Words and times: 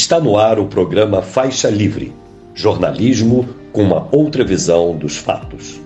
Está 0.00 0.20
no 0.20 0.38
ar 0.38 0.60
o 0.60 0.68
programa 0.68 1.20
Faixa 1.20 1.68
Livre 1.68 2.14
jornalismo 2.54 3.48
com 3.72 3.82
uma 3.82 4.08
outra 4.12 4.44
visão 4.44 4.96
dos 4.96 5.16
fatos. 5.16 5.80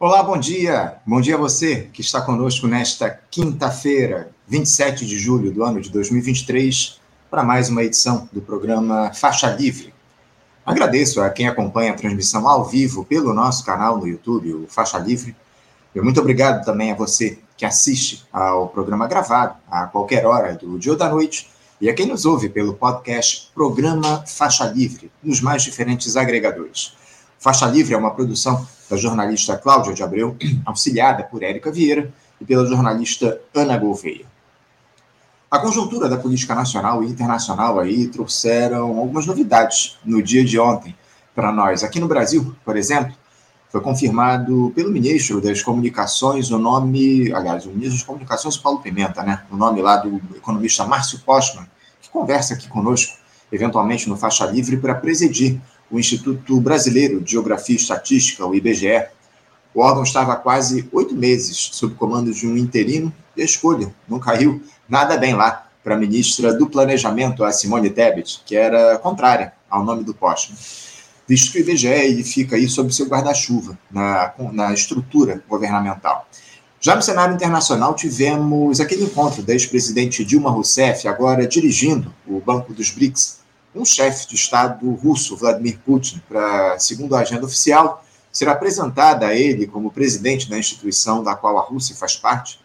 Olá, 0.00 0.22
bom 0.22 0.38
dia. 0.38 0.94
Bom 1.06 1.20
dia 1.20 1.34
a 1.34 1.38
você 1.38 1.90
que 1.92 2.00
está 2.00 2.22
conosco 2.22 2.66
nesta 2.66 3.10
quinta-feira, 3.30 4.30
27 4.48 5.04
de 5.04 5.18
julho 5.18 5.52
do 5.52 5.62
ano 5.62 5.82
de 5.82 5.90
2023, 5.90 6.98
para 7.30 7.44
mais 7.44 7.68
uma 7.68 7.84
edição 7.84 8.26
do 8.32 8.40
programa 8.40 9.12
Faixa 9.12 9.50
Livre. 9.50 9.92
Agradeço 10.64 11.20
a 11.20 11.28
quem 11.28 11.46
acompanha 11.46 11.92
a 11.92 11.96
transmissão 11.96 12.48
ao 12.48 12.64
vivo 12.64 13.04
pelo 13.04 13.34
nosso 13.34 13.66
canal 13.66 13.98
no 13.98 14.08
YouTube, 14.08 14.54
o 14.54 14.66
Faixa 14.66 14.98
Livre. 14.98 15.36
E 15.94 16.00
muito 16.00 16.20
obrigado 16.20 16.64
também 16.64 16.90
a 16.90 16.96
você 16.96 17.38
que 17.54 17.66
assiste 17.66 18.24
ao 18.32 18.68
programa 18.68 19.06
gravado 19.06 19.56
a 19.70 19.86
qualquer 19.86 20.24
hora 20.24 20.54
do 20.54 20.78
dia 20.78 20.92
ou 20.92 20.98
da 20.98 21.10
noite 21.10 21.51
e 21.82 21.90
a 21.90 21.94
quem 21.94 22.06
nos 22.06 22.24
ouve 22.24 22.48
pelo 22.48 22.74
podcast 22.74 23.50
Programa 23.52 24.24
Faixa 24.24 24.64
Livre, 24.66 25.10
nos 25.20 25.40
mais 25.40 25.64
diferentes 25.64 26.16
agregadores. 26.16 26.92
Faixa 27.40 27.66
Livre 27.66 27.92
é 27.92 27.98
uma 27.98 28.12
produção 28.12 28.64
da 28.88 28.96
jornalista 28.96 29.56
Cláudia 29.56 29.92
de 29.92 30.00
Abreu, 30.00 30.36
auxiliada 30.64 31.24
por 31.24 31.42
Érica 31.42 31.72
Vieira 31.72 32.14
e 32.40 32.44
pela 32.44 32.64
jornalista 32.66 33.40
Ana 33.52 33.76
Gouveia. 33.76 34.24
A 35.50 35.58
conjuntura 35.58 36.08
da 36.08 36.16
política 36.16 36.54
nacional 36.54 37.02
e 37.02 37.08
internacional 37.08 37.80
aí 37.80 38.06
trouxeram 38.06 38.96
algumas 38.96 39.26
novidades 39.26 39.98
no 40.04 40.22
dia 40.22 40.44
de 40.44 40.60
ontem 40.60 40.94
para 41.34 41.50
nós. 41.50 41.82
Aqui 41.82 41.98
no 41.98 42.06
Brasil, 42.06 42.54
por 42.64 42.76
exemplo, 42.76 43.12
foi 43.70 43.80
confirmado 43.80 44.70
pelo 44.72 44.92
ministro 44.92 45.40
das 45.40 45.62
Comunicações 45.62 46.48
o 46.52 46.58
nome, 46.60 47.32
aliás, 47.32 47.66
o 47.66 47.70
ministro 47.70 47.96
das 47.96 48.06
Comunicações, 48.06 48.56
Paulo 48.56 48.80
Pimenta, 48.80 49.24
né? 49.24 49.42
O 49.50 49.56
nome 49.56 49.82
lá 49.82 49.96
do 49.96 50.22
economista 50.36 50.84
Márcio 50.84 51.18
Postman, 51.20 51.71
conversa 52.12 52.54
aqui 52.54 52.68
conosco, 52.68 53.16
eventualmente 53.50 54.08
no 54.08 54.16
Faixa 54.16 54.44
Livre, 54.46 54.76
para 54.76 54.94
presidir 54.94 55.60
o 55.90 55.98
Instituto 55.98 56.60
Brasileiro 56.60 57.20
de 57.20 57.32
Geografia 57.32 57.74
e 57.74 57.78
Estatística, 57.78 58.46
o 58.46 58.54
IBGE. 58.54 59.06
O 59.74 59.80
órgão 59.80 60.02
estava 60.02 60.34
há 60.34 60.36
quase 60.36 60.88
oito 60.92 61.14
meses 61.14 61.70
sob 61.72 61.94
comando 61.94 62.32
de 62.32 62.46
um 62.46 62.56
interino 62.56 63.12
e 63.36 63.42
a 63.42 63.44
escolha 63.44 63.92
não 64.08 64.18
caiu 64.18 64.62
nada 64.88 65.16
bem 65.16 65.34
lá 65.34 65.66
para 65.82 65.94
a 65.94 65.98
ministra 65.98 66.52
do 66.52 66.68
Planejamento, 66.68 67.42
a 67.42 67.50
Simone 67.50 67.90
Tebet, 67.90 68.42
que 68.44 68.54
era 68.54 68.98
contrária 68.98 69.52
ao 69.68 69.84
nome 69.84 70.04
do 70.04 70.14
Postman 70.14 70.56
visto 71.32 71.52
que 71.52 71.58
o 71.58 71.60
IBGE 71.60 72.22
fica 72.24 72.56
aí 72.56 72.68
sob 72.68 72.92
seu 72.92 73.06
guarda-chuva 73.06 73.78
na, 73.90 74.34
na 74.52 74.74
estrutura 74.74 75.42
governamental. 75.48 76.26
Já 76.84 76.96
no 76.96 77.00
cenário 77.00 77.36
internacional, 77.36 77.94
tivemos 77.94 78.80
aquele 78.80 79.04
encontro 79.04 79.40
da 79.40 79.52
ex-presidente 79.52 80.24
Dilma 80.24 80.50
Rousseff, 80.50 81.06
agora 81.06 81.46
dirigindo 81.46 82.12
o 82.26 82.40
Banco 82.40 82.74
dos 82.74 82.90
BRICS, 82.90 83.38
um 83.72 83.84
chefe 83.84 84.26
de 84.26 84.34
Estado 84.34 84.92
russo, 84.94 85.36
Vladimir 85.36 85.78
Putin, 85.86 86.20
para, 86.28 86.76
segundo 86.80 87.14
a 87.14 87.20
agenda 87.20 87.46
oficial, 87.46 88.04
ser 88.32 88.48
apresentada 88.48 89.28
a 89.28 89.32
ele 89.32 89.68
como 89.68 89.92
presidente 89.92 90.50
da 90.50 90.58
instituição 90.58 91.22
da 91.22 91.36
qual 91.36 91.56
a 91.56 91.62
Rússia 91.62 91.94
faz 91.94 92.16
parte. 92.16 92.58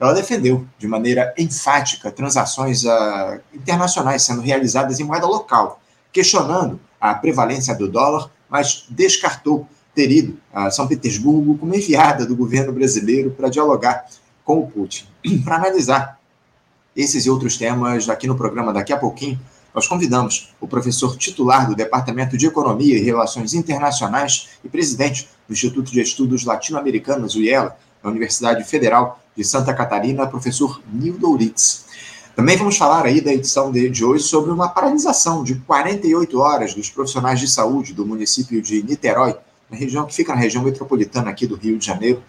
Ela 0.00 0.12
defendeu, 0.12 0.66
de 0.76 0.88
maneira 0.88 1.32
enfática, 1.38 2.10
transações 2.10 2.82
uh, 2.82 3.40
internacionais 3.54 4.24
sendo 4.24 4.40
realizadas 4.40 4.98
em 4.98 5.04
moeda 5.04 5.28
local, 5.28 5.80
questionando 6.12 6.80
a 7.00 7.14
prevalência 7.14 7.76
do 7.76 7.88
dólar, 7.88 8.28
mas 8.50 8.86
descartou 8.88 9.68
ter 9.94 10.10
ido 10.10 10.38
a 10.52 10.70
São 10.70 10.86
Petersburgo 10.86 11.56
como 11.58 11.74
enviada 11.74 12.26
do 12.26 12.36
governo 12.36 12.72
brasileiro 12.72 13.30
para 13.30 13.48
dialogar 13.48 14.06
com 14.44 14.58
o 14.60 14.66
Putin. 14.66 15.06
para 15.44 15.56
analisar 15.56 16.18
esses 16.94 17.24
e 17.26 17.30
outros 17.30 17.56
temas 17.56 18.08
aqui 18.08 18.26
no 18.26 18.36
programa 18.36 18.72
daqui 18.72 18.92
a 18.92 18.98
pouquinho, 18.98 19.40
nós 19.74 19.86
convidamos 19.86 20.52
o 20.60 20.68
professor 20.68 21.16
titular 21.16 21.66
do 21.66 21.74
Departamento 21.74 22.36
de 22.36 22.46
Economia 22.46 22.98
e 22.98 23.02
Relações 23.02 23.54
Internacionais 23.54 24.50
e 24.62 24.68
presidente 24.68 25.28
do 25.48 25.54
Instituto 25.54 25.90
de 25.90 26.00
Estudos 26.00 26.44
Latino-Americanos, 26.44 27.34
o 27.34 27.40
IELA, 27.40 27.76
da 28.02 28.10
Universidade 28.10 28.64
Federal 28.64 29.20
de 29.34 29.44
Santa 29.44 29.72
Catarina, 29.72 30.26
professor 30.26 30.82
Nildo 30.92 31.30
Uritz. 31.30 31.86
Também 32.34 32.56
vamos 32.56 32.76
falar 32.76 33.06
aí 33.06 33.20
da 33.20 33.32
edição 33.32 33.70
de 33.70 34.04
hoje 34.04 34.24
sobre 34.24 34.50
uma 34.50 34.68
paralisação 34.68 35.44
de 35.44 35.54
48 35.54 36.38
horas 36.38 36.74
dos 36.74 36.90
profissionais 36.90 37.38
de 37.38 37.48
saúde 37.48 37.94
do 37.94 38.06
município 38.06 38.60
de 38.60 38.82
Niterói, 38.82 39.36
região 39.76 40.06
que 40.06 40.14
fica 40.14 40.34
na 40.34 40.40
região 40.40 40.62
metropolitana 40.62 41.30
aqui 41.30 41.46
do 41.46 41.56
Rio 41.56 41.78
de 41.78 41.86
Janeiro, 41.86 42.22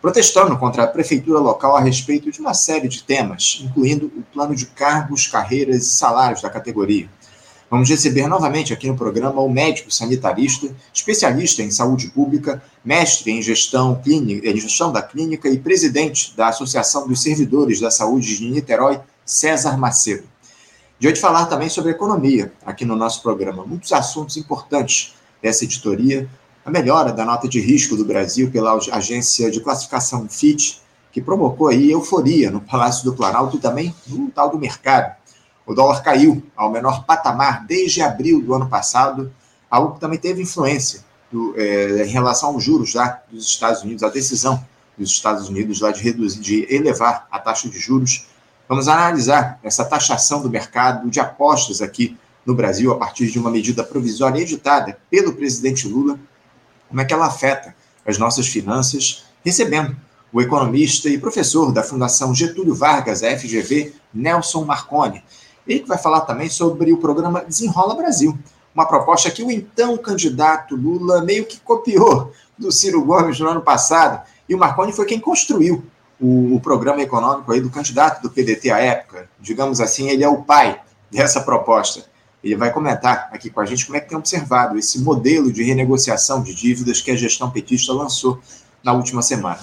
protestando 0.00 0.56
contra 0.58 0.82
a 0.82 0.86
prefeitura 0.86 1.38
local 1.38 1.76
a 1.76 1.80
respeito 1.80 2.30
de 2.30 2.40
uma 2.40 2.54
série 2.54 2.88
de 2.88 3.02
temas, 3.04 3.60
incluindo 3.64 4.06
o 4.06 4.22
plano 4.32 4.54
de 4.54 4.66
cargos, 4.66 5.26
carreiras 5.28 5.84
e 5.84 5.90
salários 5.90 6.42
da 6.42 6.50
categoria. 6.50 7.08
Vamos 7.70 7.88
receber 7.88 8.26
novamente 8.26 8.72
aqui 8.72 8.86
no 8.86 8.96
programa 8.96 9.40
o 9.40 9.48
médico 9.48 9.90
sanitarista, 9.90 10.68
especialista 10.92 11.62
em 11.62 11.70
saúde 11.70 12.08
pública, 12.08 12.62
mestre 12.84 13.30
em 13.30 13.40
gestão, 13.40 13.94
clínica, 13.94 14.46
em 14.46 14.56
gestão 14.58 14.92
da 14.92 15.00
clínica 15.00 15.48
e 15.48 15.58
presidente 15.58 16.36
da 16.36 16.48
Associação 16.48 17.08
dos 17.08 17.22
Servidores 17.22 17.80
da 17.80 17.90
Saúde 17.90 18.36
de 18.36 18.50
Niterói, 18.50 19.00
César 19.24 19.78
Macedo. 19.78 20.24
De 20.98 21.08
hoje 21.08 21.18
falar 21.18 21.46
também 21.46 21.68
sobre 21.68 21.92
economia 21.92 22.52
aqui 22.66 22.84
no 22.84 22.94
nosso 22.94 23.22
programa. 23.22 23.64
Muitos 23.64 23.92
assuntos 23.92 24.36
importantes 24.36 25.14
dessa 25.40 25.64
editoria. 25.64 26.28
A 26.64 26.70
melhora 26.70 27.12
da 27.12 27.24
nota 27.24 27.48
de 27.48 27.60
risco 27.60 27.96
do 27.96 28.04
Brasil 28.04 28.50
pela 28.50 28.78
agência 28.92 29.50
de 29.50 29.60
classificação 29.60 30.28
FIT, 30.28 30.80
que 31.10 31.20
provocou 31.20 31.68
aí 31.68 31.90
euforia 31.90 32.50
no 32.50 32.60
Palácio 32.60 33.04
do 33.04 33.14
Planalto 33.14 33.56
e 33.56 33.60
também 33.60 33.94
no 34.06 34.30
tal 34.30 34.50
do 34.50 34.58
mercado. 34.58 35.14
O 35.66 35.74
dólar 35.74 36.02
caiu 36.02 36.42
ao 36.56 36.70
menor 36.70 37.04
patamar 37.04 37.66
desde 37.66 38.00
abril 38.00 38.40
do 38.40 38.54
ano 38.54 38.68
passado, 38.68 39.32
algo 39.70 39.94
que 39.94 40.00
também 40.00 40.18
teve 40.18 40.42
influência 40.42 41.04
do, 41.30 41.54
é, 41.56 42.04
em 42.04 42.10
relação 42.10 42.50
aos 42.50 42.62
juros 42.62 42.90
já 42.90 43.20
dos 43.30 43.46
Estados 43.46 43.82
Unidos, 43.82 44.02
a 44.02 44.08
decisão 44.08 44.64
dos 44.96 45.10
Estados 45.10 45.48
Unidos 45.48 45.80
lá 45.80 45.90
de 45.90 46.02
reduzir, 46.02 46.40
de 46.40 46.66
elevar 46.74 47.26
a 47.30 47.38
taxa 47.38 47.68
de 47.68 47.78
juros 47.78 48.26
Vamos 48.72 48.88
analisar 48.88 49.58
essa 49.62 49.84
taxação 49.84 50.40
do 50.40 50.48
mercado 50.48 51.10
de 51.10 51.20
apostas 51.20 51.82
aqui 51.82 52.16
no 52.46 52.54
Brasil 52.54 52.90
a 52.90 52.96
partir 52.96 53.26
de 53.30 53.38
uma 53.38 53.50
medida 53.50 53.84
provisória 53.84 54.40
editada 54.40 54.98
pelo 55.10 55.34
presidente 55.34 55.86
Lula, 55.86 56.18
como 56.92 57.00
é 57.00 57.06
que 57.06 57.14
ela 57.14 57.24
afeta 57.24 57.74
as 58.06 58.18
nossas 58.18 58.46
finanças, 58.46 59.24
recebendo 59.42 59.96
o 60.30 60.42
economista 60.42 61.08
e 61.08 61.16
professor 61.16 61.72
da 61.72 61.82
Fundação 61.82 62.34
Getúlio 62.34 62.74
Vargas, 62.74 63.22
a 63.22 63.34
FGV, 63.34 63.94
Nelson 64.12 64.62
Marconi. 64.66 65.24
Ele 65.66 65.80
que 65.80 65.88
vai 65.88 65.96
falar 65.96 66.20
também 66.22 66.50
sobre 66.50 66.92
o 66.92 66.98
programa 66.98 67.46
Desenrola 67.46 67.94
Brasil, 67.94 68.38
uma 68.74 68.84
proposta 68.84 69.30
que 69.30 69.42
o 69.42 69.50
então 69.50 69.96
candidato 69.96 70.76
Lula 70.76 71.22
meio 71.22 71.46
que 71.46 71.58
copiou 71.60 72.30
do 72.58 72.70
Ciro 72.70 73.02
Gomes 73.02 73.40
no 73.40 73.48
ano 73.48 73.62
passado, 73.62 74.22
e 74.46 74.54
o 74.54 74.58
Marconi 74.58 74.92
foi 74.92 75.06
quem 75.06 75.18
construiu 75.18 75.82
o, 76.20 76.56
o, 76.56 76.60
programa 76.60 77.00
econômico 77.00 77.52
aí 77.52 77.60
do 77.62 77.70
candidato 77.70 78.20
do 78.20 78.28
PDT 78.28 78.70
à 78.70 78.80
época. 78.80 79.30
Digamos 79.40 79.80
assim, 79.80 80.10
ele 80.10 80.22
é 80.22 80.28
o 80.28 80.42
pai 80.42 80.78
dessa 81.10 81.40
proposta. 81.40 82.04
Ele 82.42 82.56
vai 82.56 82.72
comentar 82.72 83.28
aqui 83.32 83.48
com 83.50 83.60
a 83.60 83.64
gente 83.64 83.86
como 83.86 83.96
é 83.96 84.00
que 84.00 84.08
tem 84.08 84.18
observado 84.18 84.78
esse 84.78 85.00
modelo 85.00 85.52
de 85.52 85.62
renegociação 85.62 86.42
de 86.42 86.54
dívidas 86.54 87.00
que 87.00 87.10
a 87.10 87.16
gestão 87.16 87.50
petista 87.50 87.92
lançou 87.92 88.40
na 88.82 88.92
última 88.92 89.22
semana. 89.22 89.60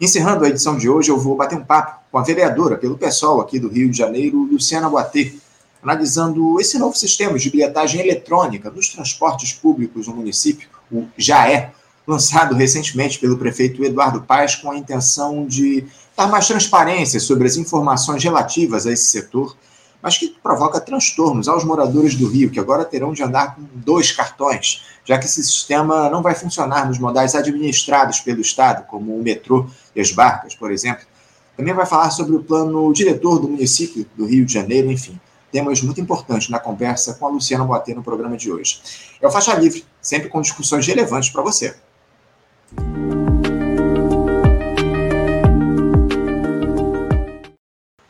Encerrando 0.00 0.44
a 0.44 0.48
edição 0.48 0.76
de 0.76 0.88
hoje, 0.88 1.10
eu 1.10 1.18
vou 1.18 1.36
bater 1.36 1.58
um 1.58 1.64
papo 1.64 2.00
com 2.12 2.18
a 2.18 2.22
vereadora 2.22 2.76
pelo 2.76 2.96
PSOL 2.96 3.40
aqui 3.40 3.58
do 3.58 3.68
Rio 3.68 3.90
de 3.90 3.96
Janeiro, 3.96 4.42
Luciana 4.44 4.88
Boatê, 4.88 5.34
analisando 5.82 6.60
esse 6.60 6.78
novo 6.78 6.96
sistema 6.96 7.38
de 7.38 7.50
bilhetagem 7.50 8.00
eletrônica 8.00 8.70
nos 8.70 8.88
transportes 8.88 9.52
públicos 9.52 10.06
no 10.06 10.14
município, 10.14 10.68
o 10.90 11.06
JAE, 11.16 11.70
lançado 12.06 12.54
recentemente 12.54 13.18
pelo 13.18 13.36
prefeito 13.36 13.84
Eduardo 13.84 14.22
Paes 14.22 14.54
com 14.54 14.70
a 14.70 14.76
intenção 14.76 15.46
de 15.46 15.84
dar 16.16 16.26
mais 16.26 16.46
transparência 16.46 17.20
sobre 17.20 17.46
as 17.46 17.56
informações 17.56 18.22
relativas 18.24 18.86
a 18.86 18.92
esse 18.92 19.04
setor, 19.04 19.56
mas 20.02 20.16
que 20.16 20.28
provoca 20.42 20.80
transtornos 20.80 21.48
aos 21.48 21.64
moradores 21.64 22.14
do 22.14 22.28
Rio, 22.28 22.50
que 22.50 22.60
agora 22.60 22.84
terão 22.84 23.12
de 23.12 23.22
andar 23.22 23.56
com 23.56 23.62
dois 23.74 24.12
cartões, 24.12 24.84
já 25.04 25.18
que 25.18 25.26
esse 25.26 25.42
sistema 25.42 26.08
não 26.08 26.22
vai 26.22 26.34
funcionar 26.34 26.86
nos 26.86 26.98
modais 26.98 27.34
administrados 27.34 28.20
pelo 28.20 28.40
Estado, 28.40 28.86
como 28.86 29.16
o 29.16 29.22
metrô 29.22 29.66
e 29.94 30.00
as 30.00 30.12
barcas, 30.12 30.54
por 30.54 30.70
exemplo. 30.70 31.04
Também 31.56 31.74
vai 31.74 31.86
falar 31.86 32.10
sobre 32.10 32.36
o 32.36 32.42
plano 32.42 32.92
diretor 32.92 33.40
do 33.40 33.48
município 33.48 34.06
do 34.16 34.26
Rio 34.26 34.46
de 34.46 34.52
Janeiro, 34.52 34.90
enfim 34.90 35.18
temas 35.50 35.82
muito 35.82 36.00
importantes 36.00 36.48
na 36.48 36.58
conversa 36.58 37.14
com 37.14 37.26
a 37.26 37.30
Luciana 37.30 37.64
Boatê 37.64 37.94
no 37.94 38.02
programa 38.02 38.36
de 38.36 38.50
hoje. 38.50 38.80
É 39.20 39.26
o 39.26 39.30
Faixa 39.30 39.54
Livre, 39.54 39.84
sempre 40.00 40.28
com 40.28 40.40
discussões 40.40 40.86
relevantes 40.86 41.30
para 41.30 41.42
você. 41.42 41.74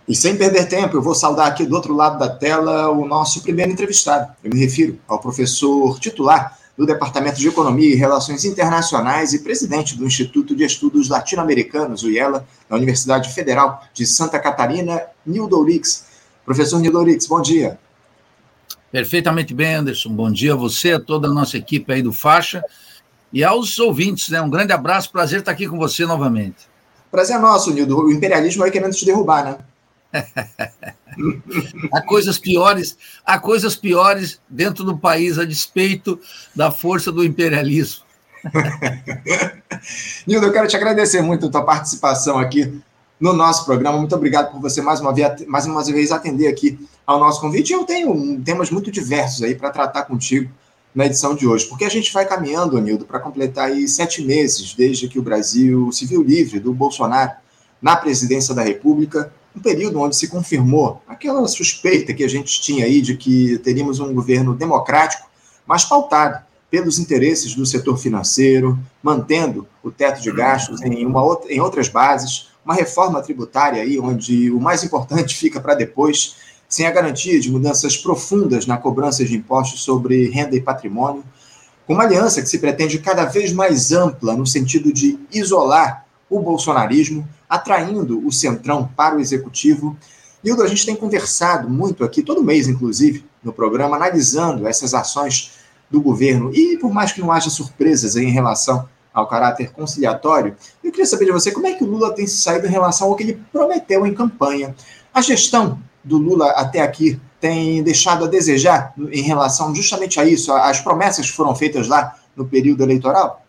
E 0.08 0.16
sem 0.16 0.38
perder 0.38 0.66
tempo, 0.66 0.96
eu 0.96 1.02
vou 1.02 1.14
saudar 1.14 1.48
aqui 1.48 1.66
do 1.66 1.74
outro 1.74 1.94
lado 1.94 2.18
da 2.18 2.30
tela 2.30 2.88
o 2.88 3.06
nosso 3.06 3.42
primeiro 3.42 3.70
entrevistado. 3.70 4.32
Eu 4.42 4.50
me 4.50 4.58
refiro 4.58 4.98
ao 5.06 5.18
professor 5.18 6.00
titular 6.00 6.58
do 6.78 6.86
Departamento 6.86 7.38
de 7.38 7.46
Economia 7.46 7.92
e 7.92 7.94
Relações 7.94 8.42
Internacionais 8.46 9.34
e 9.34 9.40
presidente 9.40 9.98
do 9.98 10.06
Instituto 10.06 10.56
de 10.56 10.64
Estudos 10.64 11.10
Latino-Americanos, 11.10 12.04
o 12.04 12.10
IELA, 12.10 12.46
da 12.70 12.76
Universidade 12.76 13.34
Federal 13.34 13.82
de 13.92 14.06
Santa 14.06 14.38
Catarina, 14.38 15.02
Nildo 15.26 15.60
Urix. 15.60 16.06
Professor 16.42 16.80
Nilorix, 16.80 17.26
bom 17.26 17.42
dia. 17.42 17.78
Perfeitamente 18.90 19.52
bem, 19.52 19.74
Anderson. 19.74 20.08
Bom 20.08 20.32
dia 20.32 20.54
a 20.54 20.56
você, 20.56 20.92
a 20.92 21.00
toda 21.00 21.28
a 21.28 21.30
nossa 21.30 21.58
equipe 21.58 21.92
aí 21.92 22.00
do 22.00 22.14
Faixa 22.14 22.64
e 23.30 23.44
aos 23.44 23.78
ouvintes, 23.78 24.30
né? 24.30 24.40
Um 24.40 24.48
grande 24.48 24.72
abraço, 24.72 25.12
prazer 25.12 25.40
estar 25.40 25.52
aqui 25.52 25.68
com 25.68 25.76
você 25.76 26.06
novamente. 26.06 26.66
Prazer 27.10 27.36
é 27.36 27.38
nosso, 27.38 27.74
Nildo. 27.74 27.98
O 27.98 28.10
imperialismo 28.10 28.64
aí 28.64 28.70
querendo 28.70 28.94
te 28.94 29.04
derrubar, 29.04 29.44
né? 29.44 29.58
há 31.92 32.00
coisas 32.02 32.38
piores, 32.38 32.96
há 33.24 33.38
coisas 33.38 33.76
piores 33.76 34.40
dentro 34.48 34.84
do 34.84 34.96
país 34.96 35.38
a 35.38 35.44
despeito 35.44 36.18
da 36.54 36.70
força 36.70 37.12
do 37.12 37.24
imperialismo. 37.24 38.04
Nildo, 40.26 40.46
eu 40.46 40.52
quero 40.52 40.68
te 40.68 40.76
agradecer 40.76 41.20
muito 41.22 41.46
a 41.46 41.50
tua 41.50 41.64
participação 41.64 42.38
aqui 42.38 42.80
no 43.20 43.32
nosso 43.32 43.64
programa. 43.64 43.98
Muito 43.98 44.14
obrigado 44.14 44.52
por 44.52 44.60
você 44.60 44.80
mais 44.80 45.00
uma 45.00 45.12
vez, 45.12 45.46
mais 45.46 45.66
uma 45.66 45.84
vez 45.84 46.12
atender 46.12 46.48
aqui 46.48 46.78
ao 47.06 47.18
nosso 47.18 47.40
convite. 47.40 47.72
Eu 47.72 47.84
tenho 47.84 48.40
temas 48.40 48.70
muito 48.70 48.90
diversos 48.90 49.42
aí 49.42 49.54
para 49.54 49.70
tratar 49.70 50.04
contigo 50.04 50.50
na 50.94 51.06
edição 51.06 51.34
de 51.34 51.46
hoje, 51.46 51.66
porque 51.66 51.84
a 51.84 51.88
gente 51.88 52.12
vai 52.12 52.26
caminhando, 52.26 52.80
Nildo, 52.80 53.04
para 53.04 53.20
completar 53.20 53.66
aí 53.66 53.86
sete 53.86 54.22
meses 54.22 54.74
desde 54.74 55.06
que 55.06 55.18
o 55.18 55.22
Brasil 55.22 55.92
se 55.92 56.06
viu 56.06 56.22
livre 56.22 56.58
do 56.58 56.72
Bolsonaro 56.72 57.32
na 57.80 57.94
presidência 57.94 58.54
da 58.54 58.62
República, 58.62 59.32
um 59.58 59.60
período 59.60 60.00
onde 60.00 60.14
se 60.14 60.28
confirmou 60.28 61.02
aquela 61.06 61.46
suspeita 61.48 62.14
que 62.14 62.22
a 62.22 62.28
gente 62.28 62.62
tinha 62.62 62.84
aí 62.84 63.00
de 63.00 63.16
que 63.16 63.58
teríamos 63.58 63.98
um 63.98 64.14
governo 64.14 64.54
democrático, 64.54 65.28
mas 65.66 65.84
pautado 65.84 66.46
pelos 66.70 66.98
interesses 66.98 67.54
do 67.54 67.66
setor 67.66 67.98
financeiro, 67.98 68.78
mantendo 69.02 69.66
o 69.82 69.90
teto 69.90 70.22
de 70.22 70.30
gastos 70.30 70.80
em, 70.82 71.04
uma 71.04 71.40
em 71.48 71.60
outras 71.60 71.88
bases, 71.88 72.48
uma 72.64 72.74
reforma 72.74 73.20
tributária 73.20 73.82
aí 73.82 73.98
onde 73.98 74.50
o 74.50 74.60
mais 74.60 74.84
importante 74.84 75.34
fica 75.36 75.60
para 75.60 75.74
depois, 75.74 76.36
sem 76.68 76.86
a 76.86 76.90
garantia 76.90 77.40
de 77.40 77.50
mudanças 77.50 77.96
profundas 77.96 78.66
na 78.66 78.76
cobrança 78.76 79.24
de 79.24 79.34
impostos 79.34 79.82
sobre 79.82 80.28
renda 80.30 80.54
e 80.54 80.60
patrimônio, 80.60 81.24
com 81.86 81.94
uma 81.94 82.04
aliança 82.04 82.42
que 82.42 82.48
se 82.48 82.58
pretende 82.58 82.98
cada 82.98 83.24
vez 83.24 83.52
mais 83.52 83.90
ampla 83.90 84.36
no 84.36 84.46
sentido 84.46 84.92
de 84.92 85.18
isolar 85.32 86.04
o 86.28 86.40
bolsonarismo, 86.40 87.26
atraindo 87.48 88.26
o 88.26 88.32
centrão 88.32 88.88
para 88.96 89.16
o 89.16 89.20
executivo. 89.20 89.96
Hildo, 90.44 90.62
a 90.62 90.66
gente 90.66 90.86
tem 90.86 90.94
conversado 90.94 91.68
muito 91.68 92.04
aqui, 92.04 92.22
todo 92.22 92.42
mês, 92.42 92.68
inclusive, 92.68 93.24
no 93.42 93.52
programa, 93.52 93.96
analisando 93.96 94.66
essas 94.66 94.94
ações 94.94 95.52
do 95.90 96.00
governo. 96.00 96.54
E 96.54 96.76
por 96.76 96.92
mais 96.92 97.12
que 97.12 97.20
não 97.20 97.32
haja 97.32 97.50
surpresas 97.50 98.16
em 98.16 98.30
relação 98.30 98.88
ao 99.12 99.26
caráter 99.26 99.72
conciliatório, 99.72 100.54
eu 100.84 100.90
queria 100.90 101.06
saber 101.06 101.24
de 101.24 101.32
você 101.32 101.50
como 101.50 101.66
é 101.66 101.72
que 101.72 101.82
o 101.82 101.86
Lula 101.86 102.14
tem 102.14 102.26
saído 102.26 102.66
em 102.66 102.70
relação 102.70 103.08
ao 103.08 103.16
que 103.16 103.22
ele 103.22 103.42
prometeu 103.52 104.06
em 104.06 104.14
campanha. 104.14 104.74
A 105.12 105.20
gestão 105.20 105.80
do 106.04 106.18
Lula 106.18 106.50
até 106.52 106.80
aqui 106.80 107.20
tem 107.40 107.82
deixado 107.82 108.24
a 108.24 108.28
desejar 108.28 108.92
em 109.10 109.22
relação 109.22 109.74
justamente 109.74 110.18
a 110.20 110.24
isso, 110.24 110.52
as 110.52 110.80
promessas 110.80 111.30
que 111.30 111.36
foram 111.36 111.54
feitas 111.54 111.88
lá 111.88 112.16
no 112.36 112.46
período 112.46 112.82
eleitoral? 112.82 113.44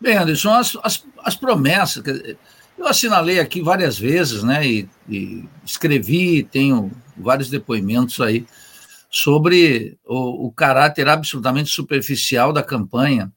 Bem, 0.00 0.16
Anderson, 0.16 0.52
as, 0.52 0.76
as, 0.82 1.04
as 1.26 1.34
promessas, 1.34 2.04
eu 2.78 2.86
assinalei 2.86 3.40
aqui 3.40 3.60
várias 3.60 3.98
vezes, 3.98 4.44
né, 4.44 4.64
e, 4.64 4.88
e 5.08 5.44
escrevi, 5.64 6.44
tenho 6.44 6.92
vários 7.16 7.50
depoimentos 7.50 8.20
aí 8.20 8.46
sobre 9.10 9.98
o, 10.04 10.46
o 10.46 10.52
caráter 10.52 11.08
absolutamente 11.08 11.70
superficial 11.70 12.52
da 12.52 12.62
campanha. 12.62 13.32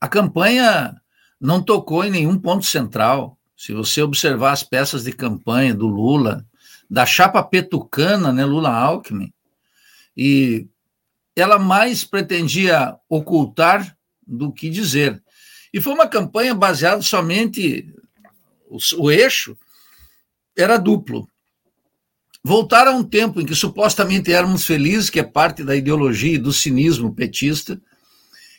A 0.00 0.08
campanha 0.08 1.00
não 1.40 1.62
tocou 1.62 2.04
em 2.04 2.10
nenhum 2.10 2.36
ponto 2.36 2.66
central. 2.66 3.38
Se 3.56 3.72
você 3.72 4.02
observar 4.02 4.52
as 4.52 4.64
peças 4.64 5.04
de 5.04 5.12
campanha 5.12 5.72
do 5.72 5.86
Lula, 5.86 6.44
da 6.90 7.06
chapa 7.06 7.42
petucana, 7.44 8.32
né, 8.32 8.44
Lula-Alckmin, 8.44 9.32
e 10.16 10.66
ela 11.36 11.58
mais 11.60 12.04
pretendia 12.04 12.96
ocultar 13.08 13.96
do 14.26 14.52
que 14.52 14.68
dizer. 14.68 15.23
E 15.74 15.80
foi 15.80 15.92
uma 15.92 16.06
campanha 16.06 16.54
baseada 16.54 17.02
somente 17.02 17.92
o, 18.68 18.78
o 18.98 19.10
eixo 19.10 19.58
era 20.56 20.76
duplo. 20.76 21.28
Voltar 22.44 22.86
a 22.86 22.92
um 22.92 23.02
tempo 23.02 23.40
em 23.40 23.44
que 23.44 23.56
supostamente 23.56 24.32
éramos 24.32 24.64
felizes, 24.64 25.10
que 25.10 25.18
é 25.18 25.24
parte 25.24 25.64
da 25.64 25.74
ideologia 25.74 26.36
e 26.36 26.38
do 26.38 26.52
cinismo 26.52 27.12
petista, 27.12 27.82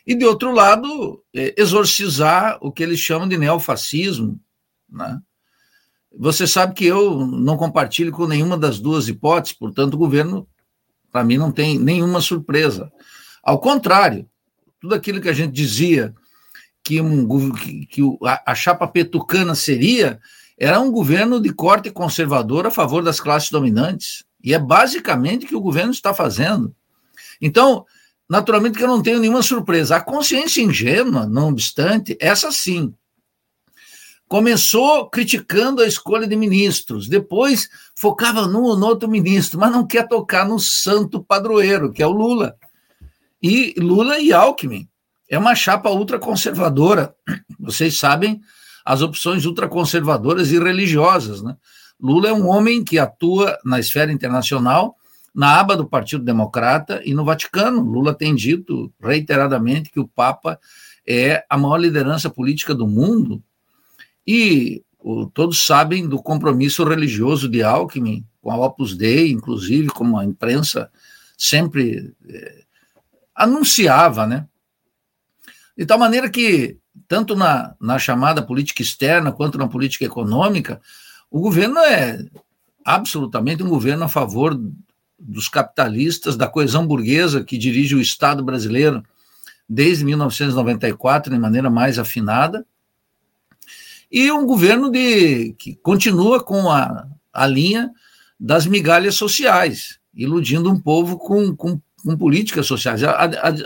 e, 0.06 0.14
de 0.14 0.26
outro 0.26 0.52
lado, 0.52 1.24
é, 1.34 1.56
exorcizar 1.58 2.58
o 2.60 2.70
que 2.70 2.84
eles 2.84 3.00
chamam 3.00 3.30
de 3.30 3.38
neofascismo. 3.38 4.38
Né? 4.90 5.18
Você 6.20 6.46
sabe 6.46 6.74
que 6.74 6.86
eu 6.86 7.26
não 7.26 7.56
compartilho 7.56 8.12
com 8.12 8.28
nenhuma 8.28 8.58
das 8.58 8.78
duas 8.78 9.08
hipóteses, 9.08 9.58
portanto, 9.58 9.94
o 9.94 9.98
governo, 9.98 10.46
para 11.14 11.24
mim, 11.24 11.38
não 11.38 11.50
tem 11.50 11.80
nenhuma 11.80 12.20
surpresa. 12.20 12.92
Ao 13.42 13.58
contrário, 13.58 14.30
tudo 14.82 14.94
aquilo 14.94 15.22
que 15.22 15.30
a 15.30 15.34
gente 15.34 15.54
dizia 15.54 16.14
que, 16.86 17.02
um, 17.02 17.52
que, 17.52 17.88
que 17.88 18.02
a, 18.24 18.52
a 18.52 18.56
chapa 18.56 18.88
petucana 18.88 19.56
seria, 19.56 20.20
era 20.58 20.80
um 20.80 20.92
governo 20.92 21.42
de 21.42 21.52
corte 21.52 21.90
conservador 21.90 22.68
a 22.68 22.72
favor 22.72 23.04
das 23.04 23.20
classes 23.20 23.50
dominantes. 23.50 24.24
E 24.42 24.54
é 24.54 24.60
basicamente 24.60 25.46
o 25.46 25.50
que 25.50 25.56
o 25.56 25.62
governo 25.62 25.92
está 25.92 26.14
fazendo. 26.14 26.74
Então, 27.42 27.84
naturalmente 28.30 28.78
que 28.78 28.84
eu 28.84 28.88
não 28.88 29.02
tenho 29.02 29.20
nenhuma 29.20 29.42
surpresa. 29.42 29.96
A 29.96 30.02
consciência 30.02 30.62
ingênua, 30.62 31.26
não 31.26 31.50
obstante, 31.50 32.16
essa 32.22 32.52
sim. 32.52 32.94
Começou 34.28 35.10
criticando 35.10 35.82
a 35.82 35.88
escolha 35.88 36.28
de 36.28 36.36
ministros, 36.36 37.08
depois 37.08 37.68
focava 37.96 38.48
no, 38.48 38.76
no 38.76 38.86
outro 38.86 39.10
ministro, 39.10 39.60
mas 39.60 39.72
não 39.72 39.86
quer 39.86 40.08
tocar 40.08 40.48
no 40.48 40.60
santo 40.60 41.24
padroeiro, 41.24 41.92
que 41.92 42.04
é 42.04 42.08
o 42.08 42.12
Lula. 42.12 42.56
E 43.42 43.74
Lula 43.78 44.20
e 44.20 44.32
Alckmin. 44.32 44.88
É 45.30 45.38
uma 45.38 45.56
chapa 45.56 45.90
ultraconservadora. 45.90 47.16
Vocês 47.60 47.98
sabem 47.98 48.42
as 48.86 49.02
opções 49.02 49.46
ultraconservadoras 49.46 50.52
e 50.52 50.60
religiosas. 50.60 51.42
Né? 51.42 51.56
Lula 52.00 52.30
é 52.30 52.34
um 52.34 52.48
homem 52.48 52.84
que 52.84 53.00
atua 53.00 53.58
na 53.66 53.80
esfera 53.80 54.12
internacional, 54.12 54.96
na 55.34 55.60
aba 55.60 55.76
do 55.76 55.88
Partido 55.88 56.24
Democrata 56.24 57.02
e 57.04 57.14
no 57.14 57.26
Vaticano. 57.26 57.82
Lula 57.82 58.14
tem 58.14 58.36
dito 58.36 58.94
reiteradamente 59.02 59.90
que 59.90 60.00
o 60.00 60.08
Papa 60.08 60.60
é 61.08 61.44
a 61.50 61.58
maior 61.58 61.78
liderança 61.78 62.30
política 62.30 62.76
do 62.76 62.88
mundo. 62.88 63.44
E 64.26 64.84
o, 65.00 65.26
todos 65.28 65.66
sabem 65.66 66.08
do 66.08 66.22
compromisso 66.22 66.84
religioso 66.84 67.50
de 67.50 67.64
Alckmin 67.64 68.26
com 68.42 68.52
a 68.52 68.58
Opus 68.58 68.96
Dei, 68.96 69.32
inclusive, 69.32 69.88
como 69.90 70.18
a 70.18 70.26
imprensa 70.26 70.92
sempre 71.38 72.14
é, 72.28 72.64
anunciava, 73.36 74.26
né? 74.26 74.48
De 75.78 75.86
tal 75.86 76.00
maneira 76.00 76.30
que, 76.30 76.78
tanto 77.08 77.36
na, 77.36 77.76
na 77.80 78.00
chamada 78.00 78.42
política 78.42 78.82
externa 78.82 79.32
quanto 79.32 79.58
na 79.58 79.68
política 79.68 80.06
econômica, 80.06 80.82
o 81.30 81.40
governo 81.40 81.80
é 81.80 82.26
absolutamente 82.84 83.64
um 83.64 83.70
governo 83.70 84.06
a 84.06 84.10
favor 84.10 84.60
dos 85.20 85.50
capitalistas, 85.50 86.38
da 86.38 86.48
coesão 86.48 86.86
burguesa 86.86 87.44
que 87.44 87.58
dirige 87.58 87.96
o 87.96 88.02
Estado 88.02 88.44
brasileiro 88.44 89.04
desde 89.68 90.06
1994 90.06 91.34
de 91.34 91.40
maneira 91.40 91.70
mais 91.70 91.98
afinada, 91.98 92.66
e 94.12 94.32
um 94.32 94.46
governo 94.46 94.92
de, 94.92 95.54
que 95.58 95.76
continua 95.76 96.42
com 96.42 96.70
a, 96.70 97.08
a 97.34 97.48
linha 97.48 97.92
das 98.40 98.68
migalhas 98.68 99.16
sociais, 99.16 100.00
iludindo 100.14 100.72
um 100.72 100.80
povo 100.80 101.18
com, 101.18 101.56
com 101.56 101.82
com 102.06 102.16
políticas 102.16 102.68
sociais. 102.68 103.02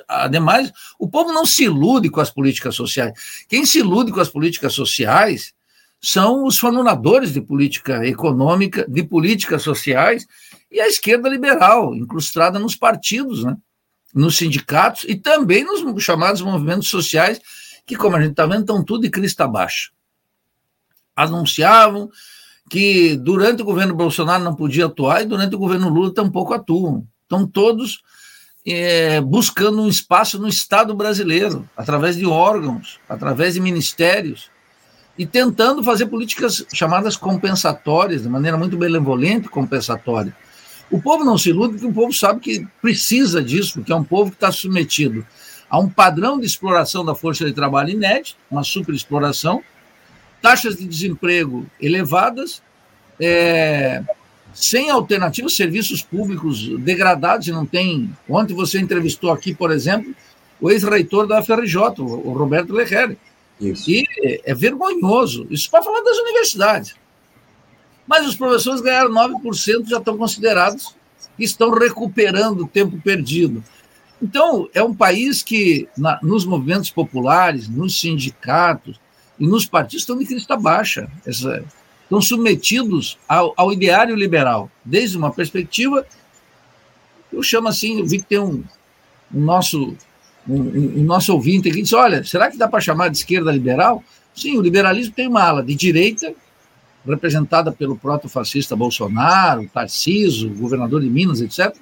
Ademais, 0.07 0.71
o 0.97 1.09
povo 1.09 1.33
não 1.33 1.45
se 1.45 1.65
ilude 1.65 2.09
com 2.09 2.21
as 2.21 2.31
políticas 2.31 2.73
sociais. 2.73 3.13
Quem 3.49 3.65
se 3.65 3.79
ilude 3.79 4.13
com 4.13 4.21
as 4.21 4.29
políticas 4.29 4.73
sociais 4.73 5.53
são 6.01 6.45
os 6.45 6.57
formuladores 6.57 7.33
de 7.33 7.41
política 7.41 8.07
econômica, 8.07 8.85
de 8.87 9.03
políticas 9.03 9.61
sociais, 9.61 10.25
e 10.71 10.79
a 10.79 10.87
esquerda 10.87 11.27
liberal, 11.27 11.93
incrustada 11.93 12.57
nos 12.57 12.75
partidos, 12.77 13.43
né? 13.43 13.57
nos 14.15 14.37
sindicatos 14.37 15.03
e 15.03 15.15
também 15.15 15.65
nos 15.65 16.03
chamados 16.03 16.41
movimentos 16.41 16.87
sociais, 16.87 17.41
que, 17.85 17.95
como 17.95 18.15
a 18.15 18.21
gente 18.21 18.31
está 18.31 18.45
vendo, 18.45 18.61
estão 18.61 18.83
tudo 18.83 19.01
de 19.01 19.09
crista 19.09 19.45
baixa. 19.47 19.89
Anunciavam 21.13 22.09
que 22.69 23.17
durante 23.17 23.61
o 23.61 23.65
governo 23.65 23.93
Bolsonaro 23.93 24.43
não 24.43 24.55
podia 24.55 24.85
atuar 24.85 25.23
e 25.23 25.25
durante 25.25 25.55
o 25.55 25.59
governo 25.59 25.89
Lula 25.89 26.13
tampouco 26.13 26.53
atuam. 26.53 27.05
Estão 27.23 27.45
todos 27.45 28.01
é, 28.69 29.19
buscando 29.19 29.81
um 29.81 29.87
espaço 29.87 30.39
no 30.39 30.47
Estado 30.47 30.93
brasileiro, 30.93 31.67
através 31.75 32.15
de 32.15 32.25
órgãos, 32.25 32.99
através 33.09 33.55
de 33.55 33.59
ministérios, 33.59 34.49
e 35.17 35.25
tentando 35.25 35.83
fazer 35.83 36.05
políticas 36.05 36.65
chamadas 36.73 37.17
compensatórias, 37.17 38.21
de 38.21 38.29
maneira 38.29 38.57
muito 38.57 38.77
benevolente 38.77 39.49
compensatória. 39.49 40.35
O 40.91 41.01
povo 41.01 41.23
não 41.23 41.37
se 41.37 41.49
ilude, 41.49 41.73
porque 41.73 41.87
o 41.87 41.93
povo 41.93 42.13
sabe 42.13 42.39
que 42.39 42.67
precisa 42.81 43.41
disso, 43.41 43.73
porque 43.73 43.91
é 43.91 43.95
um 43.95 44.03
povo 44.03 44.31
que 44.31 44.37
está 44.37 44.51
submetido 44.51 45.25
a 45.69 45.77
um 45.77 45.89
padrão 45.89 46.39
de 46.39 46.45
exploração 46.45 47.03
da 47.03 47.13
força 47.13 47.45
de 47.45 47.53
trabalho 47.53 47.89
inédito, 47.89 48.37
uma 48.49 48.63
superexploração, 48.63 49.63
taxas 50.41 50.77
de 50.77 50.85
desemprego 50.85 51.65
elevadas, 51.81 52.61
é, 53.19 54.01
sem 54.53 54.89
alternativas, 54.89 55.55
serviços 55.55 56.01
públicos 56.01 56.67
degradados, 56.79 57.47
não 57.47 57.65
tem. 57.65 58.09
Ontem 58.27 58.53
você 58.53 58.79
entrevistou 58.79 59.31
aqui, 59.31 59.53
por 59.53 59.71
exemplo, 59.71 60.13
o 60.59 60.69
ex-reitor 60.69 61.27
da 61.27 61.41
FRJ, 61.41 61.75
o 61.97 62.33
Roberto 62.33 62.73
Leclerc. 62.73 63.17
Isso. 63.59 63.89
E 63.89 64.05
é 64.45 64.53
vergonhoso. 64.53 65.47
Isso 65.49 65.69
para 65.69 65.83
falar 65.83 66.01
das 66.01 66.17
universidades. 66.17 66.95
Mas 68.07 68.25
os 68.27 68.35
professores 68.35 68.81
ganharam 68.81 69.11
9%, 69.11 69.87
já 69.87 69.97
estão 69.97 70.17
considerados 70.17 70.95
que 71.37 71.43
estão 71.43 71.69
recuperando 71.71 72.61
o 72.61 72.67
tempo 72.67 72.99
perdido. 73.01 73.63
Então, 74.21 74.67
é 74.73 74.83
um 74.83 74.93
país 74.93 75.41
que, 75.43 75.87
na, 75.97 76.19
nos 76.21 76.43
movimentos 76.43 76.89
populares, 76.89 77.69
nos 77.69 77.99
sindicatos 77.99 78.99
e 79.39 79.47
nos 79.47 79.65
partidos, 79.65 80.03
estão 80.03 80.17
de 80.17 80.25
crista 80.25 80.57
baixa. 80.57 81.09
Essa, 81.25 81.63
estão 82.09 82.19
submetidos 82.19 83.19
ao, 83.27 83.53
ao 83.55 83.71
ideário 83.71 84.15
liberal, 84.15 84.69
desde 84.83 85.15
uma 85.15 85.31
perspectiva, 85.31 86.03
eu 87.31 87.43
chamo 87.43 87.67
assim, 87.67 87.99
eu 87.99 88.07
vi 88.07 88.17
que 88.17 88.25
tem 88.25 88.39
um, 88.39 88.63
um 89.31 89.39
nosso 89.39 89.95
um, 90.47 91.01
um, 91.01 91.03
nosso 91.03 91.31
ouvinte 91.31 91.69
aqui 91.69 91.83
disse, 91.83 91.93
olha, 91.93 92.23
será 92.23 92.49
que 92.49 92.57
dá 92.57 92.67
para 92.67 92.81
chamar 92.81 93.09
de 93.09 93.17
esquerda 93.17 93.51
liberal? 93.51 94.03
Sim, 94.33 94.57
o 94.57 94.61
liberalismo 94.61 95.13
tem 95.13 95.27
uma 95.27 95.43
ala 95.43 95.63
de 95.63 95.75
direita, 95.75 96.33
representada 97.05 97.71
pelo 97.71 97.95
proto-fascista 97.95 98.75
Bolsonaro, 98.75 99.69
Tarciso, 99.71 100.49
governador 100.49 101.01
de 101.01 101.09
Minas, 101.09 101.41
etc., 101.41 101.75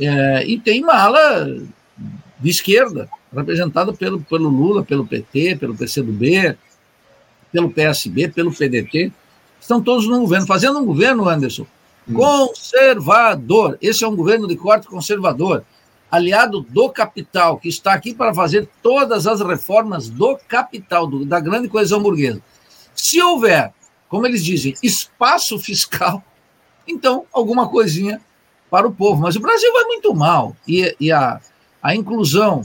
é, 0.00 0.46
e 0.46 0.58
tem 0.58 0.82
uma 0.82 0.94
ala 0.94 1.46
de 2.40 2.50
esquerda, 2.50 3.10
representada 3.34 3.92
pelo, 3.92 4.22
pelo 4.22 4.48
Lula, 4.48 4.82
pelo 4.82 5.06
PT, 5.06 5.56
pelo 5.56 5.76
PCdoB, 5.76 6.56
pelo 7.52 7.70
PSB, 7.70 8.28
pelo 8.28 8.52
PDT. 8.52 9.12
Estão 9.62 9.80
todos 9.80 10.08
no 10.08 10.18
governo, 10.18 10.44
fazendo 10.44 10.80
um 10.80 10.84
governo, 10.84 11.28
Anderson, 11.28 11.64
hum. 12.08 12.14
conservador. 12.14 13.78
Esse 13.80 14.02
é 14.02 14.08
um 14.08 14.16
governo 14.16 14.48
de 14.48 14.56
corte 14.56 14.88
conservador, 14.88 15.64
aliado 16.10 16.62
do 16.62 16.90
capital, 16.90 17.58
que 17.58 17.68
está 17.68 17.92
aqui 17.92 18.12
para 18.12 18.34
fazer 18.34 18.68
todas 18.82 19.24
as 19.24 19.40
reformas 19.40 20.10
do 20.10 20.36
capital, 20.48 21.06
do, 21.06 21.24
da 21.24 21.38
grande 21.38 21.68
coesão 21.68 22.02
burguesa. 22.02 22.42
Se 22.92 23.22
houver, 23.22 23.72
como 24.08 24.26
eles 24.26 24.44
dizem, 24.44 24.74
espaço 24.82 25.56
fiscal, 25.60 26.24
então 26.86 27.24
alguma 27.32 27.68
coisinha 27.68 28.20
para 28.68 28.88
o 28.88 28.92
povo. 28.92 29.22
Mas 29.22 29.36
o 29.36 29.40
Brasil 29.40 29.72
vai 29.72 29.84
muito 29.84 30.12
mal. 30.12 30.56
E, 30.66 30.96
e 30.98 31.12
a, 31.12 31.40
a 31.80 31.94
inclusão 31.94 32.62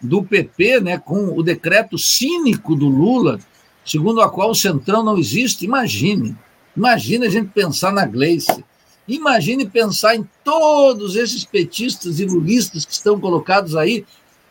do 0.00 0.22
PP, 0.22 0.78
né, 0.80 0.96
com 0.96 1.36
o 1.36 1.42
decreto 1.42 1.98
cínico 1.98 2.76
do 2.76 2.86
Lula, 2.86 3.40
segundo 3.86 4.20
a 4.20 4.28
qual 4.28 4.50
o 4.50 4.54
Centrão 4.54 5.02
não 5.04 5.16
existe, 5.16 5.64
imagine. 5.64 6.36
Imagine 6.76 7.26
a 7.26 7.30
gente 7.30 7.48
pensar 7.48 7.92
na 7.92 8.04
Gleice. 8.04 8.64
Imagine 9.08 9.64
pensar 9.66 10.16
em 10.16 10.28
todos 10.42 11.14
esses 11.14 11.44
petistas 11.44 12.18
e 12.18 12.26
lulistas 12.26 12.84
que 12.84 12.92
estão 12.92 13.20
colocados 13.20 13.76
aí. 13.76 14.04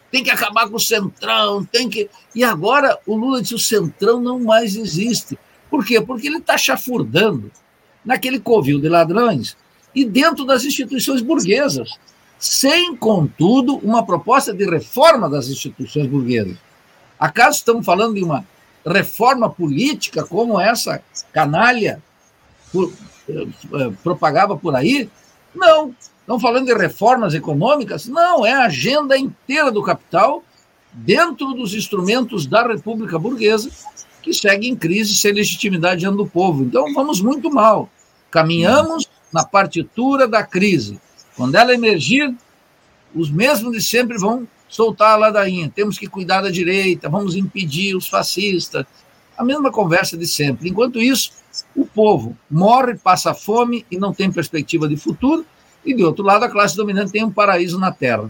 Tem 0.10 0.24
que 0.24 0.32
acabar 0.32 0.70
com 0.70 0.77
o 0.77 0.80
Centrão, 0.80 1.65
tem 1.65 1.89
que. 1.89 2.10
E 2.34 2.44
agora 2.44 2.98
o 3.06 3.15
Lula 3.18 3.42
disse: 3.42 3.54
o 3.54 3.60
Centrão 3.60 4.22
não 4.22 4.39
mais 4.39 4.77
existe. 4.77 5.38
Por 5.70 5.86
quê? 5.86 6.00
Porque 6.00 6.27
ele 6.27 6.38
está 6.38 6.58
chafurdando 6.58 7.51
naquele 8.06 8.39
covil 8.39 8.80
de 8.80 8.88
ladrões 8.88 9.58
e 9.94 10.06
dentro 10.06 10.46
das 10.46 10.63
instituições 10.63 11.22
burguesas, 11.22 11.89
sem, 12.39 12.96
contudo, 12.96 13.77
uma 13.77 14.06
proposta 14.06 14.54
de 14.54 14.70
reforma 14.70 15.30
das 15.30 15.50
instituições 15.50 16.08
burguesas. 16.08 16.58
Acaso 17.20 17.58
estamos 17.58 17.86
falando 17.86 18.15
de 18.15 18.24
uma 18.24 18.46
reforma 18.86 19.50
política 19.50 20.24
como 20.24 20.60
essa 20.60 21.01
canalha 21.34 22.01
por, 22.72 22.92
eh, 23.27 23.48
eh, 23.74 23.92
propagava 24.04 24.56
por 24.58 24.75
aí? 24.75 25.10
Não. 25.54 25.96
Estão 26.20 26.39
falando 26.39 26.65
de 26.65 26.74
reformas 26.74 27.34
econômicas? 27.34 28.08
Não, 28.08 28.46
é 28.46 28.51
a 28.51 28.65
agenda 28.65 29.18
inteira 29.18 29.72
do 29.72 29.84
capital 29.84 30.44
dentro 30.92 31.54
dos 31.54 31.74
instrumentos 31.74 32.46
da 32.46 32.65
República 32.65 33.20
Burguesa 33.20 33.70
que 34.25 34.34
segue 34.34 34.68
em 34.68 34.75
crise 34.75 35.13
sem 35.13 35.32
legitimidade 35.32 36.00
diante 36.00 36.18
do 36.18 36.25
povo. 36.25 36.63
Então, 36.63 36.92
vamos 36.96 37.22
muito 37.22 37.51
mal. 37.51 37.88
Caminhamos 38.32 39.08
na 39.32 39.46
partitura 39.46 40.27
da 40.27 40.44
crise. 40.44 41.00
Quando 41.38 41.54
ela 41.54 41.75
emergir, 41.75 42.34
os 43.13 43.30
mesmos 43.30 43.74
de 43.74 43.84
sempre 43.84 44.18
vão 44.18 44.48
soltar 44.75 45.13
a 45.13 45.15
ladainha. 45.15 45.72
Temos 45.74 45.98
que 45.98 46.08
cuidar 46.08 46.41
da 46.41 46.51
direita, 46.51 47.08
vamos 47.08 47.36
impedir 47.36 47.96
os 47.96 48.08
fascistas. 48.08 48.86
A 49.38 49.44
mesma 49.44 49.72
conversa 49.72 50.17
de 50.17 50.27
sempre. 50.27 50.70
Enquanto 50.70 51.00
isso, 51.00 51.32
o 51.75 51.86
povo 51.86 52.36
morre, 52.51 52.96
passa 52.96 53.34
fome 53.34 53.86
e 53.89 53.98
não 53.98 54.13
tem 54.13 54.32
perspectiva 54.32 54.88
de 54.88 54.98
futuro. 54.98 55.46
E, 55.86 55.94
de 55.94 56.03
outro 56.03 56.25
lado, 56.25 56.44
a 56.44 56.50
classe 56.50 56.75
dominante 56.75 57.12
tem 57.12 57.24
um 57.24 57.32
paraíso 57.32 57.79
na 57.79 57.91
terra. 57.91 58.29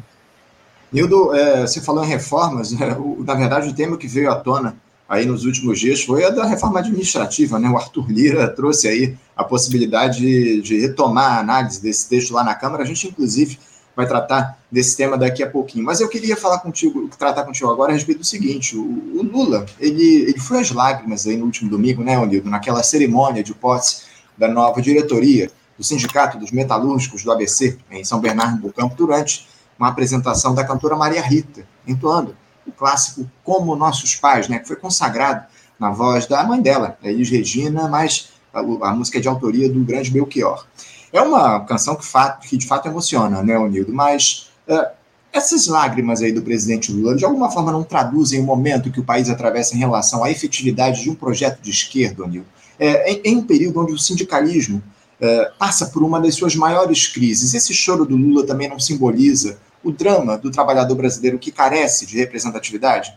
Nildo, 0.91 1.33
é, 1.33 1.61
você 1.61 1.81
falou 1.81 2.03
em 2.03 2.07
reformas. 2.07 2.73
É, 2.79 2.93
o, 2.93 3.23
na 3.25 3.33
verdade, 3.33 3.69
o 3.69 3.73
tema 3.73 3.97
que 3.97 4.07
veio 4.07 4.29
à 4.29 4.35
tona 4.35 4.75
aí 5.07 5.25
nos 5.25 5.45
últimos 5.45 5.79
dias 5.79 6.03
foi 6.03 6.25
a 6.25 6.29
da 6.29 6.45
reforma 6.45 6.79
administrativa, 6.79 7.57
né? 7.57 7.69
O 7.69 7.77
Arthur 7.77 8.11
Lira 8.11 8.47
trouxe 8.47 8.87
aí 8.87 9.15
a 9.35 9.43
possibilidade 9.43 10.19
de, 10.19 10.61
de 10.61 10.79
retomar 10.79 11.37
a 11.37 11.39
análise 11.39 11.81
desse 11.81 12.07
texto 12.09 12.33
lá 12.33 12.43
na 12.43 12.53
Câmara. 12.53 12.83
A 12.83 12.85
gente, 12.85 13.07
inclusive, 13.07 13.57
vai 13.95 14.07
tratar 14.07 14.57
desse 14.71 14.97
tema 14.97 15.17
daqui 15.17 15.41
a 15.41 15.49
pouquinho. 15.49 15.85
Mas 15.85 16.01
eu 16.01 16.09
queria 16.09 16.35
falar 16.35 16.59
contigo, 16.59 17.09
tratar 17.17 17.43
contigo 17.43 17.71
agora 17.71 17.91
a 17.91 17.95
respeito 17.95 18.19
do 18.19 18.25
seguinte: 18.25 18.75
o, 18.75 18.81
o 18.81 19.23
Lula, 19.23 19.65
ele, 19.79 20.23
ele 20.23 20.39
foi 20.39 20.59
às 20.59 20.71
lágrimas 20.71 21.25
aí 21.25 21.37
no 21.37 21.45
último 21.45 21.69
domingo, 21.69 22.03
né, 22.03 22.17
Onildo, 22.19 22.49
naquela 22.49 22.83
cerimônia 22.83 23.43
de 23.43 23.53
posse 23.53 24.03
da 24.37 24.47
nova 24.47 24.81
diretoria 24.81 25.49
do 25.77 25.83
Sindicato 25.83 26.37
dos 26.37 26.51
Metalúrgicos 26.51 27.23
do 27.23 27.31
ABC, 27.31 27.77
em 27.91 28.03
São 28.03 28.19
Bernardo 28.19 28.61
do 28.61 28.73
Campo, 28.73 28.95
durante 28.95 29.47
uma 29.77 29.89
apresentação 29.89 30.55
da 30.55 30.63
cantora 30.63 30.95
Maria 30.95 31.21
Rita, 31.21 31.65
entoando 31.85 32.35
o 32.65 32.71
clássico 32.71 33.29
Como 33.43 33.75
Nossos 33.75 34.15
Pais, 34.15 34.47
né, 34.47 34.59
que 34.59 34.67
foi 34.67 34.77
consagrado 34.77 35.45
na 35.79 35.91
voz 35.91 36.25
da 36.25 36.43
mãe 36.43 36.61
dela, 36.61 36.97
Elis 37.03 37.29
Regina, 37.29 37.87
mas 37.87 38.29
a, 38.53 38.59
a, 38.59 38.95
música 38.95 39.17
é 39.17 39.21
de 39.21 39.27
autoria 39.27 39.69
do 39.69 39.79
grande 39.81 40.09
Belchior. 40.09 40.65
É 41.11 41.21
uma 41.21 41.59
canção 41.61 41.95
que, 41.95 42.05
fato, 42.05 42.47
que 42.47 42.57
de 42.57 42.65
fato 42.65 42.87
emociona, 42.87 43.41
né, 43.41 43.57
Onildo? 43.57 43.93
Mas 43.93 44.49
uh, 44.67 44.85
essas 45.31 45.67
lágrimas 45.67 46.21
aí 46.21 46.31
do 46.31 46.41
presidente 46.41 46.91
Lula, 46.91 47.15
de 47.15 47.25
alguma 47.25 47.51
forma, 47.51 47.71
não 47.71 47.83
traduzem 47.83 48.39
o 48.39 48.43
momento 48.43 48.91
que 48.91 48.99
o 48.99 49.03
país 49.03 49.29
atravessa 49.29 49.75
em 49.75 49.79
relação 49.79 50.23
à 50.23 50.31
efetividade 50.31 51.03
de 51.03 51.09
um 51.09 51.15
projeto 51.15 51.61
de 51.61 51.71
esquerda, 51.71 52.23
Onildo? 52.23 52.47
É, 52.79 53.11
em, 53.11 53.21
em 53.23 53.37
um 53.37 53.43
período 53.43 53.81
onde 53.81 53.93
o 53.93 53.97
sindicalismo 53.97 54.81
uh, 55.21 55.57
passa 55.57 55.87
por 55.87 56.03
uma 56.03 56.19
das 56.19 56.35
suas 56.35 56.55
maiores 56.55 57.07
crises, 57.07 57.53
esse 57.53 57.73
choro 57.73 58.05
do 58.05 58.15
Lula 58.15 58.45
também 58.45 58.69
não 58.69 58.79
simboliza 58.79 59.57
o 59.83 59.91
drama 59.91 60.37
do 60.37 60.49
trabalhador 60.49 60.95
brasileiro 60.95 61.37
que 61.37 61.51
carece 61.51 62.05
de 62.05 62.17
representatividade? 62.17 63.13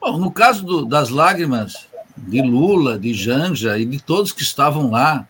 Bom, 0.00 0.18
no 0.18 0.30
caso 0.30 0.64
do, 0.64 0.84
das 0.84 1.08
lágrimas 1.08 1.86
de 2.16 2.42
Lula, 2.42 2.98
de 2.98 3.14
Janja 3.14 3.78
e 3.78 3.84
de 3.84 4.00
todos 4.00 4.32
que 4.32 4.42
estavam 4.42 4.90
lá, 4.90 5.26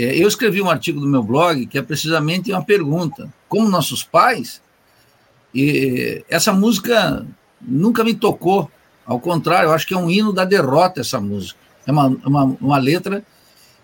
eu 0.00 0.28
escrevi 0.28 0.62
um 0.62 0.70
artigo 0.70 1.00
no 1.00 1.08
meu 1.08 1.22
blog 1.22 1.66
que 1.66 1.78
é 1.78 1.82
precisamente 1.82 2.52
uma 2.52 2.64
pergunta: 2.64 3.32
como 3.48 3.68
nossos 3.68 4.02
pais? 4.02 4.62
E 5.54 6.24
essa 6.28 6.52
música 6.52 7.26
nunca 7.60 8.04
me 8.04 8.14
tocou. 8.14 8.70
Ao 9.04 9.18
contrário, 9.18 9.68
eu 9.68 9.72
acho 9.72 9.86
que 9.86 9.94
é 9.94 9.96
um 9.96 10.10
hino 10.10 10.32
da 10.32 10.44
derrota 10.44 11.00
essa 11.00 11.20
música. 11.20 11.58
É 11.86 11.90
uma, 11.90 12.06
uma, 12.24 12.44
uma 12.60 12.78
letra 12.78 13.24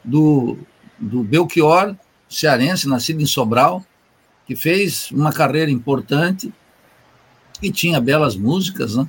do, 0.04 0.59
do 0.99 1.23
Belchior, 1.23 1.97
cearense, 2.28 2.87
nascido 2.87 3.23
em 3.23 3.26
Sobral, 3.26 3.85
que 4.47 4.54
fez 4.54 5.11
uma 5.11 5.33
carreira 5.33 5.71
importante 5.71 6.52
e 7.62 7.73
tinha 7.73 8.00
belas 8.00 8.37
músicas, 8.37 8.97
né? 8.97 9.09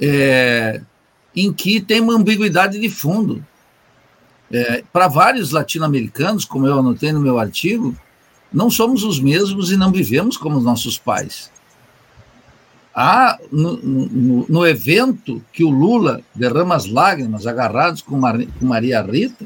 É, 0.00 0.80
em 1.34 1.52
que 1.52 1.80
tem 1.80 2.00
uma 2.00 2.14
ambiguidade 2.14 2.80
de 2.80 2.88
fundo. 2.88 3.44
É, 4.52 4.82
Para 4.92 5.08
vários 5.08 5.50
latino-americanos, 5.50 6.44
como 6.44 6.66
eu 6.66 6.78
anotei 6.78 7.12
no 7.12 7.20
meu 7.20 7.38
artigo, 7.38 7.96
não 8.52 8.70
somos 8.70 9.02
os 9.02 9.18
mesmos 9.20 9.70
e 9.70 9.76
não 9.76 9.90
vivemos 9.90 10.36
como 10.36 10.60
nossos 10.60 10.98
pais. 10.98 11.50
Há, 12.94 13.38
no, 13.52 13.76
no, 13.76 14.46
no 14.48 14.66
evento 14.66 15.42
que 15.52 15.62
o 15.62 15.70
Lula 15.70 16.22
derrama 16.34 16.74
as 16.74 16.86
lágrimas 16.86 17.46
agarrados 17.46 18.00
com, 18.00 18.18
Mar, 18.18 18.38
com 18.58 18.64
Maria 18.64 19.02
Rita, 19.02 19.44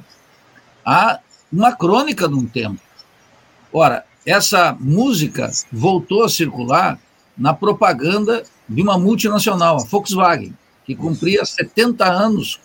há 0.85 1.19
uma 1.53 1.75
crônica 1.75 2.29
de 2.29 2.35
um 2.35 2.47
tempo. 2.47 2.81
Ora, 3.73 4.05
essa 4.25 4.77
música 4.79 5.51
voltou 5.73 6.23
a 6.23 6.29
circular 6.29 6.99
na 7.37 7.55
propaganda 7.55 8.45
de 8.69 8.83
uma 8.83 8.99
multinacional, 8.99 9.81
a 9.81 9.85
Volkswagen, 9.85 10.55
que 10.85 10.95
cumpria 10.95 11.45
70 11.45 12.05
anos 12.05 12.61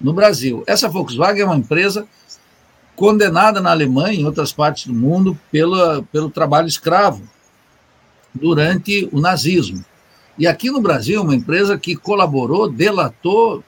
no 0.00 0.12
Brasil. 0.12 0.62
Essa 0.66 0.88
Volkswagen 0.88 1.42
é 1.42 1.44
uma 1.44 1.56
empresa 1.56 2.06
condenada 2.94 3.60
na 3.60 3.70
Alemanha 3.70 4.14
e 4.14 4.20
em 4.22 4.24
outras 4.24 4.52
partes 4.52 4.86
do 4.86 4.94
mundo 4.94 5.38
pela, 5.50 6.02
pelo 6.10 6.30
trabalho 6.30 6.66
escravo 6.66 7.22
durante 8.34 9.08
o 9.12 9.20
nazismo. 9.20 9.84
E 10.38 10.46
aqui 10.46 10.70
no 10.70 10.80
Brasil, 10.80 11.22
uma 11.22 11.34
empresa 11.34 11.78
que 11.78 11.96
colaborou, 11.96 12.70
delatou, 12.70 13.62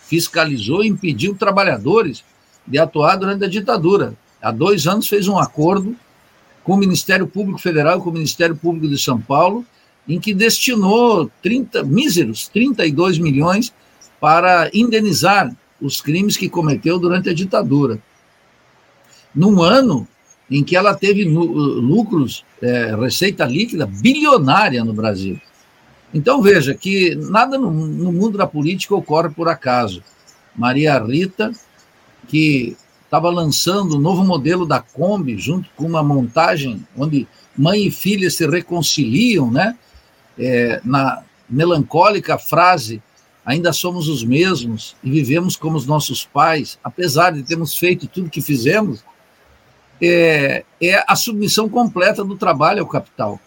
fiscalizou 0.00 0.84
e 0.84 0.88
impediu 0.88 1.34
trabalhadores 1.34 2.24
de 2.66 2.78
atuar 2.78 3.16
durante 3.16 3.44
a 3.44 3.48
ditadura 3.48 4.14
há 4.40 4.50
dois 4.50 4.86
anos, 4.86 5.08
fez 5.08 5.28
um 5.28 5.38
acordo 5.38 5.96
com 6.62 6.74
o 6.74 6.76
Ministério 6.76 7.26
Público 7.26 7.60
Federal 7.60 7.98
e 7.98 8.02
com 8.02 8.10
o 8.10 8.12
Ministério 8.12 8.56
Público 8.56 8.88
de 8.88 8.98
São 8.98 9.20
Paulo, 9.20 9.64
em 10.08 10.20
que 10.20 10.34
destinou 10.34 11.30
30, 11.42 11.82
míseros 11.84 12.48
32 12.48 13.18
milhões 13.18 13.72
para 14.20 14.70
indenizar 14.72 15.54
os 15.80 16.00
crimes 16.00 16.36
que 16.36 16.48
cometeu 16.48 16.98
durante 16.98 17.28
a 17.28 17.34
ditadura. 17.34 17.98
Num 19.34 19.62
ano 19.62 20.08
em 20.50 20.62
que 20.62 20.76
ela 20.76 20.94
teve 20.94 21.24
lucros, 21.24 22.44
é, 22.62 22.94
receita 22.94 23.44
líquida 23.44 23.86
bilionária 23.86 24.84
no 24.84 24.92
Brasil. 24.92 25.40
Então, 26.14 26.40
veja 26.40 26.72
que 26.72 27.14
nada 27.16 27.58
no, 27.58 27.70
no 27.70 28.12
mundo 28.12 28.38
da 28.38 28.46
política 28.46 28.94
ocorre 28.94 29.28
por 29.30 29.48
acaso. 29.48 30.02
Maria 30.54 30.98
Rita, 30.98 31.52
que 32.28 32.76
estava 33.04 33.28
lançando 33.28 33.92
o 33.92 33.96
um 33.96 34.00
novo 34.00 34.24
modelo 34.24 34.64
da 34.66 34.80
Kombi, 34.80 35.36
junto 35.36 35.68
com 35.76 35.84
uma 35.84 36.02
montagem 36.02 36.86
onde 36.96 37.26
mãe 37.56 37.86
e 37.86 37.90
filha 37.90 38.30
se 38.30 38.46
reconciliam, 38.46 39.50
né? 39.50 39.76
É, 40.38 40.80
na 40.84 41.22
melancólica 41.48 42.36
frase 42.36 43.02
ainda 43.46 43.72
somos 43.72 44.08
os 44.08 44.24
mesmos 44.24 44.96
e 45.04 45.08
vivemos 45.08 45.54
como 45.54 45.76
os 45.76 45.86
nossos 45.86 46.24
pais, 46.24 46.80
apesar 46.82 47.30
de 47.30 47.44
termos 47.44 47.76
feito 47.76 48.08
tudo 48.08 48.28
que 48.28 48.42
fizemos, 48.42 49.04
é, 50.02 50.64
é 50.82 51.04
a 51.06 51.14
submissão 51.14 51.68
completa 51.68 52.24
do 52.24 52.36
trabalho 52.36 52.80
ao 52.80 52.88
capital. 52.88 53.40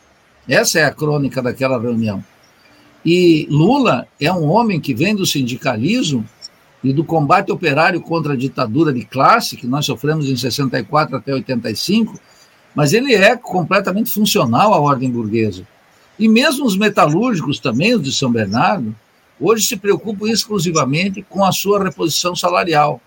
Essa 0.48 0.80
é 0.80 0.86
a 0.86 0.92
crônica 0.92 1.42
daquela 1.42 1.80
reunião. 1.80 2.24
E 3.06 3.46
Lula 3.52 4.08
é 4.20 4.32
um 4.32 4.50
homem 4.50 4.80
que 4.80 4.94
vem 4.94 5.14
do 5.14 5.26
sindicalismo 5.26 6.26
e 6.82 6.94
do 6.94 7.04
combate 7.04 7.52
operário 7.52 8.00
contra 8.02 8.34
a 8.34 8.38
ditadura 8.38 8.94
de 8.94 9.04
classe, 9.04 9.58
que 9.58 9.68
nós 9.68 9.86
sofremos 9.86 10.30
em 10.30 10.36
64 10.36 11.18
até 11.18 11.34
85, 11.34 12.18
mas 12.74 12.94
ele 12.94 13.14
é 13.14 13.36
completamente 13.36 14.14
funcional 14.14 14.74
à 14.74 14.80
ordem 14.80 15.12
burguesa. 15.12 15.68
E 16.18 16.28
mesmo 16.28 16.66
os 16.66 16.78
metalúrgicos 16.78 17.60
também, 17.60 17.96
os 17.96 18.02
de 18.02 18.14
São 18.14 18.32
Bernardo, 18.32 18.96
hoje 19.40 19.66
se 19.66 19.78
preocupam 19.78 20.28
exclusivamente 20.28 21.22
com 21.22 21.44
a 21.44 21.52
sua 21.52 21.84
reposição 21.84 22.36
salarial. 22.36 23.02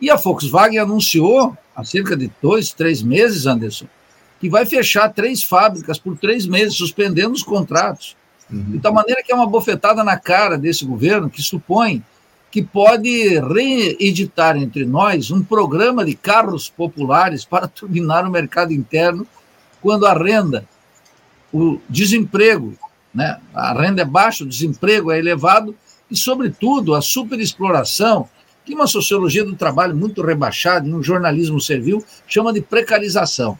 E 0.00 0.10
a 0.10 0.16
Volkswagen 0.16 0.78
anunciou, 0.78 1.56
há 1.74 1.84
cerca 1.84 2.16
de 2.16 2.30
dois, 2.40 2.72
três 2.72 3.02
meses, 3.02 3.46
Anderson, 3.46 3.86
que 4.38 4.48
vai 4.48 4.66
fechar 4.66 5.08
três 5.08 5.42
fábricas 5.42 5.98
por 5.98 6.16
três 6.16 6.46
meses, 6.46 6.76
suspendendo 6.76 7.32
os 7.32 7.42
contratos. 7.42 8.16
Uhum. 8.50 8.72
De 8.72 8.78
tal 8.78 8.92
maneira 8.92 9.22
que 9.22 9.32
é 9.32 9.34
uma 9.34 9.46
bofetada 9.46 10.04
na 10.04 10.18
cara 10.18 10.56
desse 10.56 10.84
governo 10.84 11.30
que 11.30 11.42
supõe 11.42 12.04
que 12.50 12.62
pode 12.62 13.38
reeditar 13.40 14.56
entre 14.56 14.86
nós 14.86 15.30
um 15.30 15.42
programa 15.42 16.04
de 16.04 16.14
carros 16.14 16.70
populares 16.70 17.44
para 17.44 17.68
turbinar 17.68 18.26
o 18.26 18.30
mercado 18.30 18.72
interno 18.72 19.26
quando 19.82 20.06
a 20.06 20.14
renda, 20.14 20.66
o 21.52 21.78
desemprego, 21.88 22.74
né, 23.16 23.40
a 23.54 23.72
renda 23.72 24.02
é 24.02 24.04
baixa, 24.04 24.44
o 24.44 24.46
desemprego 24.46 25.10
é 25.10 25.18
elevado 25.18 25.74
e, 26.10 26.16
sobretudo, 26.16 26.94
a 26.94 27.00
superexploração, 27.00 28.28
que 28.64 28.74
uma 28.74 28.86
sociologia 28.86 29.44
do 29.44 29.56
trabalho 29.56 29.96
muito 29.96 30.20
rebaixada, 30.22 30.86
um 30.86 31.02
jornalismo 31.02 31.60
servil, 31.60 32.04
chama 32.28 32.52
de 32.52 32.60
precarização. 32.60 33.58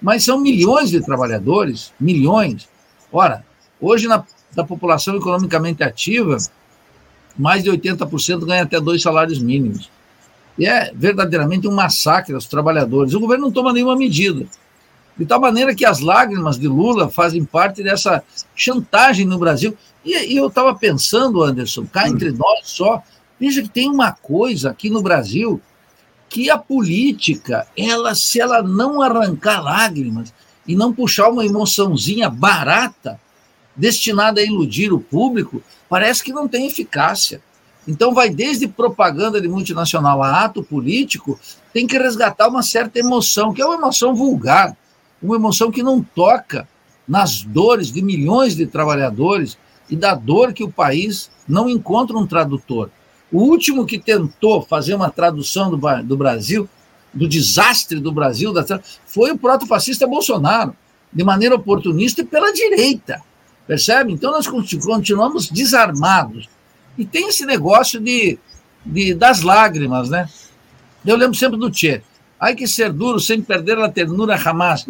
Mas 0.00 0.24
são 0.24 0.40
milhões 0.40 0.90
de 0.90 1.04
trabalhadores, 1.04 1.92
milhões. 2.00 2.68
Ora, 3.12 3.44
hoje 3.80 4.08
na 4.08 4.24
da 4.54 4.64
população 4.64 5.16
economicamente 5.16 5.82
ativa, 5.82 6.36
mais 7.36 7.64
de 7.64 7.70
80% 7.70 8.46
ganha 8.46 8.62
até 8.62 8.80
dois 8.80 9.02
salários 9.02 9.40
mínimos. 9.40 9.90
E 10.56 10.66
é 10.66 10.92
verdadeiramente 10.94 11.66
um 11.66 11.72
massacre 11.72 12.34
aos 12.34 12.46
trabalhadores. 12.46 13.14
O 13.14 13.20
governo 13.20 13.46
não 13.46 13.52
toma 13.52 13.72
nenhuma 13.72 13.96
medida. 13.96 14.46
De 15.16 15.24
tal 15.24 15.40
maneira 15.40 15.74
que 15.74 15.84
as 15.84 16.00
lágrimas 16.00 16.58
de 16.58 16.66
Lula 16.66 17.08
fazem 17.08 17.44
parte 17.44 17.82
dessa 17.82 18.22
chantagem 18.54 19.26
no 19.26 19.38
Brasil. 19.38 19.76
E, 20.04 20.34
e 20.34 20.36
eu 20.36 20.48
estava 20.48 20.74
pensando, 20.74 21.42
Anderson, 21.42 21.86
cá 21.86 22.08
entre 22.08 22.30
hum. 22.30 22.36
nós 22.38 22.60
só, 22.64 23.02
veja 23.38 23.62
que 23.62 23.68
tem 23.68 23.88
uma 23.88 24.12
coisa 24.12 24.70
aqui 24.70 24.90
no 24.90 25.02
Brasil 25.02 25.60
que 26.28 26.50
a 26.50 26.58
política, 26.58 27.66
ela, 27.76 28.12
se 28.14 28.40
ela 28.40 28.60
não 28.60 29.00
arrancar 29.00 29.62
lágrimas 29.62 30.34
e 30.66 30.74
não 30.74 30.92
puxar 30.92 31.28
uma 31.28 31.46
emoçãozinha 31.46 32.28
barata, 32.28 33.20
destinada 33.76 34.40
a 34.40 34.44
iludir 34.44 34.92
o 34.92 34.98
público, 34.98 35.62
parece 35.88 36.24
que 36.24 36.32
não 36.32 36.48
tem 36.48 36.66
eficácia. 36.66 37.40
Então, 37.86 38.14
vai 38.14 38.30
desde 38.30 38.66
propaganda 38.66 39.40
de 39.40 39.46
multinacional 39.46 40.22
a 40.22 40.44
ato 40.44 40.62
político, 40.62 41.38
tem 41.72 41.86
que 41.86 41.98
resgatar 41.98 42.48
uma 42.48 42.62
certa 42.62 42.98
emoção, 42.98 43.52
que 43.52 43.60
é 43.60 43.66
uma 43.66 43.76
emoção 43.76 44.14
vulgar, 44.14 44.76
uma 45.22 45.36
emoção 45.36 45.70
que 45.70 45.82
não 45.82 46.02
toca 46.02 46.68
nas 47.06 47.42
dores 47.42 47.92
de 47.92 48.02
milhões 48.02 48.56
de 48.56 48.66
trabalhadores 48.66 49.58
e 49.88 49.96
da 49.96 50.14
dor 50.14 50.52
que 50.52 50.64
o 50.64 50.70
país 50.70 51.30
não 51.46 51.68
encontra 51.68 52.16
um 52.16 52.26
tradutor. 52.26 52.90
O 53.30 53.42
último 53.42 53.84
que 53.84 53.98
tentou 53.98 54.62
fazer 54.62 54.94
uma 54.94 55.10
tradução 55.10 55.70
do, 55.70 55.78
do 56.02 56.16
Brasil, 56.16 56.68
do 57.12 57.28
desastre 57.28 58.00
do 58.00 58.12
Brasil, 58.12 58.52
foi 59.06 59.32
o 59.32 59.38
proto-fascista 59.38 60.06
Bolsonaro, 60.06 60.74
de 61.12 61.22
maneira 61.22 61.54
oportunista 61.54 62.22
e 62.22 62.24
pela 62.24 62.52
direita. 62.52 63.20
Percebe? 63.66 64.12
Então 64.12 64.30
nós 64.30 64.46
continuamos 64.46 65.48
desarmados. 65.48 66.48
E 66.98 67.04
tem 67.04 67.28
esse 67.28 67.46
negócio 67.46 68.00
de, 68.00 68.38
de 68.84 69.14
das 69.14 69.42
lágrimas, 69.42 70.10
né? 70.10 70.28
Eu 71.04 71.16
lembro 71.16 71.36
sempre 71.36 71.58
do 71.58 71.70
Tchê. 71.70 72.02
Ai 72.38 72.54
que 72.54 72.66
ser 72.66 72.92
duro 72.92 73.20
sem 73.20 73.40
perder 73.40 73.78
a 73.78 73.88
ternura 73.88 74.36
jamais. 74.36 74.86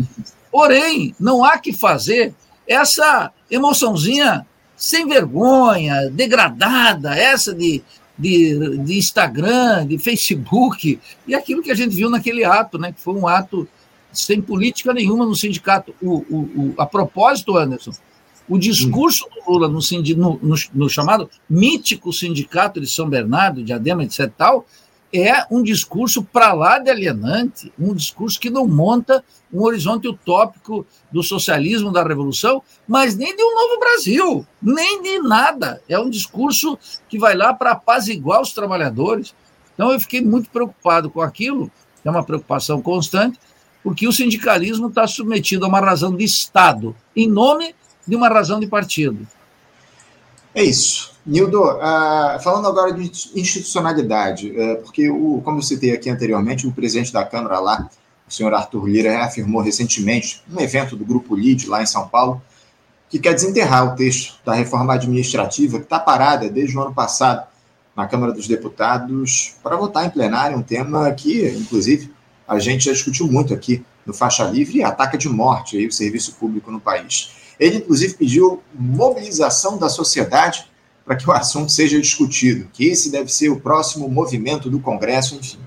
Porém, 0.51 1.15
não 1.19 1.45
há 1.45 1.59
que 1.59 1.73
fazer 1.73 2.35
essa 2.67 3.31
emoçãozinha 3.51 4.47
sem 4.77 5.07
vergonha, 5.07 6.11
degradada, 6.11 7.15
essa 7.17 7.55
de, 7.55 7.83
de, 8.19 8.79
de, 8.79 8.99
Instagram, 8.99 9.87
de 9.87 9.99
Facebook, 9.99 10.99
e 11.27 11.35
aquilo 11.35 11.63
que 11.63 11.71
a 11.71 11.75
gente 11.75 11.95
viu 11.95 12.11
naquele 12.11 12.45
ato, 12.45 12.79
né, 12.79 12.93
que 12.93 13.01
foi 13.01 13.15
um 13.15 13.27
ato 13.27 13.69
sem 14.13 14.41
política 14.41 14.93
nenhuma 14.93 15.25
no 15.25 15.35
sindicato. 15.35 15.95
O, 16.03 16.25
o, 16.31 16.37
o 16.57 16.75
a 16.79 16.87
propósito, 16.87 17.57
Anderson, 17.57 17.93
o 18.49 18.59
discurso 18.59 19.27
do 19.31 19.53
Lula 19.53 19.69
no, 19.69 19.79
no, 20.17 20.39
no, 20.43 20.57
no, 20.75 20.89
chamado 20.89 21.31
mítico 21.49 22.13
sindicato 22.13 22.81
de 22.81 22.87
São 22.87 23.09
Bernardo, 23.09 23.63
de 23.63 23.73
Adema, 23.73 24.05
etc. 24.05 24.31
Tal, 24.37 24.67
é 25.15 25.47
um 25.49 25.63
discurso 25.63 26.25
para 26.25 26.53
lá 26.53 26.79
de 26.81 26.91
alienante, 26.91 27.73
um 27.79 27.95
discurso 27.95 28.41
que 28.41 28.51
não 28.51 28.67
monta 28.67 29.25
um 29.53 29.63
horizonte 29.63 30.09
utópico 30.09 30.85
do 31.13 31.23
socialismo, 31.23 31.93
da 31.93 32.03
revolução, 32.03 32.61
mas 32.89 33.15
nem 33.17 33.37
de 33.37 33.43
um 33.43 33.55
novo 33.55 33.79
Brasil, 33.79 34.47
nem 34.61 35.01
de 35.03 35.21
nada. 35.21 35.81
É 35.89 35.97
um 35.97 36.11
discurso 36.11 36.77
que 37.09 37.17
vai 37.17 37.37
lá 37.37 37.55
para 37.55 37.71
apaziguar 37.71 38.41
os 38.41 38.53
trabalhadores. 38.53 39.33
Então 39.75 39.93
eu 39.93 40.01
fiquei 40.01 40.21
muito 40.21 40.51
preocupado 40.51 41.09
com 41.09 41.21
aquilo, 41.21 41.71
é 42.05 42.11
uma 42.11 42.25
preocupação 42.25 42.83
constante, 42.83 43.39
porque 43.85 44.09
o 44.09 44.13
sindicalismo 44.13 44.89
está 44.89 45.07
submetido 45.07 45.65
a 45.65 45.69
uma 45.69 45.81
razão 45.81 46.17
de 46.17 46.25
Estado, 46.25 46.97
em 47.15 47.29
nome 47.29 47.73
de 48.07 48.17
uma 48.17 48.29
razão 48.29 48.59
de 48.59 48.67
partido. 48.67 49.27
É 50.53 50.65
isso. 50.65 51.14
Nildo, 51.27 51.63
uh, 51.63 52.39
falando 52.43 52.69
agora 52.69 52.93
de 52.93 53.11
institucionalidade, 53.35 54.51
uh, 54.51 54.83
porque, 54.83 55.09
o, 55.09 55.41
como 55.43 55.59
eu 55.59 55.63
citei 55.63 55.93
aqui 55.93 56.11
anteriormente, 56.11 56.67
o 56.67 56.73
presidente 56.73 57.13
da 57.13 57.25
Câmara 57.25 57.59
lá, 57.61 57.89
o 58.29 58.33
senhor 58.33 58.53
Arthur 58.53 58.87
Lira, 58.87 59.11
reafirmou 59.11 59.63
recentemente, 59.63 60.43
num 60.47 60.61
evento 60.61 60.97
do 60.97 61.05
Grupo 61.05 61.35
LID 61.35 61.67
lá 61.67 61.83
em 61.83 61.87
São 61.87 62.07
Paulo, 62.09 62.43
que 63.09 63.19
quer 63.19 63.33
desenterrar 63.33 63.93
o 63.93 63.97
texto 63.97 64.39
da 64.45 64.55
reforma 64.55 64.95
administrativa 64.95 65.79
que 65.79 65.85
está 65.85 65.99
parada 65.99 66.49
desde 66.49 66.77
o 66.77 66.83
ano 66.83 66.93
passado 66.93 67.47
na 67.97 68.07
Câmara 68.07 68.33
dos 68.33 68.49
Deputados 68.49 69.55
para 69.63 69.77
votar 69.77 70.05
em 70.05 70.11
plenário, 70.11 70.59
um 70.59 70.63
tema 70.63 71.11
que, 71.13 71.49
inclusive, 71.49 72.13
a 72.47 72.59
gente 72.59 72.85
já 72.85 72.93
discutiu 72.93 73.27
muito 73.27 73.55
aqui 73.55 73.85
no 74.05 74.13
Faixa 74.13 74.45
Livre 74.45 74.83
ataca 74.83 75.17
de 75.17 75.29
morte 75.29 75.77
aí 75.77 75.87
o 75.87 75.93
serviço 75.93 76.35
público 76.35 76.71
no 76.71 76.81
país. 76.81 77.31
Ele, 77.59 77.79
inclusive, 77.79 78.15
pediu 78.15 78.63
mobilização 78.75 79.79
da 79.79 79.89
sociedade 79.89 80.67
para 81.05 81.17
que 81.17 81.29
o 81.29 81.33
assunto 81.33 81.71
seja 81.71 82.01
discutido, 82.01 82.69
que 82.73 82.87
esse 82.87 83.11
deve 83.11 83.33
ser 83.33 83.51
o 83.51 83.61
próximo 83.61 84.09
movimento 84.09 84.71
do 84.71 84.81
Congresso, 84.81 85.37
enfim. 85.37 85.59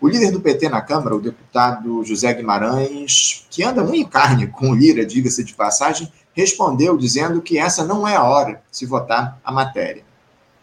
O 0.00 0.08
líder 0.08 0.30
do 0.30 0.40
PT 0.40 0.68
na 0.68 0.80
Câmara, 0.80 1.16
o 1.16 1.20
deputado 1.20 2.04
José 2.04 2.32
Guimarães, 2.34 3.46
que 3.50 3.62
anda 3.62 3.82
muito 3.82 3.96
em 3.96 4.04
carne 4.04 4.46
com 4.46 4.74
Lira, 4.74 5.04
diga-se 5.04 5.42
de 5.42 5.54
passagem, 5.54 6.12
respondeu 6.32 6.96
dizendo 6.96 7.40
que 7.40 7.58
essa 7.58 7.82
não 7.82 8.06
é 8.06 8.14
a 8.14 8.22
hora 8.22 8.62
de 8.70 8.76
se 8.76 8.86
votar 8.86 9.40
a 9.42 9.50
matéria. 9.50 10.04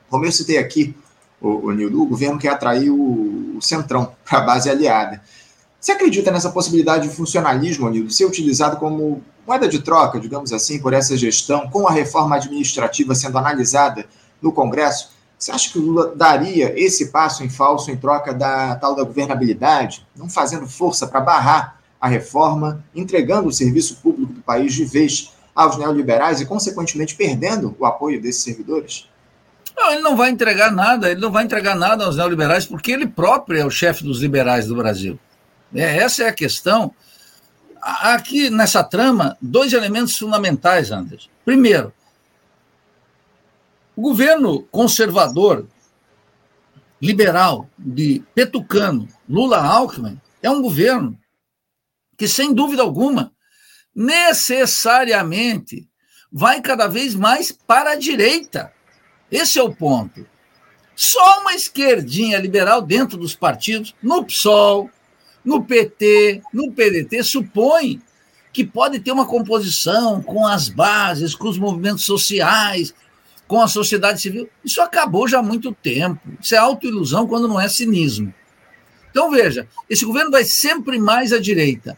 Como 0.09 0.23
eu 0.23 0.31
citei 0.31 0.59
aqui, 0.59 0.95
o, 1.41 1.67
o 1.67 1.71
Nildo, 1.71 2.01
o 2.01 2.05
governo 2.05 2.39
quer 2.39 2.49
atrair 2.49 2.91
o, 2.91 3.57
o 3.57 3.61
Centrão 3.61 4.15
para 4.23 4.39
a 4.39 4.41
base 4.41 4.69
aliada. 4.69 5.21
Você 5.79 5.91
acredita 5.91 6.31
nessa 6.31 6.51
possibilidade 6.51 7.09
de 7.09 7.13
funcionalismo, 7.13 7.89
Nildo, 7.89 8.13
ser 8.13 8.25
utilizado 8.25 8.77
como 8.77 9.21
moeda 9.45 9.67
de 9.67 9.79
troca, 9.79 10.19
digamos 10.19 10.53
assim, 10.53 10.79
por 10.79 10.93
essa 10.93 11.17
gestão, 11.17 11.69
com 11.69 11.87
a 11.87 11.91
reforma 11.91 12.35
administrativa 12.35 13.13
sendo 13.13 13.37
analisada 13.37 14.05
no 14.41 14.51
Congresso, 14.51 15.11
Você 15.37 15.51
acha 15.51 15.71
que 15.71 15.77
o 15.77 15.81
Lula 15.81 16.13
daria 16.15 16.73
esse 16.79 17.07
passo 17.07 17.43
em 17.43 17.49
falso 17.49 17.91
em 17.91 17.97
troca 17.97 18.33
da 18.33 18.75
tal 18.75 18.95
da 18.95 19.03
governabilidade, 19.03 20.05
não 20.15 20.29
fazendo 20.29 20.67
força 20.67 21.05
para 21.05 21.19
barrar 21.19 21.79
a 21.99 22.07
reforma, 22.07 22.83
entregando 22.95 23.49
o 23.49 23.51
serviço 23.51 23.97
público 23.97 24.33
do 24.33 24.41
país 24.41 24.73
de 24.73 24.85
vez 24.85 25.33
aos 25.53 25.77
neoliberais 25.77 26.41
e, 26.41 26.45
consequentemente, 26.45 27.15
perdendo 27.15 27.75
o 27.77 27.85
apoio 27.85 28.21
desses 28.21 28.43
servidores? 28.43 29.07
Não, 29.75 29.91
ele 29.91 30.01
não 30.01 30.15
vai 30.15 30.29
entregar 30.29 30.71
nada, 30.71 31.09
ele 31.11 31.19
não 31.19 31.31
vai 31.31 31.43
entregar 31.43 31.75
nada 31.75 32.05
aos 32.05 32.15
neoliberais, 32.15 32.65
porque 32.65 32.91
ele 32.91 33.07
próprio 33.07 33.59
é 33.59 33.65
o 33.65 33.69
chefe 33.69 34.03
dos 34.03 34.21
liberais 34.21 34.67
do 34.67 34.75
Brasil. 34.75 35.19
É, 35.73 35.97
essa 35.97 36.23
é 36.23 36.27
a 36.27 36.33
questão. 36.33 36.93
Aqui 37.85 38.49
nessa 38.49 38.81
trama, 38.81 39.37
dois 39.41 39.73
elementos 39.73 40.17
fundamentais, 40.17 40.89
Anderson. 40.89 41.29
Primeiro, 41.43 41.93
o 43.93 44.01
governo 44.01 44.63
conservador, 44.71 45.67
liberal, 47.01 47.69
de 47.77 48.23
Petucano, 48.33 49.09
Lula-Alckmin, 49.27 50.17
é 50.41 50.49
um 50.49 50.61
governo 50.61 51.19
que, 52.17 52.25
sem 52.25 52.53
dúvida 52.53 52.81
alguma, 52.81 53.33
necessariamente 53.93 55.85
vai 56.31 56.61
cada 56.61 56.87
vez 56.87 57.13
mais 57.13 57.51
para 57.51 57.91
a 57.91 57.95
direita. 57.95 58.71
Esse 59.29 59.59
é 59.59 59.63
o 59.63 59.75
ponto. 59.75 60.25
Só 60.95 61.41
uma 61.41 61.53
esquerdinha 61.53 62.39
liberal 62.39 62.81
dentro 62.81 63.17
dos 63.17 63.35
partidos, 63.35 63.93
no 64.01 64.23
PSOL, 64.23 64.89
no 65.43 65.63
PT, 65.63 66.41
no 66.53 66.71
PDT, 66.71 67.23
supõe 67.23 68.01
que 68.51 68.63
pode 68.63 68.99
ter 68.99 69.11
uma 69.11 69.25
composição 69.25 70.21
com 70.21 70.45
as 70.45 70.69
bases, 70.69 71.33
com 71.33 71.49
os 71.49 71.57
movimentos 71.57 72.05
sociais, 72.05 72.93
com 73.47 73.59
a 73.59 73.67
sociedade 73.67 74.21
civil. 74.21 74.47
Isso 74.63 74.81
acabou 74.81 75.27
já 75.27 75.39
há 75.39 75.43
muito 75.43 75.73
tempo. 75.73 76.21
Isso 76.39 76.53
é 76.53 76.57
autoilusão 76.57 77.27
quando 77.27 77.47
não 77.47 77.59
é 77.59 77.67
cinismo. 77.67 78.33
Então, 79.09 79.29
veja, 79.31 79.67
esse 79.89 80.05
governo 80.05 80.31
vai 80.31 80.43
sempre 80.43 80.99
mais 80.99 81.33
à 81.33 81.39
direita. 81.39 81.97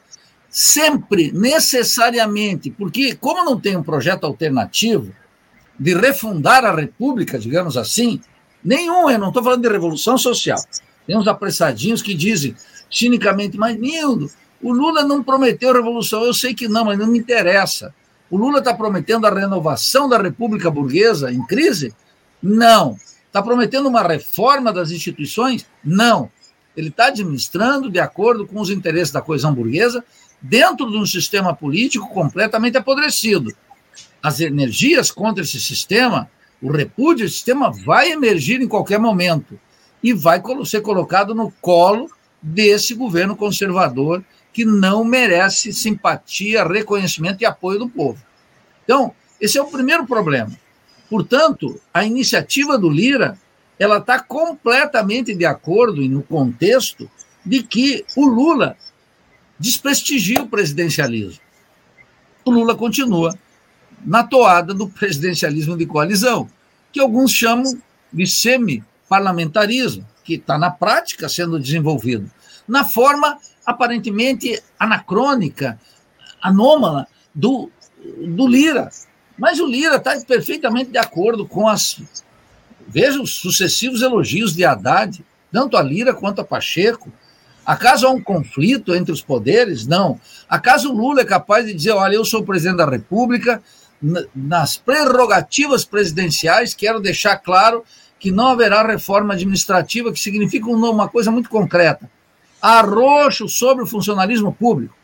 Sempre, 0.49 1.31
necessariamente, 1.33 2.71
porque, 2.71 3.15
como 3.15 3.43
não 3.43 3.59
tem 3.59 3.75
um 3.75 3.83
projeto 3.83 4.23
alternativo 4.23 5.13
de 5.77 5.93
refundar 5.93 6.63
a 6.63 6.73
República, 6.73 7.37
digamos 7.37 7.75
assim, 7.75 8.21
nenhum, 8.63 9.09
eu 9.09 9.19
não 9.19 9.27
estou 9.27 9.43
falando 9.43 9.61
de 9.61 9.69
revolução 9.69 10.17
social. 10.17 10.61
Tem 11.05 11.17
uns 11.17 11.27
apressadinhos 11.27 12.01
que 12.01 12.13
dizem 12.13 12.55
cinicamente, 12.95 13.57
mas 13.57 13.77
Nildo, 13.77 14.31
o 14.61 14.71
Lula 14.71 15.03
não 15.03 15.21
prometeu 15.21 15.73
revolução. 15.73 16.23
Eu 16.23 16.33
sei 16.33 16.53
que 16.53 16.67
não, 16.67 16.85
mas 16.85 16.97
não 16.97 17.07
me 17.07 17.19
interessa. 17.19 17.93
O 18.31 18.37
Lula 18.37 18.59
está 18.59 18.73
prometendo 18.73 19.27
a 19.27 19.33
renovação 19.33 20.07
da 20.07 20.17
República 20.17 20.71
Burguesa 20.71 21.31
em 21.31 21.45
crise? 21.45 21.93
Não. 22.41 22.97
Está 23.27 23.43
prometendo 23.43 23.87
uma 23.87 24.01
reforma 24.01 24.71
das 24.71 24.91
instituições? 24.91 25.65
Não. 25.83 26.31
Ele 26.75 26.87
está 26.87 27.07
administrando 27.07 27.91
de 27.91 27.99
acordo 27.99 28.47
com 28.47 28.59
os 28.59 28.69
interesses 28.69 29.11
da 29.11 29.21
coesão 29.21 29.53
burguesa 29.53 30.03
dentro 30.41 30.89
de 30.89 30.97
um 30.97 31.05
sistema 31.05 31.53
político 31.53 32.07
completamente 32.09 32.77
apodrecido. 32.77 33.53
As 34.23 34.39
energias 34.39 35.11
contra 35.11 35.43
esse 35.43 35.59
sistema, 35.59 36.29
o 36.61 36.71
repúdio 36.71 37.25
esse 37.25 37.35
sistema 37.35 37.71
vai 37.71 38.11
emergir 38.11 38.61
em 38.61 38.67
qualquer 38.67 38.99
momento 38.99 39.59
e 40.01 40.13
vai 40.13 40.41
ser 40.65 40.81
colocado 40.81 41.35
no 41.35 41.51
colo 41.61 42.09
desse 42.45 42.93
governo 42.93 43.35
conservador 43.35 44.23
que 44.53 44.63
não 44.63 45.03
merece 45.03 45.73
simpatia, 45.73 46.63
reconhecimento 46.63 47.41
e 47.41 47.45
apoio 47.45 47.79
do 47.79 47.89
povo. 47.89 48.21
Então, 48.83 49.13
esse 49.41 49.57
é 49.57 49.61
o 49.61 49.67
primeiro 49.67 50.05
problema. 50.05 50.51
Portanto, 51.09 51.81
a 51.93 52.05
iniciativa 52.05 52.77
do 52.77 52.89
Lira 52.89 53.37
ela 53.79 53.97
está 53.97 54.19
completamente 54.19 55.33
de 55.33 55.45
acordo 55.45 56.01
e 56.01 56.07
no 56.07 56.21
contexto 56.21 57.09
de 57.45 57.63
que 57.63 58.05
o 58.15 58.25
Lula 58.25 58.77
desprestigia 59.59 60.41
o 60.41 60.47
presidencialismo. 60.47 61.41
O 62.45 62.51
Lula 62.51 62.75
continua 62.75 63.37
na 64.05 64.23
toada 64.23 64.73
do 64.73 64.87
presidencialismo 64.87 65.75
de 65.75 65.85
coalizão, 65.85 66.47
que 66.93 66.99
alguns 66.99 67.31
chamam 67.31 67.77
de 68.13 68.27
semi-parlamentarismo 68.27 70.07
que 70.25 70.33
está 70.33 70.57
na 70.57 70.71
prática 70.71 71.29
sendo 71.29 71.59
desenvolvido, 71.59 72.29
na 72.67 72.83
forma 72.83 73.37
aparentemente 73.65 74.61
anacrônica, 74.79 75.79
anômala 76.41 77.07
do, 77.33 77.69
do 78.27 78.47
Lira. 78.47 78.89
Mas 79.37 79.59
o 79.59 79.67
Lira 79.67 79.95
está 79.95 80.19
perfeitamente 80.21 80.91
de 80.91 80.97
acordo 80.97 81.47
com 81.47 81.67
as. 81.67 82.01
Veja 82.87 83.21
os 83.21 83.33
sucessivos 83.33 84.01
elogios 84.01 84.55
de 84.55 84.63
Haddad, 84.63 85.25
tanto 85.51 85.75
a 85.75 85.81
Lira 85.81 86.13
quanto 86.13 86.41
a 86.41 86.45
Pacheco. 86.45 87.11
Acaso 87.65 88.05
há 88.05 88.11
um 88.11 88.21
conflito 88.21 88.93
entre 88.93 89.11
os 89.11 89.21
poderes? 89.21 89.87
Não. 89.87 90.19
Acaso 90.47 90.91
o 90.91 90.95
Lula 90.95 91.21
é 91.21 91.25
capaz 91.25 91.65
de 91.65 91.73
dizer: 91.73 91.91
olha, 91.91 92.15
eu 92.15 92.23
sou 92.23 92.41
o 92.41 92.45
presidente 92.45 92.77
da 92.77 92.89
República, 92.89 93.61
nas 94.35 94.77
prerrogativas 94.77 95.83
presidenciais, 95.83 96.73
quero 96.73 96.99
deixar 96.99 97.37
claro 97.37 97.83
que 98.19 98.31
não 98.31 98.47
haverá 98.47 98.85
reforma 98.85 99.33
administrativa, 99.33 100.11
que 100.11 100.19
significa 100.19 100.67
uma 100.67 101.07
coisa 101.07 101.31
muito 101.31 101.49
concreta: 101.49 102.09
arroxo 102.65 103.47
sobre 103.47 103.83
o 103.83 103.87
funcionalismo 103.87 104.51
público, 104.51 104.95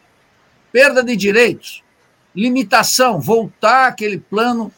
perda 0.71 1.03
de 1.03 1.15
direitos, 1.15 1.83
limitação, 2.35 3.21
voltar 3.21 3.87
aquele 3.87 4.17
plano 4.17 4.71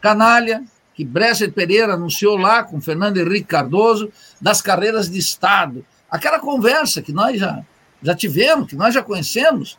canalha 0.00 0.64
que 0.94 1.04
Bresser 1.04 1.52
Pereira 1.52 1.92
anunciou 1.92 2.38
lá 2.38 2.64
com 2.64 2.80
Fernando 2.80 3.18
Henrique 3.18 3.48
Cardoso 3.48 4.10
das 4.40 4.62
carreiras 4.62 5.10
de 5.10 5.18
Estado. 5.18 5.84
Aquela 6.10 6.38
conversa 6.40 7.02
que 7.02 7.12
nós 7.12 7.38
já, 7.38 7.62
já 8.02 8.14
tivemos, 8.14 8.66
que 8.66 8.76
nós 8.76 8.94
já 8.94 9.02
conhecemos. 9.02 9.78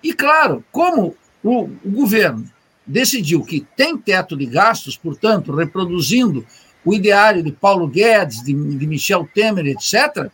E, 0.00 0.12
claro, 0.12 0.64
como 0.70 1.16
o, 1.42 1.64
o 1.84 1.90
governo 1.90 2.48
decidiu 2.86 3.42
que 3.42 3.66
tem 3.76 3.96
teto 3.96 4.36
de 4.36 4.46
gastos, 4.46 4.96
portanto, 4.96 5.52
reproduzindo 5.52 6.46
o 6.84 6.94
ideário 6.94 7.42
de 7.42 7.50
Paulo 7.50 7.88
Guedes, 7.88 8.42
de, 8.42 8.52
de 8.52 8.86
Michel 8.86 9.28
Temer, 9.34 9.66
etc., 9.66 10.30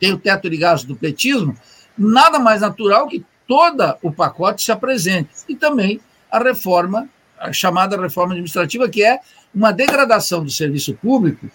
tem 0.00 0.12
o 0.12 0.18
teto 0.18 0.48
de 0.48 0.56
gastos 0.56 0.88
do 0.88 0.96
petismo, 0.96 1.54
nada 1.96 2.38
mais 2.38 2.62
natural 2.62 3.06
que 3.06 3.24
todo 3.46 3.96
o 4.02 4.10
pacote 4.10 4.62
se 4.62 4.72
apresente. 4.72 5.28
E 5.48 5.54
também 5.54 6.00
a 6.30 6.38
reforma, 6.38 7.08
a 7.38 7.52
chamada 7.52 8.00
reforma 8.00 8.32
administrativa, 8.32 8.88
que 8.88 9.04
é 9.04 9.20
uma 9.54 9.72
degradação 9.72 10.42
do 10.42 10.50
serviço 10.50 10.94
público 10.94 11.50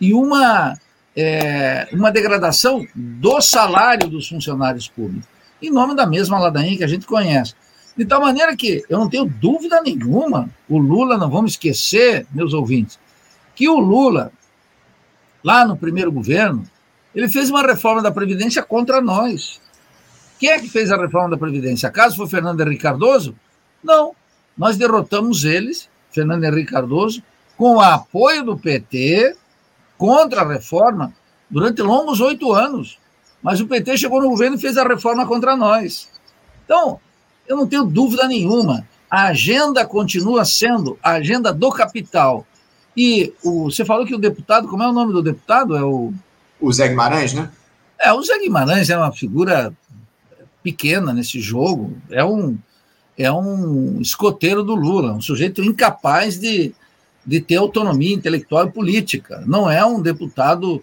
e 0.00 0.12
uma, 0.12 0.76
é, 1.16 1.88
uma 1.92 2.10
degradação 2.10 2.86
do 2.94 3.40
salário 3.40 4.08
dos 4.08 4.28
funcionários 4.28 4.88
públicos, 4.88 5.28
em 5.62 5.70
nome 5.70 5.94
da 5.94 6.06
mesma 6.06 6.38
ladainha 6.38 6.78
que 6.78 6.84
a 6.84 6.88
gente 6.88 7.06
conhece. 7.06 7.54
De 7.96 8.04
tal 8.04 8.20
maneira 8.20 8.56
que 8.56 8.82
eu 8.88 8.98
não 8.98 9.08
tenho 9.08 9.24
dúvida 9.24 9.80
nenhuma, 9.80 10.50
o 10.68 10.78
Lula, 10.78 11.16
não 11.16 11.30
vamos 11.30 11.52
esquecer, 11.52 12.26
meus 12.32 12.52
ouvintes, 12.52 12.98
que 13.54 13.68
o 13.68 13.78
Lula, 13.78 14.32
lá 15.44 15.64
no 15.64 15.76
primeiro 15.76 16.10
governo, 16.10 16.64
ele 17.14 17.28
fez 17.28 17.50
uma 17.50 17.62
reforma 17.62 18.02
da 18.02 18.10
Previdência 18.10 18.62
contra 18.62 19.00
nós. 19.00 19.60
Quem 20.38 20.50
é 20.50 20.58
que 20.58 20.68
fez 20.68 20.90
a 20.90 20.96
reforma 20.96 21.30
da 21.30 21.36
Previdência? 21.36 21.88
Acaso 21.88 22.16
foi 22.16 22.26
Fernando 22.26 22.60
Henrique 22.60 22.82
Cardoso? 22.82 23.34
Não. 23.82 24.14
Nós 24.56 24.76
derrotamos 24.76 25.44
eles, 25.44 25.88
Fernando 26.10 26.44
Henrique 26.44 26.72
Cardoso, 26.72 27.22
com 27.56 27.76
o 27.76 27.80
apoio 27.80 28.44
do 28.44 28.58
PT 28.58 29.36
contra 29.96 30.42
a 30.42 30.48
reforma 30.48 31.12
durante 31.48 31.82
longos 31.82 32.20
oito 32.20 32.52
anos. 32.52 32.98
Mas 33.42 33.60
o 33.60 33.66
PT 33.66 33.98
chegou 33.98 34.20
no 34.20 34.30
governo 34.30 34.56
e 34.56 34.60
fez 34.60 34.76
a 34.76 34.84
reforma 34.84 35.26
contra 35.26 35.56
nós. 35.56 36.08
Então, 36.64 36.98
eu 37.46 37.56
não 37.56 37.66
tenho 37.66 37.84
dúvida 37.84 38.26
nenhuma. 38.26 38.86
A 39.10 39.26
agenda 39.26 39.86
continua 39.86 40.44
sendo 40.44 40.98
a 41.02 41.12
agenda 41.12 41.52
do 41.52 41.70
capital, 41.70 42.44
e 42.96 43.32
o, 43.42 43.64
você 43.64 43.84
falou 43.84 44.06
que 44.06 44.14
o 44.14 44.18
deputado, 44.18 44.68
como 44.68 44.82
é 44.82 44.88
o 44.88 44.92
nome 44.92 45.12
do 45.12 45.22
deputado? 45.22 45.76
É 45.76 45.82
o. 45.82 46.12
O 46.60 46.72
Zé 46.72 46.88
Guimarães, 46.88 47.32
né? 47.32 47.50
É, 48.00 48.12
o 48.12 48.22
Zé 48.22 48.38
Guimarães 48.38 48.90
é 48.90 48.96
uma 48.96 49.12
figura 49.12 49.72
pequena 50.62 51.12
nesse 51.12 51.40
jogo, 51.40 51.96
é 52.10 52.24
um, 52.24 52.56
é 53.18 53.30
um 53.30 54.00
escoteiro 54.00 54.62
do 54.62 54.74
Lula, 54.74 55.12
um 55.12 55.20
sujeito 55.20 55.62
incapaz 55.62 56.38
de, 56.38 56.74
de 57.24 57.40
ter 57.40 57.56
autonomia 57.56 58.14
intelectual 58.14 58.66
e 58.66 58.72
política. 58.72 59.42
Não 59.46 59.70
é 59.70 59.84
um 59.84 60.00
deputado 60.00 60.82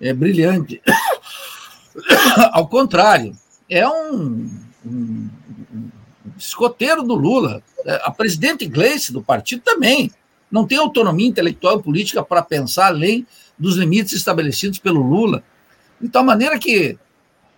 é, 0.00 0.12
brilhante. 0.12 0.80
Ao 2.52 2.66
contrário, 2.66 3.36
é 3.68 3.86
um, 3.86 4.50
um, 4.84 5.28
um 5.74 5.90
escoteiro 6.38 7.02
do 7.02 7.14
Lula. 7.14 7.62
É, 7.84 8.00
a 8.04 8.10
presidente 8.10 8.66
Gleice 8.66 9.12
do 9.12 9.22
partido 9.22 9.62
também 9.62 10.10
não 10.50 10.66
tem 10.66 10.78
autonomia 10.78 11.28
intelectual 11.28 11.78
e 11.78 11.82
política 11.82 12.22
para 12.22 12.42
pensar 12.42 12.86
além 12.86 13.26
dos 13.58 13.76
limites 13.76 14.12
estabelecidos 14.12 14.78
pelo 14.78 15.02
Lula. 15.02 15.42
De 16.00 16.08
tal 16.08 16.24
maneira 16.24 16.58
que 16.58 16.96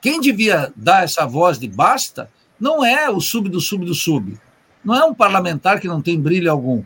quem 0.00 0.20
devia 0.20 0.72
dar 0.74 1.04
essa 1.04 1.26
voz 1.26 1.58
de 1.58 1.68
basta 1.68 2.30
não 2.58 2.84
é 2.84 3.10
o 3.10 3.20
sub 3.20 3.48
do 3.48 3.60
sub 3.60 3.84
do 3.84 3.94
sub. 3.94 4.38
Não 4.84 4.94
é 4.94 5.04
um 5.04 5.14
parlamentar 5.14 5.80
que 5.80 5.88
não 5.88 6.00
tem 6.00 6.20
brilho 6.20 6.50
algum. 6.50 6.82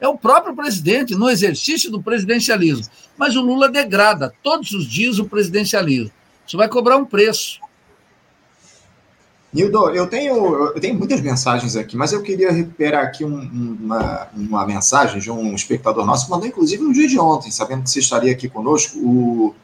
É 0.00 0.08
o 0.08 0.18
próprio 0.18 0.54
presidente, 0.54 1.14
no 1.14 1.30
exercício 1.30 1.90
do 1.90 2.02
presidencialismo. 2.02 2.86
Mas 3.16 3.36
o 3.36 3.42
Lula 3.42 3.68
degrada 3.68 4.34
todos 4.42 4.72
os 4.72 4.86
dias 4.86 5.18
o 5.18 5.24
presidencialismo. 5.24 6.10
Isso 6.46 6.56
vai 6.56 6.68
cobrar 6.68 6.96
um 6.96 7.04
preço. 7.04 7.60
Nildo, 9.54 9.90
eu 9.90 10.08
tenho, 10.08 10.34
eu 10.74 10.80
tenho 10.80 10.96
muitas 10.96 11.20
mensagens 11.20 11.76
aqui, 11.76 11.96
mas 11.96 12.12
eu 12.12 12.20
queria 12.22 12.50
recuperar 12.50 13.04
aqui 13.04 13.24
um, 13.24 13.78
uma, 13.80 14.28
uma 14.34 14.66
mensagem 14.66 15.20
de 15.20 15.30
um 15.30 15.54
espectador 15.54 16.04
nosso 16.04 16.24
que 16.24 16.32
mandou, 16.32 16.48
inclusive, 16.48 16.82
no 16.82 16.92
dia 16.92 17.06
de 17.06 17.16
ontem, 17.20 17.52
sabendo 17.52 17.84
que 17.84 17.90
você 17.90 18.00
estaria 18.00 18.32
aqui 18.32 18.48
conosco, 18.48 18.98
o 18.98 19.54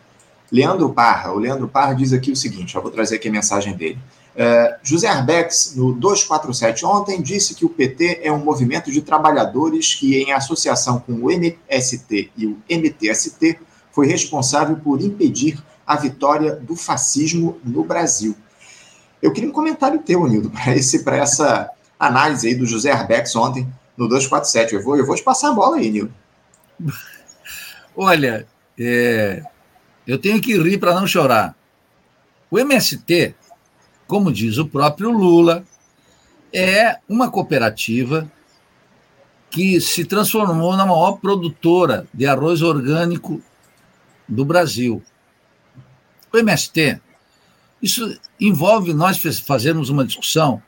Leandro 0.50 0.90
Parra. 0.90 1.32
O 1.32 1.40
Leandro 1.40 1.66
Parra 1.66 1.94
diz 1.94 2.12
aqui 2.12 2.30
o 2.30 2.36
seguinte: 2.36 2.76
eu 2.76 2.82
vou 2.82 2.92
trazer 2.92 3.16
aqui 3.16 3.28
a 3.28 3.32
mensagem 3.32 3.76
dele. 3.76 3.98
Uh, 4.36 4.78
José 4.80 5.08
Arbex, 5.08 5.74
no 5.74 5.92
247 5.92 6.86
ontem, 6.86 7.20
disse 7.20 7.52
que 7.56 7.64
o 7.64 7.68
PT 7.68 8.20
é 8.22 8.30
um 8.30 8.38
movimento 8.38 8.92
de 8.92 9.02
trabalhadores 9.02 9.96
que, 9.96 10.22
em 10.22 10.30
associação 10.30 11.00
com 11.00 11.14
o 11.14 11.32
MST 11.32 12.30
e 12.36 12.46
o 12.46 12.56
MTST, 12.70 13.58
foi 13.90 14.06
responsável 14.06 14.76
por 14.76 15.00
impedir 15.00 15.60
a 15.84 15.96
vitória 15.96 16.54
do 16.54 16.76
fascismo 16.76 17.58
no 17.64 17.82
Brasil. 17.82 18.36
Eu 19.22 19.32
queria 19.32 19.48
um 19.48 19.52
comentário 19.52 19.98
teu, 20.00 20.26
Nildo, 20.26 20.50
para 21.04 21.16
essa 21.16 21.70
análise 21.98 22.48
aí 22.48 22.54
do 22.54 22.66
José 22.66 22.90
Arbex 22.90 23.34
ontem 23.36 23.66
no 23.96 24.08
247. 24.08 24.74
Eu 24.74 24.82
vou, 24.82 24.96
eu 24.96 25.06
vou 25.06 25.14
te 25.14 25.22
passar 25.22 25.50
a 25.50 25.54
bola 25.54 25.76
aí, 25.76 25.90
Nildo. 25.90 26.14
Olha, 27.94 28.46
é, 28.78 29.42
eu 30.06 30.18
tenho 30.18 30.40
que 30.40 30.56
rir 30.56 30.78
para 30.78 30.94
não 30.94 31.06
chorar. 31.06 31.54
O 32.50 32.58
MST, 32.58 33.34
como 34.06 34.32
diz 34.32 34.58
o 34.58 34.66
próprio 34.66 35.10
Lula, 35.10 35.64
é 36.52 36.98
uma 37.08 37.30
cooperativa 37.30 38.30
que 39.50 39.80
se 39.80 40.04
transformou 40.04 40.76
na 40.76 40.86
maior 40.86 41.18
produtora 41.18 42.06
de 42.14 42.26
arroz 42.26 42.62
orgânico 42.62 43.42
do 44.28 44.44
Brasil. 44.44 45.02
O 46.32 46.38
MST, 46.38 47.00
isso 47.82 48.18
envolve 48.38 48.92
nós 48.92 49.18
fazermos 49.40 49.88
uma 49.88 50.04
discussão 50.04 50.62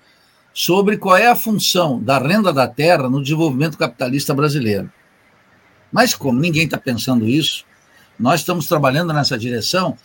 sobre 0.54 0.96
qual 0.96 1.16
é 1.16 1.28
a 1.28 1.36
função 1.36 2.02
da 2.02 2.18
renda 2.18 2.52
da 2.52 2.66
terra 2.66 3.08
no 3.08 3.22
desenvolvimento 3.22 3.78
capitalista 3.78 4.34
brasileiro. 4.34 4.90
Mas 5.90 6.14
como 6.14 6.40
ninguém 6.40 6.64
está 6.64 6.78
pensando 6.78 7.28
isso, 7.28 7.64
nós 8.18 8.40
estamos 8.40 8.66
trabalhando 8.66 9.12
nessa 9.12 9.38
direção. 9.38 9.96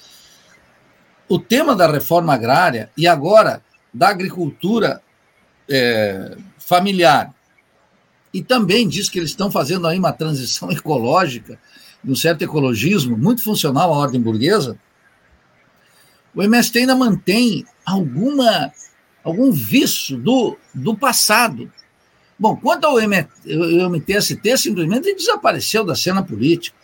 O 1.30 1.39
tema 1.39 1.76
da 1.76 1.89
reforma 1.89 2.34
agrária 2.34 2.89
e 2.98 3.08
agora 3.08 3.62
da 3.93 4.10
agricultura 4.10 5.02
é, 5.70 6.38
familiar, 6.58 7.34
e 8.34 8.41
também 8.41 8.88
diz 8.88 9.10
que 9.10 9.20
eles 9.20 9.32
estão 9.32 9.50
fazendo 9.50 9.88
aí 9.88 9.98
uma 9.98 10.13
transição 10.13 10.70
ecológica, 10.72 11.60
um 12.06 12.15
certo 12.15 12.43
ecologismo 12.43 13.17
muito 13.17 13.41
funcional 13.41 13.93
à 13.93 13.98
ordem 13.98 14.22
burguesa, 14.22 14.78
o 16.38 16.43
MST 16.43 16.78
ainda 16.78 16.95
mantém 16.95 17.65
alguma, 17.84 18.71
algum 19.23 19.52
vício 19.52 20.15
do, 20.19 20.56
do 20.71 20.95
passado. 20.95 21.71
Bom, 22.38 22.56
quanto 22.56 22.86
ao 22.86 23.00
MTST, 23.02 24.56
simplesmente 24.56 25.15
desapareceu 25.15 25.84
da 25.84 25.95
cena 25.95 26.21
política. 26.21 26.78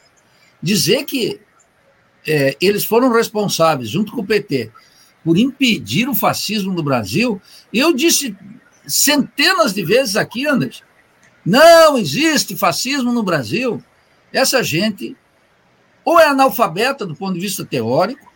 Dizer 0.59 1.05
que 1.05 1.39
é, 2.27 2.57
eles 2.59 2.83
foram 2.83 3.13
responsáveis, 3.13 3.89
junto 3.89 4.11
com 4.11 4.21
o 4.21 4.25
PT, 4.25 4.71
por 5.23 5.37
impedir 5.37 6.09
o 6.09 6.15
fascismo 6.15 6.73
no 6.73 6.81
Brasil, 6.81 7.39
eu 7.71 7.93
disse 7.93 8.35
centenas 8.87 9.71
de 9.71 9.85
vezes 9.85 10.15
aqui, 10.15 10.47
Anderson, 10.47 10.83
não 11.45 11.95
existe 11.95 12.57
fascismo 12.57 13.11
no 13.11 13.21
Brasil. 13.21 13.83
Essa 14.31 14.63
gente 14.63 15.15
ou 16.03 16.19
é 16.19 16.25
analfabeta 16.25 17.05
do 17.05 17.15
ponto 17.15 17.35
de 17.35 17.39
vista 17.39 17.63
teórico, 17.63 18.32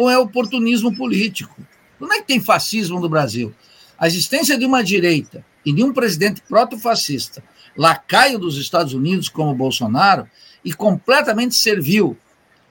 ou 0.00 0.08
é 0.08 0.18
oportunismo 0.18 0.96
político. 0.96 1.60
Como 1.98 2.10
é 2.10 2.20
que 2.20 2.26
tem 2.26 2.40
fascismo 2.40 2.98
no 2.98 3.08
Brasil? 3.08 3.54
A 3.98 4.06
existência 4.06 4.56
de 4.56 4.64
uma 4.64 4.82
direita 4.82 5.44
e 5.64 5.74
de 5.74 5.84
um 5.84 5.92
presidente 5.92 6.40
proto-fascista, 6.40 7.44
lacaio 7.76 8.38
dos 8.38 8.56
Estados 8.56 8.94
Unidos 8.94 9.28
como 9.28 9.54
Bolsonaro, 9.54 10.26
e 10.64 10.72
completamente 10.72 11.54
servil 11.54 12.16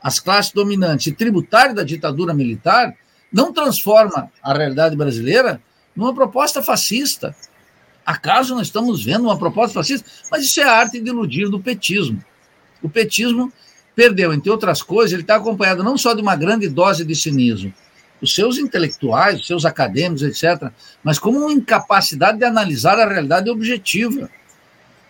às 0.01 0.19
classes 0.19 0.51
dominantes 0.51 1.05
e 1.05 1.11
tributário 1.11 1.75
da 1.75 1.83
ditadura 1.83 2.33
militar, 2.33 2.95
não 3.31 3.53
transforma 3.53 4.31
a 4.41 4.51
realidade 4.51 4.95
brasileira 4.95 5.61
numa 5.95 6.15
proposta 6.15 6.63
fascista. 6.63 7.35
Acaso 8.03 8.55
nós 8.55 8.65
estamos 8.65 9.03
vendo 9.03 9.25
uma 9.25 9.37
proposta 9.37 9.75
fascista? 9.75 10.09
Mas 10.31 10.45
isso 10.45 10.59
é 10.61 10.63
a 10.63 10.73
arte 10.73 10.99
de 10.99 11.09
iludir 11.09 11.47
do 11.47 11.59
petismo. 11.59 12.23
O 12.81 12.89
petismo 12.89 13.53
perdeu, 13.99 14.31
entre 14.31 14.49
outras 14.49 14.81
coisas, 14.81 15.12
ele 15.12 15.23
está 15.23 15.35
acompanhado 15.35 15.83
não 15.83 15.97
só 15.97 16.13
de 16.13 16.21
uma 16.21 16.33
grande 16.33 16.69
dose 16.69 17.03
de 17.03 17.13
cinismo, 17.13 17.73
os 18.21 18.33
seus 18.33 18.57
intelectuais, 18.57 19.41
os 19.41 19.45
seus 19.45 19.65
acadêmicos, 19.65 20.23
etc., 20.23 20.71
mas 21.03 21.19
como 21.19 21.39
uma 21.39 21.51
incapacidade 21.51 22.38
de 22.38 22.45
analisar 22.45 22.97
a 22.97 23.05
realidade 23.05 23.49
objetiva. 23.49 24.29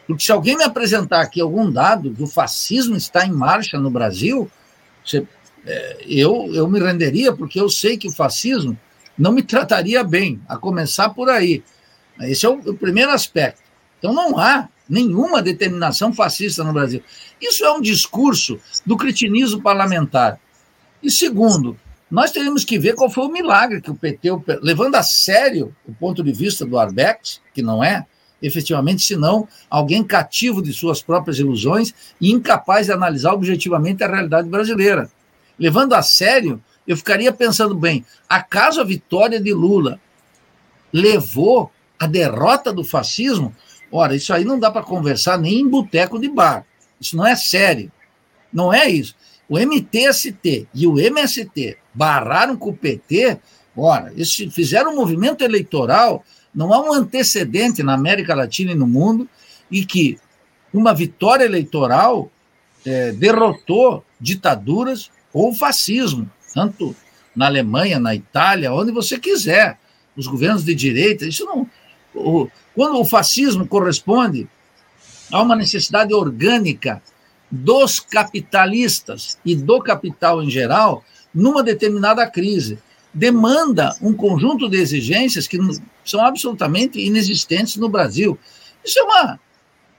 Porque 0.07 0.23
se 0.23 0.31
alguém 0.31 0.57
me 0.57 0.63
apresentar 0.63 1.21
aqui 1.21 1.39
algum 1.39 1.71
dado 1.71 2.09
do 2.09 2.25
fascismo 2.25 2.95
está 2.95 3.27
em 3.27 3.31
marcha 3.31 3.77
no 3.77 3.91
Brasil, 3.91 4.49
você, 5.05 5.23
é, 5.67 5.97
eu, 6.07 6.49
eu 6.51 6.67
me 6.67 6.79
renderia, 6.79 7.31
porque 7.31 7.61
eu 7.61 7.69
sei 7.69 7.95
que 7.95 8.07
o 8.07 8.11
fascismo 8.11 8.75
não 9.15 9.31
me 9.31 9.43
trataria 9.43 10.03
bem, 10.03 10.41
a 10.49 10.57
começar 10.57 11.09
por 11.09 11.29
aí. 11.29 11.63
Esse 12.21 12.43
é 12.43 12.49
o, 12.49 12.53
o 12.53 12.75
primeiro 12.75 13.11
aspecto. 13.11 13.61
Então 13.99 14.13
não 14.15 14.39
há 14.39 14.67
nenhuma 14.89 15.41
determinação 15.41 16.11
fascista 16.11 16.63
no 16.63 16.73
Brasil. 16.73 17.03
Isso 17.39 17.63
é 17.63 17.71
um 17.71 17.81
discurso 17.81 18.59
do 18.85 18.97
cretinismo 18.97 19.61
parlamentar. 19.61 20.39
E 21.01 21.11
segundo, 21.11 21.77
nós 22.09 22.31
teríamos 22.31 22.65
que 22.65 22.79
ver 22.79 22.95
qual 22.95 23.09
foi 23.09 23.25
o 23.25 23.31
milagre 23.31 23.81
que 23.81 23.91
o 23.91 23.95
PT, 23.95 24.29
levando 24.61 24.95
a 24.95 25.03
sério 25.03 25.75
o 25.87 25.93
ponto 25.93 26.23
de 26.23 26.31
vista 26.31 26.65
do 26.65 26.77
Arbex, 26.77 27.39
que 27.53 27.61
não 27.61 27.83
é 27.83 28.05
efetivamente, 28.41 29.03
senão 29.03 29.47
alguém 29.69 30.03
cativo 30.03 30.61
de 30.61 30.73
suas 30.73 31.01
próprias 31.01 31.39
ilusões 31.39 31.93
e 32.19 32.31
incapaz 32.31 32.87
de 32.87 32.93
analisar 32.93 33.33
objetivamente 33.33 34.03
a 34.03 34.07
realidade 34.07 34.47
brasileira. 34.47 35.11
Levando 35.57 35.93
a 35.93 36.01
sério, 36.01 36.61
eu 36.87 36.97
ficaria 36.97 37.31
pensando 37.31 37.75
bem: 37.75 38.05
acaso 38.27 38.81
a 38.81 38.85
vitória 38.85 39.39
de 39.39 39.53
Lula 39.53 39.99
levou 40.91 41.71
a 41.99 42.07
derrota 42.07 42.71
do 42.71 42.83
fascismo? 42.83 43.53
Ora, 43.91 44.15
isso 44.15 44.33
aí 44.33 44.45
não 44.45 44.59
dá 44.59 44.69
para 44.69 44.83
conversar 44.83 45.37
nem 45.37 45.59
em 45.59 45.67
boteco 45.67 46.19
de 46.19 46.29
bar. 46.29 46.65
Isso 46.99 47.15
não 47.15 47.25
é 47.25 47.35
sério. 47.35 47.91
Não 48.51 48.73
é 48.73 48.89
isso. 48.89 49.15
O 49.47 49.57
MTST 49.57 50.67
e 50.73 50.85
o 50.85 50.99
MST 50.99 51.77
barraram 51.93 52.55
com 52.55 52.69
o 52.69 52.75
PT, 52.75 53.39
ora, 53.75 54.11
eles 54.13 54.33
fizeram 54.51 54.93
um 54.93 54.95
movimento 54.95 55.43
eleitoral, 55.43 56.23
não 56.53 56.71
há 56.71 56.79
um 56.79 56.93
antecedente 56.93 57.81
na 57.81 57.93
América 57.93 58.35
Latina 58.35 58.71
e 58.71 58.75
no 58.75 58.85
mundo 58.85 59.27
e 59.71 59.83
que 59.83 60.19
uma 60.71 60.93
vitória 60.93 61.45
eleitoral 61.45 62.31
é, 62.85 63.11
derrotou 63.11 64.03
ditaduras 64.19 65.09
ou 65.33 65.53
fascismo, 65.53 66.29
tanto 66.53 66.95
na 67.35 67.47
Alemanha, 67.47 67.99
na 67.99 68.13
Itália, 68.13 68.73
onde 68.73 68.91
você 68.91 69.17
quiser, 69.17 69.79
os 70.15 70.27
governos 70.27 70.63
de 70.63 70.75
direita, 70.75 71.25
isso 71.25 71.45
não. 71.45 71.67
O, 72.13 72.47
quando 72.79 72.97
o 72.97 73.03
fascismo 73.03 73.67
corresponde 73.67 74.47
a 75.29 75.41
uma 75.41 75.53
necessidade 75.53 76.13
orgânica 76.13 77.03
dos 77.51 77.99
capitalistas 77.99 79.37
e 79.43 79.53
do 79.53 79.81
capital 79.81 80.41
em 80.41 80.49
geral 80.49 81.03
numa 81.35 81.61
determinada 81.61 82.25
crise. 82.25 82.79
Demanda 83.13 83.93
um 84.01 84.13
conjunto 84.13 84.69
de 84.69 84.77
exigências 84.77 85.45
que 85.45 85.57
são 86.05 86.25
absolutamente 86.25 87.05
inexistentes 87.05 87.75
no 87.75 87.89
Brasil. 87.89 88.39
Isso 88.81 88.97
é 88.97 89.03
uma, 89.03 89.39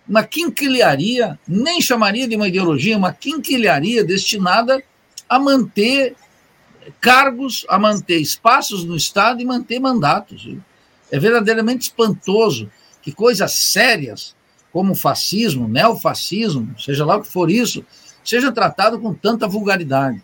uma 0.09 0.25
quinquilharia, 0.25 1.39
nem 1.47 1.83
chamaria 1.83 2.27
de 2.27 2.35
uma 2.35 2.49
ideologia, 2.49 2.97
uma 2.97 3.13
quinquilharia 3.13 4.03
destinada 4.03 4.83
a 5.29 5.39
manter 5.39 6.17
cargos, 6.99 7.67
a 7.69 7.79
manter 7.79 8.23
espaços 8.23 8.87
no 8.87 8.97
Estado 8.97 9.43
e 9.43 9.45
manter 9.45 9.79
mandatos. 9.79 10.49
É 11.11 11.19
verdadeiramente 11.19 11.83
espantoso 11.89 12.71
que 13.03 13.13
coisas 13.13 13.53
sérias 13.53 14.35
como 14.73 14.95
fascismo, 14.95 15.67
neofascismo, 15.67 16.75
seja 16.79 17.05
lá 17.05 17.17
o 17.17 17.23
que 17.23 17.29
for 17.29 17.51
isso, 17.51 17.85
seja 18.25 18.53
tratado 18.53 18.99
com 19.01 19.13
tanta 19.13 19.49
vulgaridade. 19.49 20.23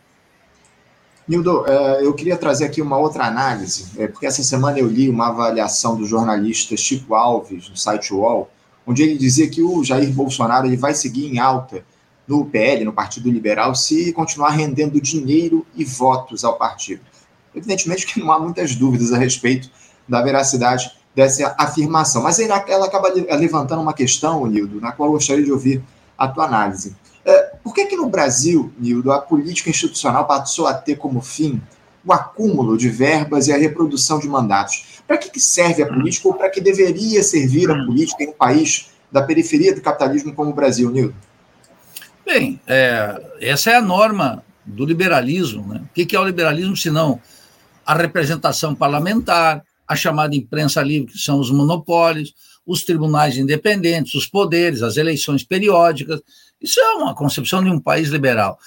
Nildo, 1.27 1.67
é, 1.67 2.05
eu 2.05 2.15
queria 2.15 2.37
trazer 2.37 2.67
aqui 2.67 2.81
uma 2.81 2.97
outra 2.97 3.25
análise, 3.25 3.87
é, 3.99 4.07
porque 4.07 4.27
essa 4.27 4.45
semana 4.45 4.79
eu 4.79 4.87
li 4.87 5.09
uma 5.09 5.29
avaliação 5.29 5.97
do 5.97 6.07
jornalista 6.07 6.77
Chico 6.77 7.15
Alves, 7.17 7.69
no 7.69 7.77
site 7.77 8.15
UOL, 8.15 8.49
onde 8.87 9.03
ele 9.03 9.19
dizia 9.19 9.49
que 9.49 9.61
o 9.61 9.83
Jair 9.83 10.13
Bolsonaro 10.13 10.69
ele 10.69 10.77
vai 10.77 10.95
seguir 10.95 11.27
em 11.27 11.41
alta 11.41 11.85
no 12.29 12.45
PL, 12.45 12.85
no 12.85 12.93
Partido 12.93 13.29
Liberal, 13.29 13.75
se 13.75 14.13
continuar 14.13 14.51
rendendo 14.51 15.01
dinheiro 15.01 15.67
e 15.75 15.85
votos 15.85 16.45
ao 16.45 16.57
partido. 16.57 17.03
Evidentemente 17.53 18.07
que 18.07 18.21
não 18.21 18.31
há 18.31 18.39
muitas 18.39 18.77
dúvidas 18.77 19.13
a 19.13 19.19
respeito 19.19 19.69
da 20.09 20.23
veracidade 20.23 20.91
dessa 21.15 21.55
afirmação. 21.59 22.23
Mas 22.23 22.39
aí 22.39 22.47
ela 22.69 22.87
acaba 22.87 23.09
levantando 23.09 23.81
uma 23.81 23.95
questão, 23.95 24.47
Nildo, 24.47 24.81
na 24.81 24.93
qual 24.93 25.09
eu 25.09 25.15
gostaria 25.15 25.45
de 25.45 25.51
ouvir 25.51 25.83
a 26.17 26.29
tua 26.29 26.45
análise. 26.45 26.95
É, 27.25 27.55
por 27.63 27.75
que, 27.75 27.87
que 27.87 27.97
no 27.97 28.09
Brasil, 28.09 28.73
Nildo, 28.79 29.11
a 29.11 29.21
política 29.21 29.71
institucional 29.71 30.27
passou 30.27 30.67
a 30.67 30.75
ter 30.75 30.97
como 30.97 31.21
fim 31.21 31.61
o 32.05 32.13
acúmulo 32.13 32.79
de 32.79 32.89
verbas 32.89 33.49
e 33.49 33.53
a 33.53 33.57
reprodução 33.57 34.19
de 34.19 34.29
mandatos? 34.29 35.01
Para 35.07 35.19
que, 35.19 35.31
que 35.31 35.41
serve 35.41 35.83
a 35.83 35.87
política 35.87 36.29
ou 36.29 36.35
para 36.35 36.51
que 36.51 36.61
deveria 36.61 37.23
servir 37.23 37.71
a 37.71 37.75
política 37.75 38.23
em 38.23 38.29
um 38.29 38.33
país 38.33 38.91
da 39.11 39.23
periferia 39.23 39.75
do 39.75 39.81
capitalismo 39.81 40.35
como 40.35 40.51
o 40.51 40.55
Brasil, 40.55 40.91
Nildo? 40.91 41.15
Bem, 42.25 42.61
é, 42.67 43.23
essa 43.41 43.71
é 43.71 43.77
a 43.77 43.83
norma 43.83 44.45
do 44.65 44.85
liberalismo. 44.85 45.67
Né? 45.67 45.83
O 45.85 45.95
que 45.95 46.15
é 46.15 46.21
o 46.21 46.25
liberalismo, 46.25 46.77
senão 46.77 47.21
a 47.85 47.95
representação 47.95 48.75
parlamentar, 48.75 49.65
a 49.87 49.95
chamada 49.95 50.35
imprensa 50.35 50.83
livre, 50.83 51.13
que 51.13 51.19
são 51.19 51.39
os 51.39 51.51
monopólios, 51.51 52.35
os 52.67 52.85
tribunais 52.85 53.37
independentes, 53.37 54.15
os 54.15 54.27
poderes, 54.27 54.83
as 54.83 54.97
eleições 54.97 55.45
periódicas. 55.45 56.21
Isso 56.61 56.81
é 56.81 56.95
uma 56.95 57.15
concepção 57.15 57.63
de 57.63 57.71
um 57.71 57.79
país 57.79 58.09
liberal. 58.09 58.59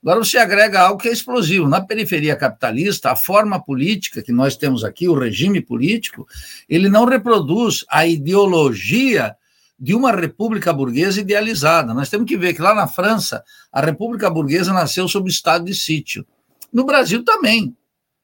Agora 0.00 0.24
você 0.24 0.38
agrega 0.38 0.80
algo 0.80 1.00
que 1.00 1.08
é 1.08 1.12
explosivo. 1.12 1.68
Na 1.68 1.80
periferia 1.80 2.36
capitalista, 2.36 3.10
a 3.10 3.16
forma 3.16 3.60
política 3.60 4.22
que 4.22 4.30
nós 4.30 4.56
temos 4.56 4.84
aqui, 4.84 5.08
o 5.08 5.18
regime 5.18 5.60
político, 5.60 6.26
ele 6.68 6.88
não 6.88 7.04
reproduz 7.04 7.84
a 7.90 8.06
ideologia 8.06 9.34
de 9.78 9.94
uma 9.94 10.12
república 10.12 10.72
burguesa 10.72 11.20
idealizada. 11.20 11.92
Nós 11.92 12.08
temos 12.08 12.28
que 12.28 12.36
ver 12.36 12.54
que 12.54 12.62
lá 12.62 12.74
na 12.74 12.86
França, 12.86 13.42
a 13.72 13.80
república 13.80 14.30
burguesa 14.30 14.72
nasceu 14.72 15.08
sob 15.08 15.28
estado 15.28 15.64
de 15.64 15.74
sítio. 15.74 16.24
No 16.72 16.84
Brasil 16.84 17.24
também, 17.24 17.76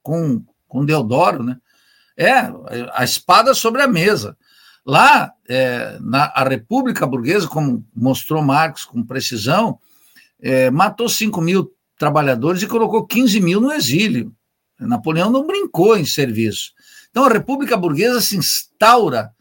com, 0.02 0.42
com 0.68 0.84
Deodoro, 0.84 1.42
né? 1.42 1.56
É, 2.16 2.32
a 2.92 3.02
espada 3.02 3.54
sobre 3.54 3.82
a 3.82 3.88
mesa. 3.88 4.36
Lá, 4.86 5.32
é, 5.48 5.98
na, 6.00 6.24
a 6.34 6.44
República 6.44 7.06
Burguesa, 7.06 7.48
como 7.48 7.84
mostrou 7.94 8.42
Marx 8.42 8.84
com 8.84 9.02
precisão, 9.02 9.78
é, 10.40 10.70
matou 10.70 11.08
5 11.08 11.40
mil 11.40 11.72
trabalhadores 11.98 12.62
e 12.62 12.66
colocou 12.66 13.06
15 13.06 13.40
mil 13.40 13.60
no 13.60 13.72
exílio. 13.72 14.34
Napoleão 14.78 15.30
não 15.30 15.46
brincou 15.46 15.96
em 15.96 16.04
serviço. 16.04 16.72
Então, 17.10 17.24
a 17.24 17.32
República 17.32 17.76
Burguesa 17.76 18.20
se 18.20 18.36
instaura 18.36 19.32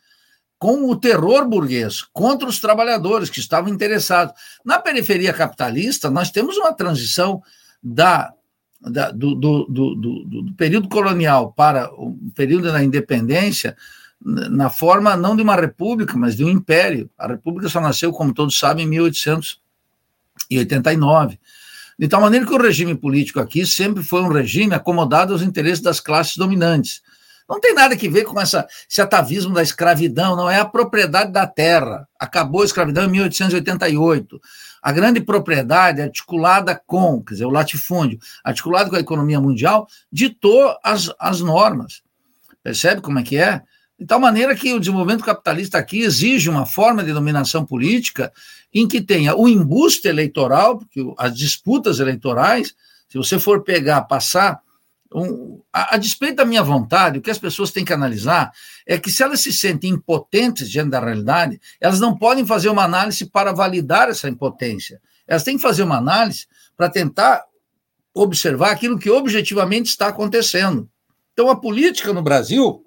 com 0.58 0.90
o 0.90 0.96
terror 0.96 1.46
burguês 1.46 2.04
contra 2.14 2.48
os 2.48 2.58
trabalhadores 2.58 3.30
que 3.30 3.40
estavam 3.40 3.74
interessados. 3.74 4.34
Na 4.64 4.80
periferia 4.80 5.34
capitalista, 5.34 6.10
nós 6.10 6.32
temos 6.32 6.56
uma 6.56 6.74
transição 6.74 7.42
da 7.84 8.34
da, 8.90 9.12
do, 9.12 9.36
do, 9.36 9.66
do, 9.66 9.96
do, 9.96 10.54
período 10.56 10.88
colonial 10.90 11.54
para 11.54 11.94
o 11.94 12.18
período 12.36 12.72
da 12.72 12.84
independência, 12.84 13.78
na 14.22 14.70
forma 14.70 15.18
não 15.18 15.36
de 15.36 15.42
uma 15.42 15.56
república, 15.56 16.16
mas 16.18 16.36
de 16.36 16.44
um 16.44 16.50
império. 16.50 17.10
A 17.18 17.28
república 17.28 17.70
só 17.70 17.82
nasceu, 17.82 18.12
como 18.12 18.34
todos 18.34 18.58
sabem, 18.58 18.86
em 18.86 18.90
1889. 18.90 21.40
De 21.98 22.08
tal 22.08 22.22
maneira 22.22 22.46
que 22.46 22.54
o 22.54 22.62
regime 22.62 22.96
político 22.96 23.40
aqui 23.40 23.66
sempre 23.66 24.04
foi 24.04 24.22
um 24.22 24.30
regime 24.30 24.74
acomodado 24.74 25.34
aos 25.34 25.42
interesses 25.42 25.82
das 25.82 26.00
classes 26.00 26.38
dominantes. 26.38 27.02
Não 27.48 27.60
tem 27.60 27.74
nada 27.74 27.96
que 27.96 28.10
ver 28.10 28.24
com 28.24 28.40
essa, 28.40 28.68
esse 28.90 29.02
atavismo 29.02 29.54
da 29.54 29.62
escravidão, 29.62 30.36
não 30.36 30.50
é 30.50 30.60
a 30.60 30.66
propriedade 30.66 31.32
da 31.32 31.46
terra. 31.46 32.08
Acabou 32.18 32.62
a 32.62 32.66
escravidão 32.66 33.06
em 33.06 33.12
1888 33.12 34.42
a 34.84 34.92
grande 34.92 35.22
propriedade 35.22 36.02
articulada 36.02 36.80
com, 36.86 37.24
quer 37.24 37.36
dizer, 37.36 37.46
o 37.46 37.50
latifúndio, 37.50 38.20
articulado 38.44 38.90
com 38.90 38.98
a 38.98 39.00
economia 39.00 39.40
mundial, 39.40 39.88
ditou 40.12 40.78
as, 40.84 41.10
as 41.18 41.40
normas. 41.40 42.02
Percebe 42.62 43.00
como 43.00 43.18
é 43.18 43.24
que 43.24 43.38
é? 43.38 43.62
De 43.98 44.06
tal 44.06 44.20
maneira 44.20 44.54
que 44.54 44.74
o 44.74 44.80
desenvolvimento 44.82 45.24
capitalista 45.24 45.78
aqui 45.78 46.02
exige 46.02 46.50
uma 46.50 46.66
forma 46.66 47.02
de 47.02 47.14
dominação 47.14 47.66
política 47.66 48.34
em 48.74 48.86
que 48.86 49.00
tenha 49.00 49.34
o 49.38 49.48
embuste 49.48 50.10
eleitoral, 50.10 50.80
porque 50.80 51.02
as 51.18 51.34
disputas 51.34 52.02
eleitorais, 52.02 52.76
se 53.08 53.18
você 53.18 53.40
for 53.40 53.64
pegar, 53.64 54.02
passar 54.02 54.60
um, 55.14 55.62
a, 55.72 55.96
a, 55.96 55.98
despeito 55.98 56.38
da 56.38 56.46
minha 56.46 56.64
vontade, 56.64 57.20
o 57.20 57.22
que 57.22 57.32
as 57.32 57.38
pessoas 57.38 57.72
têm 57.72 57.86
que 57.86 57.94
analisar 57.94 58.52
é 58.86 58.98
que 58.98 59.12
se 59.12 59.24
elas 59.24 59.42
se 59.42 59.52
sentem 59.52 59.92
impotentes 59.92 60.70
diante 60.70 60.90
da 60.90 61.00
realidade, 61.00 61.60
elas 61.80 62.00
não 62.00 62.18
podem 62.18 62.46
fazer 62.46 62.70
uma 62.70 62.84
análise 62.84 63.26
para 63.26 63.52
validar 63.52 64.10
essa 64.10 64.28
impotência. 64.28 65.02
Elas 65.28 65.44
têm 65.44 65.56
que 65.56 65.62
fazer 65.62 65.84
uma 65.84 65.98
análise 65.98 66.48
para 66.76 66.90
tentar 66.90 67.44
observar 68.14 68.72
aquilo 68.72 69.00
que 69.00 69.10
objetivamente 69.10 69.90
está 69.90 70.08
acontecendo. 70.08 70.90
Então, 71.34 71.50
a 71.50 71.56
política 71.56 72.14
no 72.14 72.22
Brasil, 72.22 72.86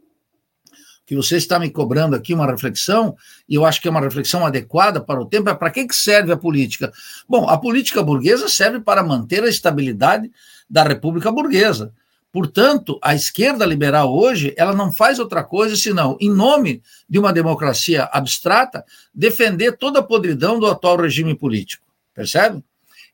que 1.05 1.17
você 1.17 1.37
está 1.37 1.59
me 1.59 1.71
cobrando 1.71 2.15
aqui 2.15 2.35
uma 2.35 2.47
reflexão, 2.47 3.17
e 3.49 3.55
eu 3.55 3.65
acho 3.65 3.81
que 3.81 3.89
é 3.89 3.91
uma 3.91 4.01
reflexão 4.01 4.45
adequada 4.45 5.01
para 5.01 5.21
o 5.21 5.27
tempo, 5.27 5.49
é 5.49 5.55
para 5.55 5.71
que 5.71 5.87
serve 5.93 6.33
a 6.33 6.37
política? 6.37 6.93
Bom, 7.29 7.49
a 7.49 7.59
política 7.59 8.03
burguesa 8.03 8.49
serve 8.49 8.81
para 8.81 9.03
manter 9.03 9.43
a 9.43 9.49
estabilidade 9.49 10.31
da 10.69 10.83
República 10.83 11.31
Burguesa. 11.31 11.93
Portanto, 12.33 12.99
a 13.03 13.15
esquerda 13.15 13.65
liberal 13.65 14.15
hoje, 14.15 14.55
ela 14.57 14.75
não 14.75 14.93
faz 14.93 15.19
outra 15.19 15.43
coisa 15.43 15.75
senão, 15.77 16.17
em 16.21 16.31
nome 16.31 16.83
de 17.09 17.19
uma 17.19 17.33
democracia 17.33 18.05
abstrata, 18.13 18.85
defender 19.15 19.79
toda 19.79 20.01
a 20.01 20.03
podridão 20.03 20.59
do 20.59 20.67
atual 20.67 20.97
regime 20.97 21.35
político. 21.35 21.87
Percebe? 22.15 22.63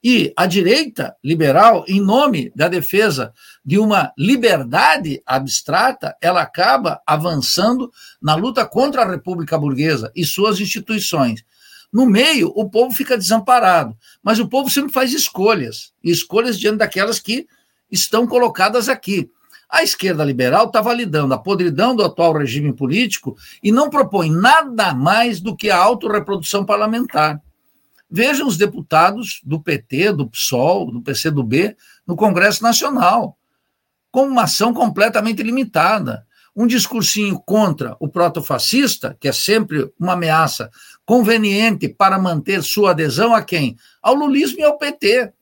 E 0.05 0.33
a 0.37 0.47
direita 0.47 1.15
liberal, 1.23 1.85
em 1.87 2.01
nome 2.01 2.51
da 2.57 2.67
defesa 2.67 3.33
de 3.65 3.79
uma 3.79 4.13
liberdade 4.19 5.23
abstrata, 5.25 6.17
ela 6.21 6.43
acaba 6.43 7.01
avançando 7.07 7.93
na 8.21 8.35
luta 8.35 8.67
contra 8.67 9.03
a 9.03 9.09
República 9.09 9.57
Burguesa 9.57 10.11
e 10.17 10.25
suas 10.25 10.59
instituições. 10.59 11.45
No 11.93 12.05
meio, 12.07 12.51
o 12.57 12.69
povo 12.69 12.93
fica 12.93 13.17
desamparado, 13.17 13.97
mas 14.21 14.41
o 14.41 14.49
povo 14.49 14.69
sempre 14.69 14.93
faz 14.93 15.13
escolhas, 15.13 15.93
escolhas 16.03 16.59
diante 16.59 16.79
daquelas 16.79 17.21
que 17.21 17.47
estão 17.93 18.27
colocadas 18.27 18.89
aqui. 18.89 19.31
A 19.69 19.83
esquerda 19.83 20.25
liberal 20.25 20.67
está 20.67 20.81
validando 20.81 21.33
a 21.33 21.39
podridão 21.39 21.95
do 21.95 22.03
atual 22.03 22.33
regime 22.33 22.73
político 22.73 23.37
e 23.63 23.71
não 23.71 23.89
propõe 23.89 24.31
nada 24.31 24.93
mais 24.95 25.41
do 25.41 25.55
que 25.55 25.71
a 25.71 25.77
autorreprodução 25.77 26.65
parlamentar. 26.65 27.41
Vejam 28.11 28.47
os 28.47 28.59
deputados 28.59 29.41
do 29.43 29.61
PT, 29.61 30.13
do 30.13 30.29
PSOL, 30.29 30.91
do 30.91 31.01
PCdoB 31.01 31.75
no 32.07 32.17
Congresso 32.17 32.63
Nacional, 32.63 33.39
com 34.11 34.27
uma 34.27 34.43
ação 34.43 34.75
completamente 34.75 35.43
limitada. 35.43 36.27
Um 36.55 36.67
discursinho 36.67 37.41
contra 37.41 37.97
o 37.99 38.07
protofascista, 38.07 39.17
que 39.19 39.27
é 39.27 39.33
sempre 39.33 39.91
uma 39.99 40.13
ameaça 40.13 40.71
conveniente 41.07 41.89
para 41.89 42.19
manter 42.19 42.63
sua 42.63 42.91
adesão 42.91 43.35
a 43.35 43.41
quem? 43.41 43.75
Ao 44.03 44.15
lulismo 44.15 44.61
e 44.61 44.63
ao 44.63 44.77
PT 44.77 45.33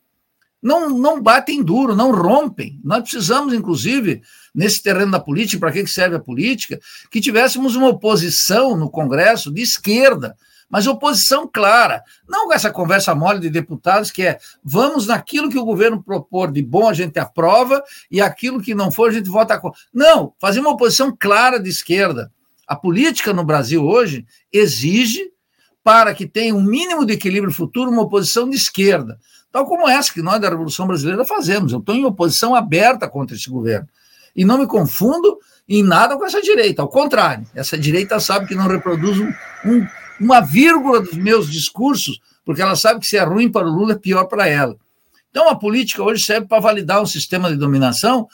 não, 0.63 0.91
não 0.91 1.23
batem 1.23 1.63
duro, 1.63 1.95
não 1.95 2.13
rompem. 2.13 2.79
Nós 2.85 3.03
precisamos, 3.03 3.55
inclusive, 3.55 4.23
nesse 4.55 4.83
terreno 4.83 5.13
da 5.13 5.21
política, 5.21 5.61
para 5.61 5.73
que 5.73 5.87
serve 5.87 6.17
a 6.17 6.21
política, 6.21 6.79
que 7.11 7.21
tivéssemos 7.21 7.75
uma 7.77 7.89
oposição 7.89 8.77
no 8.77 8.91
Congresso 8.91 9.51
de 9.51 9.63
esquerda, 9.63 10.37
mas 10.69 10.87
oposição 10.87 11.51
clara, 11.53 12.05
não 12.29 12.47
com 12.47 12.53
essa 12.53 12.71
conversa 12.71 13.15
mole 13.15 13.41
de 13.41 13.51
deputados 13.51 14.11
que 14.11 14.23
é 14.23 14.39
vamos 14.63 15.07
naquilo 15.07 15.51
que 15.51 15.59
o 15.59 15.65
governo 15.65 16.01
propor 16.01 16.53
de 16.53 16.63
bom 16.63 16.89
a 16.89 16.95
gente 16.95 17.19
aprova 17.19 17.83
e 18.09 18.21
aquilo 18.21 18.63
que 18.63 18.73
não 18.73 18.91
for 18.91 19.11
a 19.11 19.13
gente 19.13 19.29
vota 19.29 19.59
contra. 19.59 19.81
Não, 19.93 20.33
fazer 20.39 20.61
uma 20.61 20.71
oposição 20.71 21.15
clara 21.19 21.59
de 21.59 21.69
esquerda. 21.69 22.31
A 22.69 22.77
política 22.77 23.33
no 23.33 23.43
Brasil 23.43 23.85
hoje 23.85 24.25
exige, 24.53 25.33
para 25.83 26.15
que 26.15 26.27
tenha 26.27 26.55
um 26.55 26.63
mínimo 26.63 27.05
de 27.05 27.15
equilíbrio 27.15 27.53
futuro, 27.53 27.91
uma 27.91 28.03
oposição 28.03 28.49
de 28.49 28.55
esquerda 28.55 29.19
tal 29.53 29.67
como 29.67 29.89
essa 29.89 30.13
que 30.13 30.23
nós 30.23 30.41
da 30.41 30.49
Revolução 30.49 30.87
Brasileira 30.87 31.25
fazemos. 31.25 31.73
Eu 31.73 31.81
estou 31.81 31.95
em 31.95 32.05
oposição 32.05 32.55
aberta 32.55 33.09
contra 33.09 33.37
esse 33.37 33.51
governo. 33.51 33.89
E 34.35 34.45
não 34.45 34.59
me 34.59 34.67
confundo 34.67 35.39
em 35.69 35.83
nada 35.83 36.17
com 36.17 36.25
essa 36.25 36.43
direita, 36.43 36.83
ao 36.83 36.89
contrário, 36.89 37.47
essa 37.55 37.79
direita 37.79 38.19
sabe 38.19 38.47
que 38.47 38.57
não 38.57 38.67
reproduz 38.67 39.19
um, 39.19 39.33
um, 39.65 39.87
uma 40.21 40.41
vírgula 40.41 41.01
dos 41.01 41.15
meus 41.15 41.49
discursos, 41.49 42.21
porque 42.45 42.61
ela 42.61 42.75
sabe 42.75 43.01
que 43.01 43.07
se 43.07 43.17
é 43.17 43.23
ruim 43.23 43.51
para 43.51 43.69
o 43.69 43.71
Lula, 43.71 43.93
é 43.93 43.99
pior 43.99 44.25
para 44.25 44.49
ela. 44.49 44.77
Então 45.31 45.49
a 45.49 45.55
política 45.55 46.03
hoje 46.03 46.25
serve 46.25 46.49
para 46.49 46.61
validar 46.61 47.01
um 47.01 47.07
sistema 47.07 47.49
de 47.51 47.57
dominação 47.57 48.29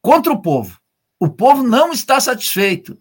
contra 0.00 0.32
o 0.32 0.40
povo. 0.40 0.78
O 1.18 1.28
povo 1.28 1.62
não 1.62 1.92
está 1.92 2.20
satisfeito 2.20 2.96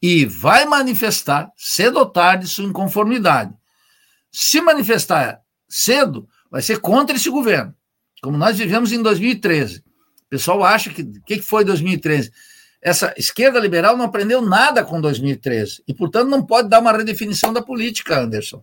e 0.00 0.24
vai 0.24 0.64
manifestar, 0.66 1.50
cedo 1.56 1.98
ou 1.98 2.06
tarde, 2.06 2.46
sua 2.48 2.64
inconformidade. 2.64 3.52
Se 4.30 4.60
manifestar 4.60 5.40
cedo, 5.70 6.28
vai 6.50 6.60
ser 6.60 6.80
contra 6.80 7.16
esse 7.16 7.30
governo, 7.30 7.74
como 8.20 8.36
nós 8.36 8.58
vivemos 8.58 8.92
em 8.92 9.00
2013. 9.00 9.78
O 9.78 10.28
pessoal 10.28 10.64
acha 10.64 10.90
que. 10.90 11.02
O 11.02 11.22
que 11.24 11.40
foi 11.40 11.64
2013? 11.64 12.30
Essa 12.82 13.14
esquerda 13.16 13.60
liberal 13.60 13.96
não 13.96 14.06
aprendeu 14.06 14.40
nada 14.40 14.82
com 14.84 15.00
2013 15.00 15.82
e, 15.86 15.94
portanto, 15.94 16.28
não 16.28 16.44
pode 16.44 16.68
dar 16.68 16.80
uma 16.80 16.92
redefinição 16.92 17.52
da 17.52 17.62
política, 17.62 18.18
Anderson. 18.18 18.62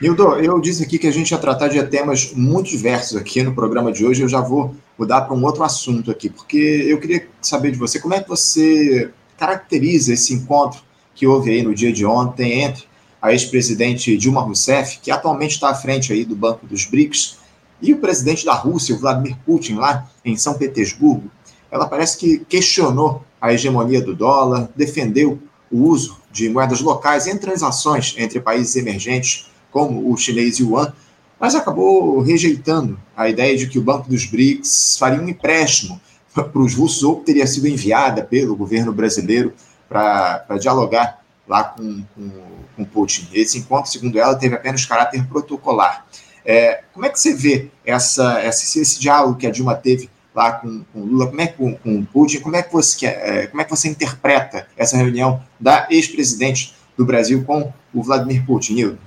Nildo, 0.00 0.38
eu 0.38 0.60
disse 0.60 0.84
aqui 0.84 0.96
que 0.96 1.08
a 1.08 1.12
gente 1.12 1.32
ia 1.32 1.38
tratar 1.38 1.66
de 1.66 1.82
temas 1.82 2.32
muito 2.32 2.70
diversos 2.70 3.16
aqui 3.16 3.42
no 3.42 3.52
programa 3.52 3.90
de 3.90 4.04
hoje. 4.04 4.22
Eu 4.22 4.28
já 4.28 4.40
vou 4.40 4.76
mudar 4.96 5.22
para 5.22 5.34
um 5.34 5.44
outro 5.44 5.64
assunto 5.64 6.12
aqui, 6.12 6.30
porque 6.30 6.86
eu 6.88 7.00
queria 7.00 7.26
saber 7.42 7.72
de 7.72 7.78
você 7.78 7.98
como 7.98 8.14
é 8.14 8.22
que 8.22 8.28
você 8.28 9.10
caracteriza 9.36 10.12
esse 10.12 10.32
encontro 10.32 10.80
que 11.14 11.26
houve 11.26 11.50
aí 11.50 11.62
no 11.64 11.74
dia 11.74 11.92
de 11.92 12.06
ontem 12.06 12.60
entre 12.62 12.87
a 13.20 13.32
ex-presidente 13.32 14.16
Dilma 14.16 14.40
Rousseff, 14.40 14.98
que 15.00 15.10
atualmente 15.10 15.52
está 15.52 15.70
à 15.70 15.74
frente 15.74 16.12
aí 16.12 16.24
do 16.24 16.36
Banco 16.36 16.66
dos 16.66 16.84
BRICS, 16.84 17.38
e 17.80 17.92
o 17.92 17.98
presidente 17.98 18.44
da 18.44 18.54
Rússia, 18.54 18.94
o 18.94 18.98
Vladimir 18.98 19.36
Putin, 19.44 19.74
lá 19.74 20.08
em 20.24 20.36
São 20.36 20.54
Petersburgo. 20.54 21.30
Ela 21.70 21.86
parece 21.86 22.16
que 22.18 22.38
questionou 22.48 23.22
a 23.40 23.52
hegemonia 23.52 24.00
do 24.00 24.14
dólar, 24.14 24.68
defendeu 24.74 25.38
o 25.70 25.84
uso 25.84 26.18
de 26.30 26.48
moedas 26.48 26.80
locais 26.80 27.26
em 27.26 27.36
transações 27.36 28.14
entre 28.16 28.40
países 28.40 28.74
emergentes, 28.76 29.46
como 29.70 30.10
o 30.10 30.16
chinês 30.16 30.58
yuan, 30.58 30.92
mas 31.38 31.54
acabou 31.54 32.20
rejeitando 32.20 32.98
a 33.16 33.28
ideia 33.28 33.56
de 33.56 33.68
que 33.68 33.78
o 33.78 33.82
Banco 33.82 34.08
dos 34.08 34.24
BRICS 34.24 34.96
faria 34.98 35.20
um 35.20 35.28
empréstimo 35.28 36.00
para 36.34 36.58
os 36.58 36.74
russos 36.74 37.02
ou 37.02 37.16
teria 37.16 37.46
sido 37.46 37.68
enviada 37.68 38.24
pelo 38.24 38.56
governo 38.56 38.92
brasileiro 38.92 39.52
para 39.88 40.58
dialogar 40.60 41.22
lá 41.48 41.64
com, 41.64 42.04
com, 42.14 42.30
com, 42.76 42.84
Putin. 42.84 43.28
Esse 43.32 43.58
encontro, 43.58 43.90
segundo 43.90 44.18
ela, 44.18 44.34
teve 44.34 44.54
apenas 44.54 44.84
caráter 44.84 45.26
protocolar. 45.26 46.06
É, 46.44 46.82
como 46.92 47.06
é 47.06 47.08
que 47.08 47.18
você 47.18 47.34
vê 47.34 47.70
essa, 47.84 48.40
essa, 48.40 48.78
esse 48.78 49.00
diálogo 49.00 49.36
que 49.36 49.46
a 49.46 49.50
Dilma 49.50 49.74
teve 49.74 50.08
lá 50.34 50.52
com, 50.52 50.84
com 50.92 51.00
Lula, 51.00 51.26
como 51.26 51.40
é 51.40 51.46
com, 51.46 51.74
com 51.74 52.04
Putin, 52.04 52.40
como 52.40 52.56
é 52.56 52.62
que 52.62 52.72
você 52.72 53.06
é, 53.06 53.46
como 53.48 53.60
é 53.60 53.64
que 53.64 53.70
você 53.70 53.88
interpreta 53.88 54.68
essa 54.76 54.96
reunião 54.96 55.42
da 55.58 55.88
ex-presidente 55.90 56.74
do 56.96 57.04
Brasil 57.04 57.44
com 57.44 57.72
o 57.92 58.02
Vladimir 58.02 58.44
Putin, 58.46 58.74
Nildo? 58.74 58.98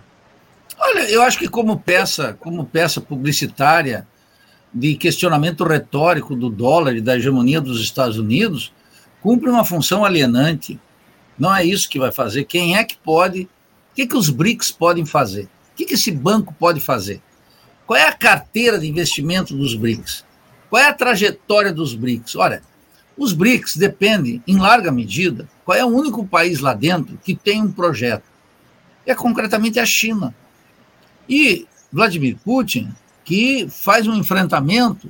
Olha, 0.77 1.09
eu 1.09 1.21
acho 1.21 1.37
que 1.37 1.47
como 1.47 1.79
peça, 1.79 2.35
como 2.39 2.65
peça 2.65 2.99
publicitária 2.99 4.07
de 4.73 4.95
questionamento 4.95 5.63
retórico 5.63 6.35
do 6.35 6.49
dólar 6.49 6.95
e 6.95 7.01
da 7.01 7.15
hegemonia 7.17 7.61
dos 7.61 7.81
Estados 7.81 8.17
Unidos, 8.17 8.73
cumpre 9.21 9.49
uma 9.49 9.65
função 9.65 10.03
alienante. 10.03 10.79
Não 11.37 11.53
é 11.53 11.63
isso 11.63 11.89
que 11.89 11.99
vai 11.99 12.11
fazer. 12.11 12.45
Quem 12.45 12.77
é 12.77 12.83
que 12.83 12.97
pode? 12.97 13.43
O 13.91 13.95
que, 13.95 14.07
que 14.07 14.15
os 14.15 14.29
BRICS 14.29 14.71
podem 14.71 15.05
fazer? 15.05 15.43
O 15.43 15.75
que, 15.75 15.85
que 15.85 15.93
esse 15.95 16.11
banco 16.11 16.53
pode 16.57 16.79
fazer? 16.79 17.21
Qual 17.85 17.97
é 17.97 18.07
a 18.07 18.13
carteira 18.13 18.79
de 18.79 18.87
investimento 18.87 19.55
dos 19.55 19.75
BRICS? 19.75 20.23
Qual 20.69 20.81
é 20.81 20.87
a 20.87 20.93
trajetória 20.93 21.73
dos 21.73 21.93
BRICS? 21.93 22.35
Olha, 22.35 22.61
os 23.17 23.33
BRICS 23.33 23.75
dependem, 23.75 24.41
em 24.47 24.57
larga 24.57 24.91
medida, 24.91 25.49
qual 25.65 25.77
é 25.77 25.83
o 25.83 25.89
único 25.89 26.25
país 26.25 26.59
lá 26.59 26.73
dentro 26.73 27.19
que 27.23 27.35
tem 27.35 27.61
um 27.61 27.71
projeto? 27.71 28.23
É 29.05 29.13
concretamente 29.13 29.79
a 29.79 29.85
China. 29.85 30.33
E 31.27 31.67
Vladimir 31.91 32.37
Putin, 32.43 32.91
que 33.25 33.67
faz 33.69 34.07
um 34.07 34.15
enfrentamento 34.15 35.09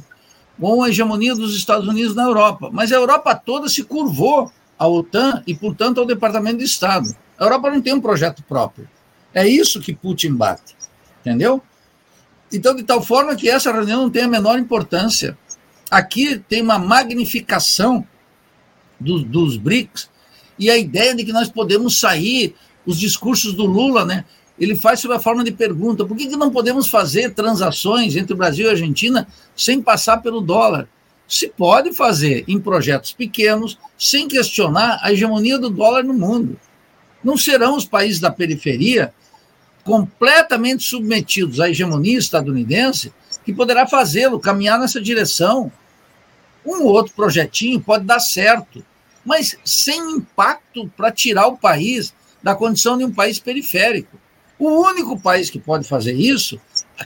com 0.60 0.84
a 0.84 0.90
hegemonia 0.90 1.36
dos 1.36 1.56
Estados 1.56 1.88
Unidos 1.88 2.16
na 2.16 2.24
Europa. 2.24 2.70
Mas 2.72 2.92
a 2.92 2.96
Europa 2.96 3.36
toda 3.36 3.70
se 3.70 3.84
curvou 3.84 4.52
à 4.82 4.88
OTAN 4.88 5.44
e, 5.46 5.54
portanto, 5.54 6.00
ao 6.00 6.08
Departamento 6.08 6.58
de 6.58 6.64
Estado. 6.64 7.16
A 7.38 7.44
Europa 7.44 7.70
não 7.70 7.80
tem 7.80 7.94
um 7.94 8.02
projeto 8.02 8.42
próprio. 8.42 8.90
É 9.32 9.48
isso 9.48 9.80
que 9.80 9.94
Putin 9.94 10.34
bate. 10.34 10.76
Entendeu? 11.20 11.62
Então, 12.52 12.76
de 12.76 12.82
tal 12.82 13.00
forma 13.00 13.36
que 13.36 13.48
essa 13.48 13.72
reunião 13.72 14.02
não 14.02 14.10
tem 14.10 14.24
a 14.24 14.28
menor 14.28 14.58
importância. 14.58 15.38
Aqui 15.92 16.40
tem 16.50 16.64
uma 16.64 16.80
magnificação 16.80 18.08
do, 19.00 19.20
dos 19.20 19.56
BRICS 19.56 20.10
e 20.58 20.72
a 20.72 20.76
ideia 20.76 21.14
de 21.14 21.24
que 21.24 21.32
nós 21.32 21.48
podemos 21.48 22.00
sair, 22.00 22.56
os 22.84 23.00
discursos 23.00 23.54
do 23.54 23.68
Lula, 23.68 24.04
né? 24.04 24.26
ele 24.60 24.76
faz 24.76 25.00
sob 25.00 25.14
a 25.14 25.20
forma 25.20 25.44
de 25.44 25.52
pergunta: 25.52 26.04
por 26.06 26.18
que, 26.18 26.26
que 26.26 26.36
não 26.36 26.50
podemos 26.50 26.88
fazer 26.88 27.36
transações 27.36 28.16
entre 28.16 28.34
o 28.34 28.38
Brasil 28.38 28.66
e 28.66 28.70
a 28.70 28.72
Argentina 28.72 29.28
sem 29.56 29.80
passar 29.80 30.18
pelo 30.24 30.42
dólar? 30.42 30.90
Se 31.32 31.48
pode 31.48 31.94
fazer 31.94 32.44
em 32.46 32.60
projetos 32.60 33.14
pequenos, 33.14 33.78
sem 33.98 34.28
questionar 34.28 35.00
a 35.02 35.14
hegemonia 35.14 35.58
do 35.58 35.70
dólar 35.70 36.04
no 36.04 36.14
mundo. 36.14 36.60
Não 37.24 37.38
serão 37.38 37.78
os 37.78 37.86
países 37.86 38.20
da 38.20 38.30
periferia 38.30 39.14
completamente 39.86 40.84
submetidos 40.84 41.62
à 41.62 41.70
hegemonia 41.70 42.20
estadunidense 42.20 43.14
que 43.46 43.54
poderá 43.54 43.88
fazê-lo, 43.88 44.42
caminhar 44.42 44.78
nessa 44.78 45.00
direção. 45.00 45.72
Um 46.66 46.84
outro 46.84 47.14
projetinho 47.14 47.80
pode 47.80 48.04
dar 48.04 48.20
certo, 48.20 48.86
mas 49.24 49.56
sem 49.64 50.02
impacto 50.12 50.92
para 50.98 51.14
tirar 51.14 51.48
o 51.48 51.58
país 51.58 52.14
da 52.44 52.54
condição 52.56 52.98
de 52.98 53.06
um 53.06 53.14
país 53.14 53.40
periférico. 53.40 54.20
O 54.60 54.68
único 54.86 55.18
país 55.18 55.50
que 55.50 55.60
pode 55.60 55.88
fazer 55.88 56.14
isso, 56.14 56.60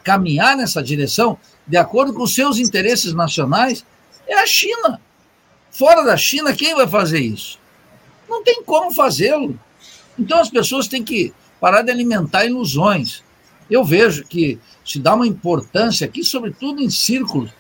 caminhar 0.04 0.58
nessa 0.58 0.82
direção, 0.82 1.38
de 1.68 1.78
acordo 1.78 2.12
com 2.12 2.26
seus 2.26 2.58
interesses 2.58 3.14
nacionais, 3.14 3.86
é 4.28 4.36
a 4.36 4.46
China. 4.46 5.02
Fora 5.72 6.04
da 6.04 6.16
China, 6.16 6.56
quem 6.56 6.76
vai 6.76 6.88
fazer 6.88 7.20
isso? 7.20 7.60
Não 8.30 8.44
tem 8.44 8.64
como 8.64 8.94
fazê-lo. 8.94 9.60
Então 10.18 10.40
as 10.40 10.50
pessoas 10.50 10.88
têm 10.88 11.04
que 11.04 11.34
parar 11.60 11.82
de 11.82 11.92
alimentar 11.92 12.46
ilusões. 12.46 13.24
Eu 13.70 13.84
vejo 13.84 14.24
que 14.26 14.60
se 14.86 15.00
dá 15.00 15.16
uma 15.16 15.28
importância 15.28 16.06
aqui, 16.06 16.24
sobretudo 16.24 16.82
em 16.82 16.90
círculos 16.90 17.52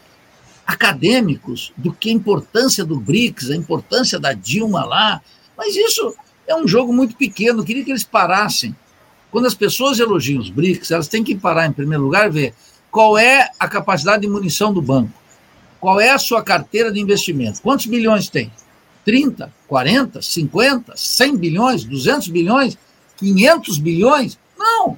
acadêmicos, 0.65 1.73
do 1.77 1.93
que 1.93 2.09
a 2.09 2.13
importância 2.13 2.83
do 2.83 2.99
BRICS, 2.99 3.51
a 3.51 3.55
importância 3.55 4.19
da 4.19 4.33
Dilma 4.33 4.83
lá, 4.85 5.21
mas 5.57 5.75
isso 5.75 6.15
é 6.47 6.55
um 6.55 6.67
jogo 6.67 6.93
muito 6.93 7.15
pequeno. 7.15 7.61
Eu 7.61 7.65
queria 7.65 7.83
que 7.83 7.91
eles 7.91 8.03
parassem 8.03 8.75
quando 9.31 9.47
as 9.47 9.53
pessoas 9.53 9.99
elogiam 9.99 10.39
os 10.39 10.49
BRICS, 10.49 10.91
elas 10.91 11.07
têm 11.07 11.23
que 11.23 11.35
parar, 11.35 11.67
em 11.67 11.73
primeiro 11.73 12.03
lugar, 12.03 12.27
e 12.27 12.31
ver 12.31 12.53
qual 12.89 13.17
é 13.17 13.51
a 13.59 13.67
capacidade 13.67 14.21
de 14.21 14.29
munição 14.29 14.73
do 14.73 14.81
banco, 14.81 15.11
qual 15.85 16.01
é 16.01 16.09
a 16.09 16.17
sua 16.17 16.41
carteira 16.41 16.91
de 16.91 16.99
investimento, 16.99 17.61
quantos 17.61 17.85
bilhões 17.85 18.27
tem? 18.27 18.51
30, 19.05 19.53
40, 19.67 20.19
50, 20.19 20.93
100 20.97 21.37
bilhões, 21.37 21.83
200 21.83 22.27
bilhões, 22.29 22.75
500 23.17 23.77
bilhões? 23.77 24.39
Não! 24.57 24.97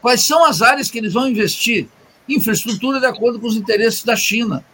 Quais 0.00 0.22
são 0.22 0.42
as 0.46 0.62
áreas 0.62 0.90
que 0.90 0.96
eles 0.96 1.12
vão 1.12 1.28
investir? 1.28 1.86
Infraestrutura 2.26 2.98
de 2.98 3.04
acordo 3.04 3.38
com 3.38 3.46
os 3.46 3.56
interesses 3.56 4.02
da 4.04 4.16
China. 4.16 4.64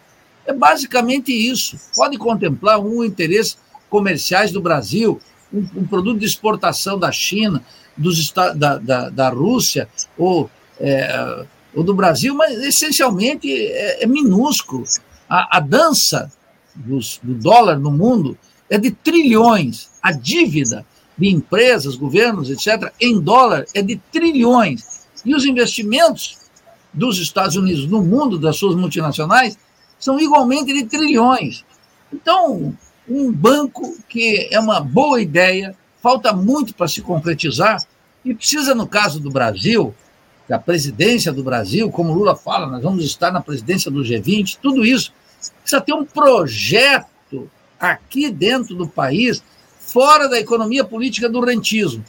É 0.45 0.53
basicamente 0.53 1.33
isso. 1.33 1.77
Pode 1.93 2.17
contemplar 2.17 2.79
um 2.79 3.03
interesse 3.03 3.57
comerciais 3.89 4.49
do 4.49 4.61
Brasil, 4.61 5.19
um, 5.53 5.81
um 5.81 5.85
produto 5.85 6.19
de 6.19 6.25
exportação 6.25 6.97
da 6.97 7.11
China, 7.11 7.61
dos, 7.97 8.31
da, 8.31 8.77
da, 8.77 9.09
da 9.09 9.27
Rússia 9.27 9.89
ou, 10.17 10.49
é, 10.79 11.45
ou 11.75 11.83
do 11.83 11.93
Brasil, 11.93 12.33
mas 12.33 12.63
essencialmente 12.63 13.53
é, 13.53 14.05
é 14.05 14.07
minúsculo. 14.07 14.85
A, 15.29 15.57
a 15.57 15.59
dança 15.59 16.31
dos, 16.75 17.19
do 17.21 17.33
dólar 17.33 17.77
no 17.77 17.91
mundo 17.91 18.37
é 18.69 18.77
de 18.77 18.91
trilhões. 18.91 19.89
A 20.01 20.11
dívida 20.11 20.85
de 21.17 21.29
empresas, 21.29 21.95
governos, 21.95 22.49
etc., 22.49 22.91
em 22.99 23.19
dólar 23.19 23.65
é 23.73 23.81
de 23.81 23.97
trilhões. 24.11 25.07
E 25.25 25.33
os 25.35 25.45
investimentos 25.45 26.37
dos 26.93 27.19
Estados 27.19 27.55
Unidos 27.55 27.87
no 27.87 28.01
mundo, 28.01 28.37
das 28.37 28.57
suas 28.57 28.75
multinacionais, 28.75 29.57
são 29.99 30.19
igualmente 30.19 30.73
de 30.73 30.85
trilhões. 30.85 31.63
Então, 32.11 32.75
um 33.07 33.31
banco 33.31 33.97
que 34.07 34.49
é 34.51 34.59
uma 34.59 34.79
boa 34.79 35.21
ideia, 35.21 35.75
falta 36.01 36.33
muito 36.33 36.73
para 36.73 36.87
se 36.87 37.01
concretizar 37.01 37.81
e 38.23 38.33
precisa, 38.33 38.75
no 38.75 38.87
caso 38.87 39.19
do 39.19 39.31
Brasil, 39.31 39.93
a 40.51 40.59
presidência 40.59 41.31
do 41.31 41.43
Brasil, 41.43 41.89
como 41.89 42.13
Lula 42.13 42.35
fala, 42.35 42.67
nós 42.67 42.83
vamos 42.83 43.03
estar 43.03 43.31
na 43.31 43.41
presidência 43.41 43.89
do 43.89 44.01
G20, 44.01 44.57
tudo 44.61 44.85
isso 44.85 45.13
precisa 45.61 45.81
ter 45.81 45.93
um 45.93 46.05
projeto 46.05 47.49
aqui 47.79 48.29
dentro 48.29 48.75
do 48.75 48.87
país, 48.87 49.43
fora 49.79 50.27
da 50.27 50.39
economia 50.39 50.83
política 50.83 51.29
do 51.29 51.41
rentismo. 51.41 52.03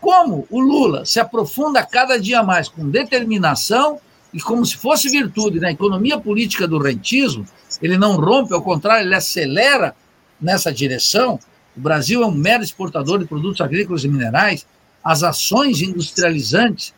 Como 0.00 0.46
o 0.50 0.60
Lula 0.60 1.04
se 1.04 1.20
aprofunda 1.20 1.84
cada 1.84 2.18
dia 2.18 2.42
mais 2.42 2.68
com 2.68 2.88
determinação 2.88 4.00
e 4.32 4.40
como 4.40 4.64
se 4.66 4.76
fosse 4.76 5.08
virtude 5.08 5.60
na 5.60 5.70
economia 5.70 6.18
política 6.18 6.66
do 6.66 6.78
rentismo, 6.78 7.46
ele 7.80 7.96
não 7.96 8.16
rompe, 8.16 8.52
ao 8.52 8.62
contrário, 8.62 9.06
ele 9.06 9.14
acelera 9.14 9.94
nessa 10.40 10.72
direção, 10.72 11.38
o 11.76 11.80
Brasil 11.80 12.22
é 12.22 12.26
um 12.26 12.32
mero 12.32 12.62
exportador 12.62 13.18
de 13.18 13.24
produtos 13.24 13.60
agrícolas 13.60 14.04
e 14.04 14.08
minerais. 14.08 14.66
As 15.02 15.22
ações 15.22 15.80
industrializantes 15.80 16.92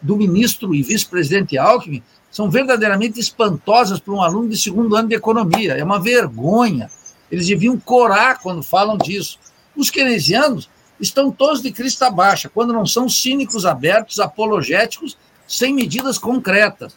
do 0.00 0.16
ministro 0.16 0.74
e 0.74 0.82
vice-presidente 0.82 1.58
Alckmin 1.58 2.02
são 2.30 2.50
verdadeiramente 2.50 3.18
espantosas 3.18 3.98
para 3.98 4.14
um 4.14 4.22
aluno 4.22 4.48
de 4.48 4.56
segundo 4.56 4.94
ano 4.94 5.08
de 5.08 5.14
economia. 5.14 5.74
É 5.74 5.82
uma 5.82 6.00
vergonha. 6.00 6.90
Eles 7.30 7.46
deviam 7.46 7.78
corar 7.78 8.38
quando 8.40 8.62
falam 8.62 8.96
disso. 8.96 9.38
Os 9.76 9.90
keynesianos 9.90 10.68
estão 11.00 11.30
todos 11.30 11.62
de 11.62 11.70
crista 11.70 12.10
baixa, 12.10 12.48
quando 12.48 12.72
não 12.72 12.86
são 12.86 13.08
cínicos 13.08 13.64
abertos, 13.64 14.18
apologéticos, 14.18 15.16
sem 15.46 15.72
medidas 15.72 16.18
concretas. 16.18 16.94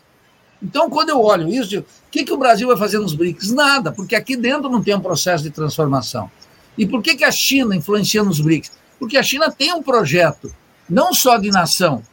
Então, 0.62 0.90
quando 0.90 1.10
eu 1.10 1.22
olho 1.22 1.50
isso, 1.50 1.80
o 1.80 1.86
que, 2.12 2.24
que 2.24 2.34
o 2.34 2.38
Brasil 2.38 2.68
vai 2.68 2.78
fazer 2.78 3.00
nos 3.00 3.14
BRICS? 3.14 3.52
Nada, 3.52 3.92
porque 3.92 4.16
aqui 4.16 4.36
dentro 4.36 4.70
não 4.70 4.84
tem 4.84 4.96
um 4.96 5.02
processo 5.02 5.44
de 5.44 5.50
transformação. 5.50 6.30
E 6.78 6.86
por 6.86 7.02
que, 7.02 7.16
que 7.16 7.24
a 7.24 7.32
China 7.32 7.76
influencia 7.76 8.24
nos 8.24 8.40
BRICS? 8.40 8.72
Porque 9.00 9.18
a 9.18 9.24
China 9.24 9.52
tem 9.52 9.74
um 9.74 9.82
projeto, 9.82 10.54
não 10.90 11.14
só 11.14 11.38
de 11.38 11.50
nação, 11.50 12.04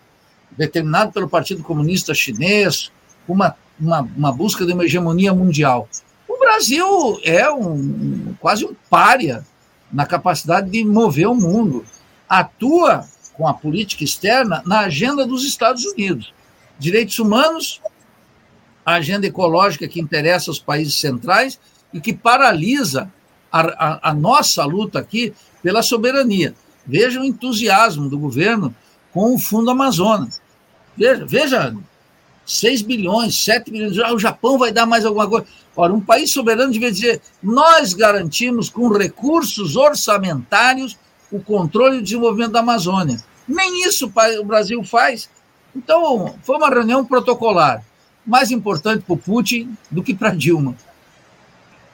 determinado 0.58 1.12
pelo 1.12 1.28
Partido 1.28 1.62
Comunista 1.62 2.12
Chinês, 2.12 2.90
uma, 3.28 3.54
uma, 3.80 4.00
uma 4.00 4.32
busca 4.32 4.66
de 4.66 4.72
uma 4.72 4.84
hegemonia 4.84 5.32
mundial. 5.32 5.88
O 6.28 6.36
Brasil 6.36 7.20
é 7.22 7.48
um, 7.48 8.34
quase 8.40 8.64
um 8.64 8.74
pária 8.90 9.46
na 9.90 10.04
capacidade 10.04 10.68
de 10.68 10.84
mover 10.84 11.28
o 11.28 11.34
mundo. 11.34 11.86
Atua 12.28 13.06
com 13.34 13.46
a 13.46 13.54
política 13.54 14.02
externa 14.02 14.60
na 14.66 14.80
agenda 14.80 15.24
dos 15.24 15.44
Estados 15.44 15.84
Unidos. 15.84 16.34
Direitos 16.76 17.18
humanos, 17.20 17.80
a 18.84 18.94
agenda 18.94 19.28
ecológica 19.28 19.86
que 19.86 20.00
interessa 20.00 20.50
aos 20.50 20.58
países 20.58 20.96
centrais 20.96 21.58
e 21.92 22.00
que 22.00 22.12
paralisa 22.12 23.10
a, 23.50 23.60
a, 23.60 24.10
a 24.10 24.14
nossa 24.14 24.64
luta 24.64 24.98
aqui 24.98 25.32
pela 25.62 25.82
soberania. 25.82 26.52
Veja 26.84 27.20
o 27.20 27.24
entusiasmo 27.24 28.08
do 28.08 28.18
governo 28.18 28.74
com 29.12 29.34
o 29.34 29.38
Fundo 29.38 29.70
Amazonas. 29.70 30.40
Veja, 30.98 31.24
veja 31.24 31.76
6 32.44 32.82
bilhões, 32.82 33.44
7 33.44 33.70
bilhões, 33.70 33.98
ah, 33.98 34.12
o 34.12 34.18
Japão 34.18 34.58
vai 34.58 34.72
dar 34.72 34.86
mais 34.86 35.04
alguma 35.04 35.28
coisa. 35.28 35.46
Ora, 35.76 35.92
um 35.92 36.00
país 36.00 36.32
soberano 36.32 36.72
devia 36.72 36.90
dizer: 36.90 37.20
nós 37.42 37.94
garantimos 37.94 38.68
com 38.68 38.88
recursos 38.88 39.76
orçamentários 39.76 40.98
o 41.30 41.40
controle 41.40 41.96
e 41.96 41.98
o 42.00 42.02
desenvolvimento 42.02 42.52
da 42.52 42.60
Amazônia. 42.60 43.22
Nem 43.46 43.86
isso 43.86 44.10
o 44.40 44.44
Brasil 44.44 44.82
faz. 44.82 45.28
Então, 45.76 46.34
foi 46.42 46.56
uma 46.56 46.68
reunião 46.68 47.04
protocolar, 47.04 47.84
mais 48.26 48.50
importante 48.50 49.04
para 49.04 49.14
o 49.14 49.18
Putin 49.18 49.76
do 49.90 50.02
que 50.02 50.14
para 50.14 50.34
Dilma. 50.34 50.74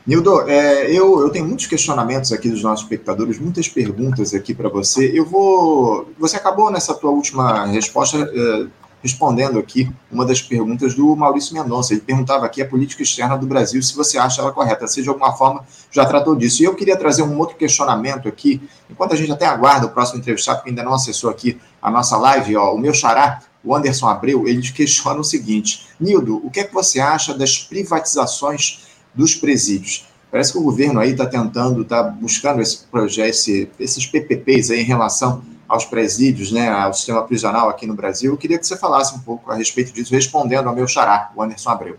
Nildo, 0.07 0.43
é, 0.49 0.91
eu, 0.91 1.21
eu 1.21 1.31
tenho 1.31 1.47
muitos 1.47 1.67
questionamentos 1.67 2.31
aqui 2.33 2.49
dos 2.51 2.63
nossos 2.63 2.85
espectadores, 2.85 3.39
muitas 3.39 3.69
perguntas 3.69 4.35
aqui 4.35 4.55
para 4.55 4.69
você. 4.69 5.11
Eu 5.15 5.25
vou. 5.25 6.13
Você 6.19 6.37
acabou 6.37 6.71
nessa 6.71 6.95
tua 6.95 7.11
última 7.11 7.65
resposta 7.67 8.19
é, 8.19 8.67
respondendo 9.05 9.59
aqui 9.59 9.93
uma 10.11 10.25
das 10.25 10.41
perguntas 10.41 10.95
do 10.95 11.15
Maurício 11.15 11.55
Mendonça. 11.55 11.93
Ele 11.93 12.01
perguntava 12.01 12.47
aqui 12.47 12.63
a 12.63 12.67
política 12.67 13.03
externa 13.03 13.37
do 13.37 13.47
Brasil, 13.47 13.83
se 13.83 13.95
você 13.95 14.17
acha 14.17 14.41
ela 14.41 14.51
correta. 14.51 14.87
Você, 14.87 15.03
de 15.03 15.11
alguma 15.11 15.37
forma, 15.37 15.63
já 15.93 16.07
tratou 16.07 16.35
disso. 16.35 16.63
E 16.63 16.65
eu 16.65 16.75
queria 16.75 16.97
trazer 16.97 17.23
um 17.23 17.39
outro 17.39 17.55
questionamento 17.55 18.27
aqui, 18.27 18.67
enquanto 18.91 19.13
a 19.13 19.17
gente 19.17 19.31
até 19.31 19.45
aguarda 19.45 19.87
o 19.87 19.91
próximo 19.91 20.21
entrevistado, 20.21 20.59
porque 20.59 20.71
ainda 20.71 20.83
não 20.83 20.95
acessou 20.95 21.29
aqui 21.29 21.61
a 21.83 21.91
nossa 21.91 22.17
live, 22.17 22.57
ó, 22.57 22.75
o 22.75 22.79
meu 22.79 22.95
xará, 22.95 23.43
o 23.63 23.77
Anderson 23.77 24.09
Abreu, 24.09 24.49
ele 24.49 24.63
questiona 24.73 25.21
o 25.21 25.25
seguinte: 25.25 25.87
Nildo, 26.01 26.41
o 26.43 26.51
que 26.51 26.61
é 26.61 26.65
que 26.65 26.73
você 26.73 26.99
acha 26.99 27.35
das 27.35 27.59
privatizações 27.59 28.85
dos 29.15 29.35
presídios. 29.35 30.07
Parece 30.31 30.51
que 30.51 30.59
o 30.59 30.63
governo 30.63 30.99
aí 30.99 31.13
está 31.13 31.27
tentando, 31.27 31.83
está 31.83 32.03
buscando 32.03 32.61
esse 32.61 32.79
projeto, 32.87 33.29
esse, 33.29 33.71
esses 33.79 34.07
PPPs 34.07 34.71
aí 34.71 34.81
em 34.81 34.85
relação 34.85 35.43
aos 35.69 35.85
presídios, 35.85 36.53
né, 36.53 36.69
ao 36.69 36.93
sistema 36.93 37.23
prisional 37.23 37.69
aqui 37.69 37.87
no 37.87 37.95
Brasil. 37.95 38.33
Eu 38.33 38.37
queria 38.37 38.59
que 38.59 38.67
você 38.67 38.77
falasse 38.77 39.15
um 39.15 39.21
pouco 39.21 39.51
a 39.51 39.55
respeito 39.55 39.93
disso, 39.93 40.15
respondendo 40.15 40.69
ao 40.69 40.75
meu 40.75 40.87
xará, 40.87 41.31
o 41.35 41.43
Anderson 41.43 41.71
Abreu. 41.71 41.97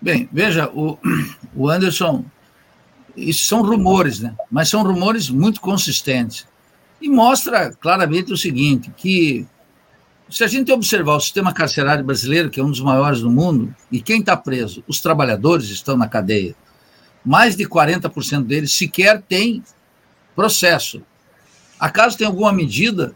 Bem, 0.00 0.28
veja, 0.32 0.70
o, 0.74 0.98
o 1.54 1.68
Anderson, 1.68 2.24
isso 3.16 3.46
são 3.46 3.62
rumores, 3.62 4.20
né? 4.20 4.34
Mas 4.50 4.68
são 4.68 4.82
rumores 4.82 5.30
muito 5.30 5.60
consistentes. 5.60 6.46
E 7.00 7.08
mostra 7.08 7.72
claramente 7.72 8.32
o 8.32 8.36
seguinte, 8.36 8.92
que 8.96 9.46
se 10.28 10.42
a 10.42 10.46
gente 10.46 10.72
observar 10.72 11.16
o 11.16 11.20
sistema 11.20 11.52
carcerário 11.52 12.04
brasileiro, 12.04 12.50
que 12.50 12.58
é 12.58 12.64
um 12.64 12.70
dos 12.70 12.80
maiores 12.80 13.20
do 13.20 13.30
mundo, 13.30 13.74
e 13.90 14.00
quem 14.00 14.20
está 14.20 14.36
preso? 14.36 14.82
Os 14.88 15.00
trabalhadores 15.00 15.68
estão 15.68 15.96
na 15.96 16.08
cadeia. 16.08 16.54
Mais 17.24 17.56
de 17.56 17.64
40% 17.66 18.42
deles 18.42 18.72
sequer 18.72 19.22
tem 19.22 19.62
processo. 20.34 21.02
Acaso 21.84 22.16
tem 22.16 22.26
alguma 22.26 22.50
medida 22.50 23.14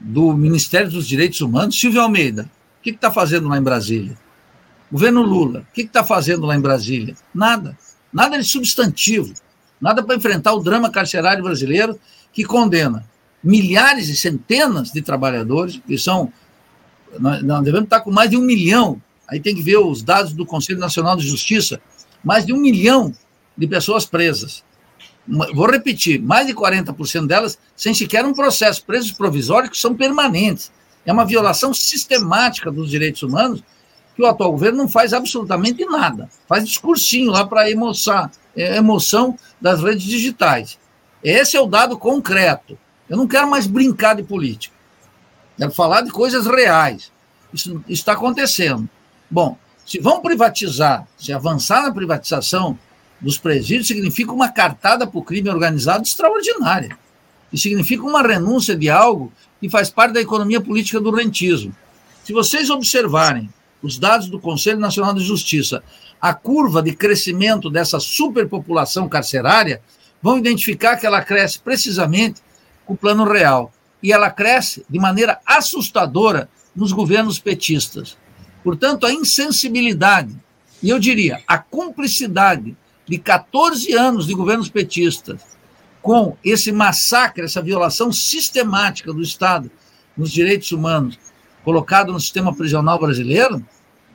do 0.00 0.36
Ministério 0.36 0.90
dos 0.90 1.06
Direitos 1.06 1.40
Humanos? 1.40 1.78
Silvio 1.78 2.00
Almeida, 2.00 2.50
o 2.80 2.82
que 2.82 2.90
está 2.90 3.08
fazendo 3.08 3.46
lá 3.46 3.56
em 3.56 3.62
Brasília? 3.62 4.18
Governo 4.90 5.22
Lula, 5.22 5.60
o 5.60 5.72
que 5.72 5.82
está 5.82 6.02
fazendo 6.02 6.44
lá 6.44 6.56
em 6.56 6.60
Brasília? 6.60 7.14
Nada. 7.32 7.78
Nada 8.12 8.36
de 8.36 8.42
substantivo. 8.42 9.32
Nada 9.80 10.02
para 10.02 10.16
enfrentar 10.16 10.54
o 10.54 10.60
drama 10.60 10.90
carcerário 10.90 11.44
brasileiro 11.44 11.96
que 12.32 12.42
condena 12.42 13.08
milhares 13.44 14.08
e 14.08 14.16
centenas 14.16 14.90
de 14.90 15.00
trabalhadores, 15.00 15.80
que 15.86 15.96
são. 15.96 16.32
Nós, 17.16 17.44
devemos 17.62 17.84
estar 17.84 18.00
com 18.00 18.10
mais 18.10 18.28
de 18.28 18.36
um 18.36 18.42
milhão, 18.42 19.00
aí 19.28 19.38
tem 19.38 19.54
que 19.54 19.62
ver 19.62 19.78
os 19.78 20.02
dados 20.02 20.32
do 20.32 20.44
Conselho 20.44 20.80
Nacional 20.80 21.16
de 21.16 21.24
Justiça, 21.24 21.80
mais 22.24 22.44
de 22.44 22.52
um 22.52 22.60
milhão 22.60 23.14
de 23.56 23.68
pessoas 23.68 24.04
presas. 24.04 24.64
Vou 25.26 25.70
repetir, 25.70 26.20
mais 26.20 26.46
de 26.46 26.54
40% 26.54 27.26
delas 27.26 27.58
sem 27.74 27.94
sequer 27.94 28.24
um 28.24 28.34
processo, 28.34 28.84
presos 28.84 29.12
provisórios 29.12 29.70
que 29.70 29.78
são 29.78 29.94
permanentes. 29.94 30.70
É 31.06 31.12
uma 31.12 31.24
violação 31.24 31.72
sistemática 31.72 32.70
dos 32.70 32.90
direitos 32.90 33.22
humanos 33.22 33.62
que 34.14 34.22
o 34.22 34.26
atual 34.26 34.52
governo 34.52 34.78
não 34.78 34.88
faz 34.88 35.12
absolutamente 35.12 35.84
nada. 35.86 36.28
Faz 36.46 36.64
discursinho 36.64 37.30
lá 37.30 37.46
para 37.46 37.70
emoção, 37.70 38.30
é, 38.56 38.76
emoção 38.76 39.36
das 39.60 39.82
redes 39.82 40.04
digitais. 40.04 40.78
Esse 41.22 41.56
é 41.56 41.60
o 41.60 41.66
dado 41.66 41.98
concreto. 41.98 42.78
Eu 43.08 43.16
não 43.16 43.26
quero 43.26 43.48
mais 43.48 43.66
brincar 43.66 44.14
de 44.14 44.22
política. 44.22 44.74
Quero 45.56 45.72
falar 45.72 46.02
de 46.02 46.10
coisas 46.10 46.46
reais. 46.46 47.10
Isso 47.52 47.82
está 47.88 48.12
acontecendo. 48.12 48.88
Bom, 49.30 49.56
se 49.86 49.98
vão 49.98 50.20
privatizar, 50.20 51.06
se 51.16 51.32
avançar 51.32 51.82
na 51.82 51.92
privatização 51.92 52.78
dos 53.20 53.38
presídios, 53.38 53.86
significa 53.86 54.32
uma 54.32 54.50
cartada 54.50 55.06
para 55.06 55.18
o 55.18 55.22
crime 55.22 55.48
organizado 55.48 56.02
extraordinária. 56.02 56.98
E 57.52 57.58
significa 57.58 58.02
uma 58.02 58.22
renúncia 58.22 58.76
de 58.76 58.90
algo 58.90 59.32
que 59.60 59.70
faz 59.70 59.88
parte 59.88 60.14
da 60.14 60.20
economia 60.20 60.60
política 60.60 61.00
do 61.00 61.10
rentismo. 61.10 61.74
Se 62.24 62.32
vocês 62.32 62.70
observarem 62.70 63.48
os 63.82 63.98
dados 63.98 64.28
do 64.28 64.40
Conselho 64.40 64.78
Nacional 64.78 65.14
de 65.14 65.22
Justiça, 65.22 65.82
a 66.20 66.32
curva 66.32 66.82
de 66.82 66.94
crescimento 66.94 67.68
dessa 67.68 68.00
superpopulação 68.00 69.08
carcerária, 69.08 69.82
vão 70.22 70.38
identificar 70.38 70.96
que 70.96 71.06
ela 71.06 71.22
cresce 71.22 71.58
precisamente 71.58 72.40
com 72.86 72.94
o 72.94 72.96
plano 72.96 73.24
real. 73.24 73.72
E 74.02 74.12
ela 74.12 74.30
cresce 74.30 74.84
de 74.88 74.98
maneira 74.98 75.38
assustadora 75.44 76.48
nos 76.74 76.92
governos 76.92 77.38
petistas. 77.38 78.16
Portanto, 78.62 79.06
a 79.06 79.12
insensibilidade, 79.12 80.34
e 80.82 80.88
eu 80.88 80.98
diria, 80.98 81.42
a 81.46 81.58
cumplicidade 81.58 82.74
de 83.06 83.18
14 83.18 83.92
anos 83.92 84.26
de 84.26 84.34
governos 84.34 84.68
petistas 84.68 85.40
com 86.00 86.36
esse 86.44 86.70
massacre, 86.70 87.44
essa 87.44 87.62
violação 87.62 88.12
sistemática 88.12 89.12
do 89.12 89.22
Estado 89.22 89.70
nos 90.16 90.30
direitos 90.30 90.70
humanos 90.72 91.18
colocado 91.64 92.12
no 92.12 92.20
sistema 92.20 92.54
prisional 92.54 92.98
brasileiro, 92.98 93.64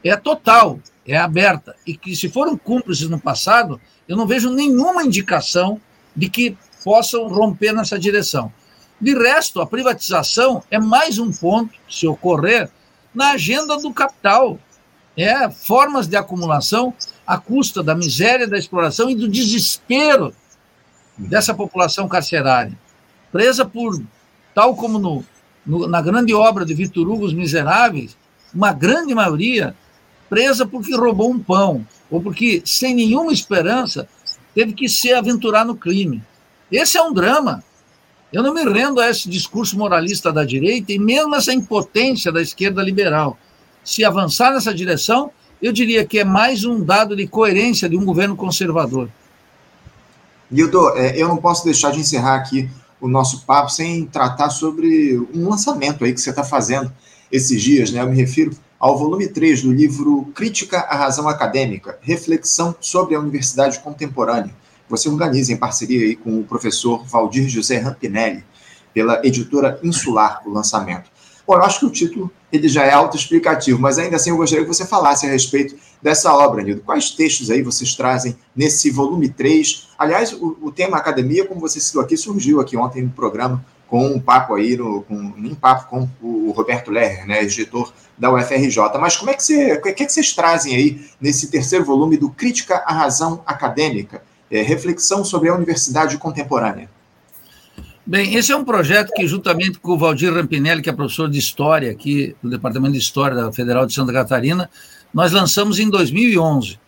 é 0.03 0.15
total, 0.15 0.79
é 1.05 1.17
aberta. 1.17 1.75
E 1.85 1.97
que, 1.97 2.15
se 2.15 2.29
foram 2.29 2.55
cúmplices 2.55 3.09
no 3.09 3.19
passado, 3.19 3.81
eu 4.07 4.15
não 4.15 4.27
vejo 4.27 4.51
nenhuma 4.51 5.03
indicação 5.03 5.81
de 6.15 6.29
que 6.29 6.55
possam 6.83 7.27
romper 7.27 7.73
nessa 7.73 7.97
direção. 7.97 8.53
De 9.01 9.17
resto, 9.17 9.59
a 9.59 9.65
privatização 9.65 10.61
é 10.69 10.79
mais 10.79 11.17
um 11.17 11.31
ponto, 11.31 11.73
se 11.89 12.07
ocorrer, 12.07 12.69
na 13.13 13.31
agenda 13.31 13.77
do 13.77 13.91
capital. 13.91 14.59
É 15.17 15.49
formas 15.49 16.07
de 16.07 16.15
acumulação 16.15 16.93
à 17.29 17.37
custa 17.37 17.83
da 17.83 17.93
miséria, 17.93 18.47
da 18.47 18.57
exploração 18.57 19.07
e 19.07 19.13
do 19.13 19.27
desespero 19.27 20.33
dessa 21.15 21.53
população 21.53 22.07
carcerária, 22.07 22.75
presa 23.31 23.63
por, 23.63 24.01
tal 24.55 24.75
como 24.75 24.97
no, 24.97 25.23
no, 25.63 25.87
na 25.87 26.01
grande 26.01 26.33
obra 26.33 26.65
de 26.65 26.73
Vitor 26.73 27.07
Hugo, 27.07 27.25
Os 27.25 27.33
Miseráveis, 27.33 28.17
uma 28.51 28.73
grande 28.73 29.13
maioria 29.13 29.75
presa 30.27 30.65
porque 30.65 30.95
roubou 30.95 31.29
um 31.29 31.37
pão, 31.37 31.85
ou 32.09 32.19
porque, 32.19 32.63
sem 32.65 32.95
nenhuma 32.95 33.31
esperança, 33.31 34.09
teve 34.55 34.73
que 34.73 34.89
se 34.89 35.13
aventurar 35.13 35.63
no 35.63 35.75
crime. 35.75 36.23
Esse 36.71 36.97
é 36.97 37.03
um 37.03 37.13
drama. 37.13 37.63
Eu 38.33 38.41
não 38.41 38.55
me 38.55 38.63
rendo 38.63 38.99
a 38.99 39.07
esse 39.07 39.29
discurso 39.29 39.77
moralista 39.77 40.33
da 40.33 40.43
direita 40.43 40.91
e 40.91 40.97
mesmo 40.97 41.35
essa 41.35 41.53
impotência 41.53 42.31
da 42.31 42.41
esquerda 42.41 42.81
liberal. 42.81 43.37
Se 43.83 44.03
avançar 44.03 44.51
nessa 44.51 44.73
direção, 44.73 45.31
eu 45.61 45.71
diria 45.71 46.05
que 46.05 46.19
é 46.19 46.23
mais 46.23 46.63
um 46.65 46.83
dado 46.83 47.15
de 47.15 47.27
coerência 47.27 47.89
de 47.89 47.97
um 47.97 48.05
governo 48.05 48.35
conservador. 48.35 49.09
Guildo, 50.51 50.97
é, 50.97 51.21
eu 51.21 51.27
não 51.27 51.37
posso 51.37 51.63
deixar 51.63 51.91
de 51.91 51.99
encerrar 51.99 52.35
aqui 52.35 52.69
o 52.99 53.07
nosso 53.07 53.45
papo 53.45 53.69
sem 53.69 54.05
tratar 54.05 54.49
sobre 54.49 55.17
um 55.33 55.47
lançamento 55.49 56.03
aí 56.03 56.13
que 56.13 56.19
você 56.19 56.31
está 56.31 56.43
fazendo 56.43 56.91
esses 57.31 57.61
dias, 57.61 57.91
né? 57.91 58.01
Eu 58.01 58.09
me 58.09 58.15
refiro 58.15 58.51
ao 58.79 58.97
volume 58.97 59.27
3 59.27 59.61
do 59.61 59.71
livro 59.71 60.31
Crítica 60.33 60.79
à 60.79 60.95
Razão 60.95 61.27
Acadêmica, 61.27 61.99
Reflexão 62.01 62.75
sobre 62.79 63.15
a 63.15 63.19
Universidade 63.19 63.79
Contemporânea 63.79 64.53
você 64.89 65.07
organiza 65.07 65.53
em 65.53 65.57
parceria 65.57 66.03
aí 66.03 66.15
com 66.15 66.39
o 66.39 66.43
professor 66.43 67.05
Valdir 67.05 67.47
José 67.47 67.77
Rampinelli, 67.77 68.43
pela 68.91 69.23
editora 69.23 69.79
Insular, 69.83 70.41
o 70.45 70.49
lançamento. 70.49 71.11
Bom, 71.49 71.55
eu 71.55 71.63
acho 71.63 71.79
que 71.79 71.85
o 71.87 71.89
título 71.89 72.31
ele 72.53 72.67
já 72.67 72.83
é 72.83 72.91
autoexplicativo, 72.91 73.81
mas 73.81 73.97
ainda 73.97 74.17
assim 74.17 74.29
eu 74.29 74.37
gostaria 74.37 74.63
que 74.63 74.71
você 74.71 74.85
falasse 74.85 75.25
a 75.25 75.31
respeito 75.31 75.75
dessa 75.99 76.31
obra, 76.31 76.61
Nildo. 76.61 76.83
Quais 76.83 77.09
textos 77.09 77.49
aí 77.49 77.63
vocês 77.63 77.95
trazem 77.95 78.37
nesse 78.55 78.91
volume 78.91 79.29
3? 79.29 79.87
Aliás, 79.97 80.31
o, 80.31 80.55
o 80.61 80.71
tema 80.71 80.97
academia, 80.97 81.47
como 81.47 81.59
você 81.59 81.79
citou 81.79 82.03
aqui, 82.03 82.15
surgiu 82.15 82.61
aqui 82.61 82.77
ontem 82.77 83.01
no 83.01 83.09
programa 83.09 83.65
com 83.87 84.05
um 84.05 84.19
papo 84.19 84.53
aí, 84.53 84.77
no, 84.77 85.01
com, 85.01 85.15
um 85.15 85.55
papo 85.55 85.89
com 85.89 86.07
o 86.21 86.51
Roberto 86.51 86.91
Lerner, 86.91 87.25
né, 87.25 87.41
editor 87.41 87.91
da 88.15 88.31
UFRJ. 88.31 88.77
Mas 88.99 89.17
como 89.17 89.31
é 89.31 89.33
que, 89.33 89.41
você, 89.41 89.73
o 89.73 89.81
que, 89.81 89.89
é 89.89 89.93
que 89.93 90.07
vocês 90.07 90.31
trazem 90.31 90.75
aí 90.75 91.01
nesse 91.19 91.47
terceiro 91.47 91.83
volume 91.83 92.15
do 92.15 92.29
Crítica 92.29 92.83
à 92.85 92.93
Razão 92.93 93.41
Acadêmica? 93.43 94.21
é, 94.51 94.61
reflexão 94.61 95.23
sobre 95.23 95.49
a 95.49 95.55
universidade 95.55 96.17
contemporânea. 96.17 96.89
Bem, 98.09 98.33
esse 98.33 98.51
é 98.51 98.55
um 98.55 98.65
projeto 98.65 99.11
que, 99.13 99.27
juntamente 99.27 99.77
com 99.77 99.91
o 99.91 99.97
Valdir 99.99 100.33
Rampinelli, 100.33 100.81
que 100.81 100.89
é 100.89 100.93
professor 100.93 101.29
de 101.29 101.37
História 101.37 101.91
aqui 101.91 102.35
do 102.41 102.49
Departamento 102.49 102.93
de 102.93 102.97
História 102.97 103.37
da 103.37 103.53
Federal 103.53 103.85
de 103.85 103.93
Santa 103.93 104.11
Catarina, 104.11 104.67
nós 105.13 105.31
lançamos 105.31 105.77
em 105.77 105.87
2011. 105.87 106.79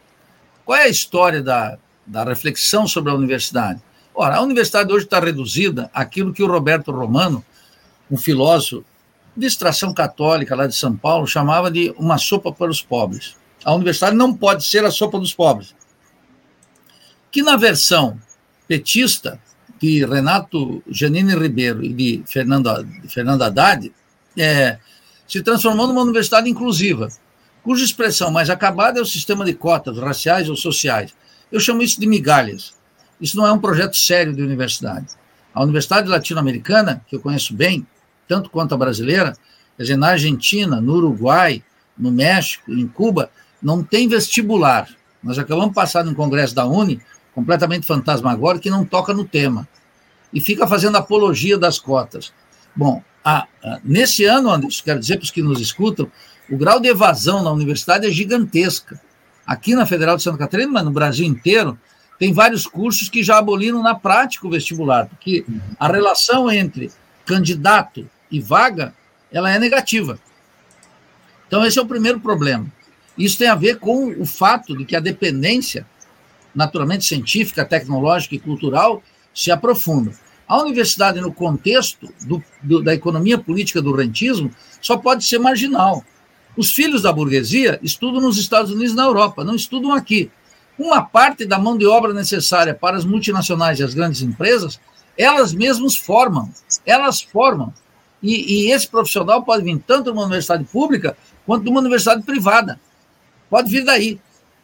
Qual 0.66 0.76
é 0.76 0.86
a 0.86 0.90
história 0.90 1.44
da, 1.44 1.78
da 2.08 2.24
reflexão 2.24 2.88
sobre 2.88 3.12
a 3.12 3.14
universidade? 3.14 3.80
Ora, 4.16 4.38
a 4.38 4.42
universidade 4.42 4.92
hoje 4.92 5.06
está 5.06 5.20
reduzida 5.20 5.92
àquilo 5.94 6.34
que 6.34 6.42
o 6.42 6.48
Roberto 6.48 6.92
Romano, 6.92 7.46
um 8.10 8.18
filósofo 8.18 8.84
de 9.38 9.46
extração 9.46 9.94
católica 9.94 10.56
lá 10.56 10.66
de 10.66 10.76
São 10.76 10.98
Paulo, 10.98 11.28
chamava 11.28 11.70
de 11.70 11.94
uma 12.00 12.18
sopa 12.18 12.52
para 12.52 12.72
os 12.72 12.82
pobres. 12.82 13.36
A 13.64 13.76
universidade 13.76 14.16
não 14.16 14.34
pode 14.34 14.66
ser 14.66 14.84
a 14.84 14.90
sopa 14.90 15.20
dos 15.20 15.36
pobres. 15.36 15.76
Que 17.32 17.44
na 17.44 17.58
versão 17.58 18.20
petista 18.68 19.40
de 19.82 20.06
Renato 20.06 20.84
Janine 20.88 21.34
Ribeiro 21.34 21.84
e 21.84 21.92
de 21.92 22.24
Fernando 22.28 23.42
Haddad 23.42 23.92
é, 24.38 24.78
se 25.28 25.42
transformou 25.42 25.88
numa 25.88 26.04
universidade 26.04 26.48
inclusiva, 26.50 27.08
cuja 27.64 27.84
expressão 27.84 28.30
mais 28.30 28.50
acabada 28.50 29.00
é 29.00 29.02
o 29.02 29.06
sistema 29.06 29.44
de 29.44 29.54
cotas 29.54 29.98
raciais 29.98 30.50
ou 30.50 30.56
sociais. 30.56 31.16
Eu 31.52 31.60
chamo 31.60 31.82
isso 31.82 32.00
de 32.00 32.06
migalhas. 32.06 32.74
Isso 33.20 33.36
não 33.36 33.46
é 33.46 33.52
um 33.52 33.60
projeto 33.60 33.98
sério 33.98 34.34
de 34.34 34.42
universidade. 34.42 35.08
A 35.54 35.64
Universidade 35.64 36.08
Latino-Americana, 36.08 37.04
que 37.08 37.16
eu 37.16 37.20
conheço 37.20 37.54
bem, 37.54 37.86
tanto 38.28 38.50
quanto 38.50 38.74
a 38.74 38.78
brasileira, 38.78 39.34
quer 39.76 39.84
dizer, 39.84 39.98
na 39.98 40.10
Argentina, 40.10 40.80
no 40.80 40.94
Uruguai, 40.94 41.64
no 41.98 42.12
México, 42.12 42.72
em 42.72 42.88
Cuba, 42.88 43.30
não 43.62 43.84
tem 43.84 44.08
vestibular. 44.08 44.88
Nós 45.22 45.38
acabamos 45.38 45.70
de 45.70 45.76
passar 45.76 46.04
no 46.04 46.16
congresso 46.16 46.56
da 46.56 46.66
Uni, 46.66 47.02
completamente 47.34 47.86
fantasmagórico, 47.86 48.64
que 48.64 48.70
não 48.70 48.86
toca 48.86 49.14
no 49.14 49.26
tema. 49.26 49.68
E 50.34 50.40
fica 50.40 50.68
fazendo 50.68 50.98
apologia 50.98 51.58
das 51.58 51.80
cotas. 51.80 52.34
Bom, 52.76 53.04
a, 53.24 53.48
a, 53.64 53.80
nesse 53.84 54.24
ano, 54.26 54.50
Anderson, 54.50 54.84
quero 54.84 55.00
dizer 55.00 55.18
para 55.18 55.24
os 55.24 55.32
que 55.32 55.42
nos 55.42 55.60
escutam, 55.60 56.10
o 56.50 56.58
grau 56.58 56.80
de 56.80 56.88
evasão 56.88 57.44
na 57.44 57.52
universidade 57.52 58.08
é 58.08 58.12
gigantesca. 58.12 59.00
Aqui 59.46 59.76
na 59.76 59.86
Federal 59.86 60.18
de 60.18 60.24
Santa 60.24 60.38
Catarina, 60.38 60.72
mas 60.72 60.86
no 60.86 60.92
Brasil 60.92 61.26
inteiro, 61.26 61.78
tem 62.20 62.34
vários 62.34 62.68
cursos 62.68 63.10
que 63.10 63.24
já 63.24 63.38
aboliram 63.38 63.82
na 63.82 63.96
prática 63.96 64.46
o 64.46 64.50
vestibular, 64.52 65.08
porque 65.08 65.46
a 65.80 65.88
relação 65.88 66.52
entre 66.52 66.92
candidato 67.26 68.08
e 68.30 68.40
vaga, 68.40 68.94
ela 69.32 69.52
é 69.52 69.58
negativa. 69.58 70.20
Então, 71.48 71.66
esse 71.66 71.80
é 71.80 71.82
o 71.82 71.88
primeiro 71.88 72.20
problema. 72.20 72.66
Isso 73.18 73.38
tem 73.38 73.48
a 73.48 73.56
ver 73.56 73.80
com 73.80 74.10
o 74.12 74.26
fato 74.26 74.78
de 74.78 74.86
que 74.86 74.96
a 74.96 75.00
dependência 75.00 75.86
naturalmente 76.54 77.06
científica, 77.06 77.66
tecnológica 77.66 78.36
e 78.36 78.40
cultural, 78.40 79.02
se 79.34 79.52
aprofunda. 79.52 80.12
A 80.48 80.62
universidade, 80.62 81.22
no 81.22 81.34
contexto 81.34 82.14
do, 82.26 82.44
do, 82.62 82.84
da 82.84 82.94
economia 82.94 83.38
política 83.38 83.82
do 83.82 83.96
rentismo, 83.96 84.52
só 84.82 84.98
pode 84.98 85.24
ser 85.24 85.40
marginal. 85.40 86.04
Os 86.58 86.72
filhos 86.74 87.04
da 87.04 87.14
burguesia 87.14 87.80
estudam 87.82 88.20
nos 88.20 88.38
Estados 88.38 88.72
Unidos 88.72 88.92
e 88.92 88.96
na 88.96 89.06
Europa, 89.06 89.44
não 89.44 89.56
estudam 89.56 89.94
aqui. 89.94 90.30
Uma 90.78 91.02
parte 91.02 91.46
da 91.46 91.58
mão 91.58 91.78
de 91.78 91.86
obra 91.86 92.14
necessária 92.14 92.74
para 92.74 92.98
as 92.98 93.06
multinacionais 93.06 93.80
e 93.80 93.84
as 93.84 93.94
grandes 93.94 94.22
empresas, 94.22 94.80
elas 95.18 95.54
mesmas 95.54 95.96
formam. 95.96 96.52
Elas 96.86 97.22
formam. 97.22 97.74
E, 98.22 98.66
e 98.68 98.72
esse 98.72 98.88
profissional 98.88 99.44
pode 99.44 99.64
vir 99.64 99.82
tanto 99.86 100.06
de 100.06 100.10
uma 100.12 100.24
universidade 100.24 100.64
pública 100.66 101.16
quanto 101.46 101.64
de 101.64 101.70
uma 101.70 101.80
universidade 101.80 102.24
privada. 102.24 102.80
Pode 103.50 103.70
vir 103.70 103.84
daí. 103.84 104.20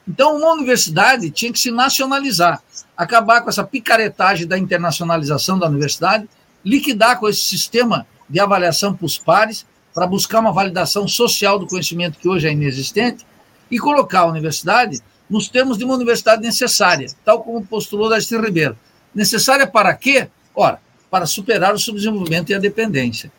Então, 0.08 0.38
uma 0.38 0.54
universidade 0.54 1.30
tinha 1.30 1.52
que 1.52 1.60
se 1.60 1.70
nacionalizar, 1.70 2.62
acabar 2.96 3.42
com 3.42 3.50
essa 3.50 3.64
picaretagem 3.64 4.48
da 4.48 4.58
internacionalização 4.58 5.60
da 5.60 5.68
universidade, 5.68 6.30
liquidar 6.64 7.20
com 7.20 7.28
esse 7.28 7.42
sistema 7.42 8.08
de 8.30 8.40
avaliação 8.40 8.96
para 8.96 9.06
os 9.06 9.18
pares, 9.18 9.66
para 9.94 10.08
buscar 10.08 10.40
uma 10.40 10.54
validação 10.54 11.08
social 11.08 11.60
do 11.60 11.68
conhecimento 11.68 12.20
que 12.20 12.30
hoje 12.30 12.48
é 12.48 12.52
inexistente, 12.52 13.26
e 13.70 13.78
colocar 13.78 14.22
a 14.22 14.28
universidade 14.28 15.02
nos 15.30 15.50
termos 15.50 15.78
de 15.78 15.84
uma 15.84 15.96
universidade 15.96 16.42
necessária, 16.42 17.08
tal 17.26 17.44
como 17.44 17.66
postulou 17.66 18.10
Darcy 18.10 18.38
Ribeiro. 18.38 18.78
Necessária 19.14 19.68
para 19.68 19.94
quê? 19.94 20.30
Ora, 20.56 20.80
para 21.12 21.26
superar 21.26 21.74
o 21.74 21.80
subdesenvolvimento 21.80 22.50
e 22.50 22.56
a 22.56 22.60
dependência. 22.60 23.30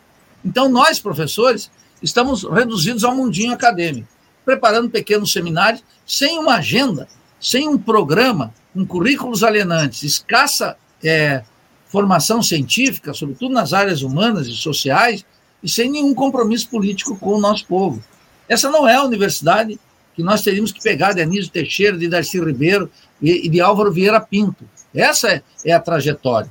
Então, 0.45 0.69
nós, 0.69 0.99
professores, 0.99 1.71
estamos 2.01 2.43
reduzidos 2.43 3.03
ao 3.03 3.15
mundinho 3.15 3.53
acadêmico 3.53 4.18
preparando 4.49 4.89
pequenos 4.89 5.31
seminários, 5.31 5.83
sem 6.07 6.39
uma 6.39 6.55
agenda, 6.55 7.07
sem 7.39 7.67
um 7.67 7.77
programa, 7.77 8.51
com 8.73 8.83
currículos 8.83 9.43
alienantes, 9.43 10.01
escassa 10.01 10.75
é, 11.03 11.43
formação 11.85 12.41
científica, 12.41 13.13
sobretudo 13.13 13.53
nas 13.53 13.73
áreas 13.73 14.01
humanas 14.01 14.47
e 14.47 14.53
sociais, 14.53 15.23
e 15.61 15.69
sem 15.69 15.91
nenhum 15.91 16.15
compromisso 16.15 16.67
político 16.67 17.15
com 17.15 17.35
o 17.35 17.39
nosso 17.39 17.67
povo. 17.67 18.03
Essa 18.47 18.71
não 18.71 18.87
é 18.87 18.95
a 18.95 19.03
universidade 19.03 19.79
que 20.15 20.23
nós 20.23 20.41
teríamos 20.41 20.71
que 20.71 20.81
pegar 20.81 21.13
de 21.13 21.21
Anísio 21.21 21.51
Teixeira, 21.51 21.95
de 21.95 22.07
Darcy 22.07 22.39
Ribeiro 22.43 22.89
e 23.21 23.47
de 23.47 23.61
Álvaro 23.61 23.91
Vieira 23.91 24.19
Pinto. 24.19 24.65
Essa 24.95 25.29
é, 25.29 25.43
é 25.63 25.73
a 25.73 25.79
trajetória. 25.79 26.49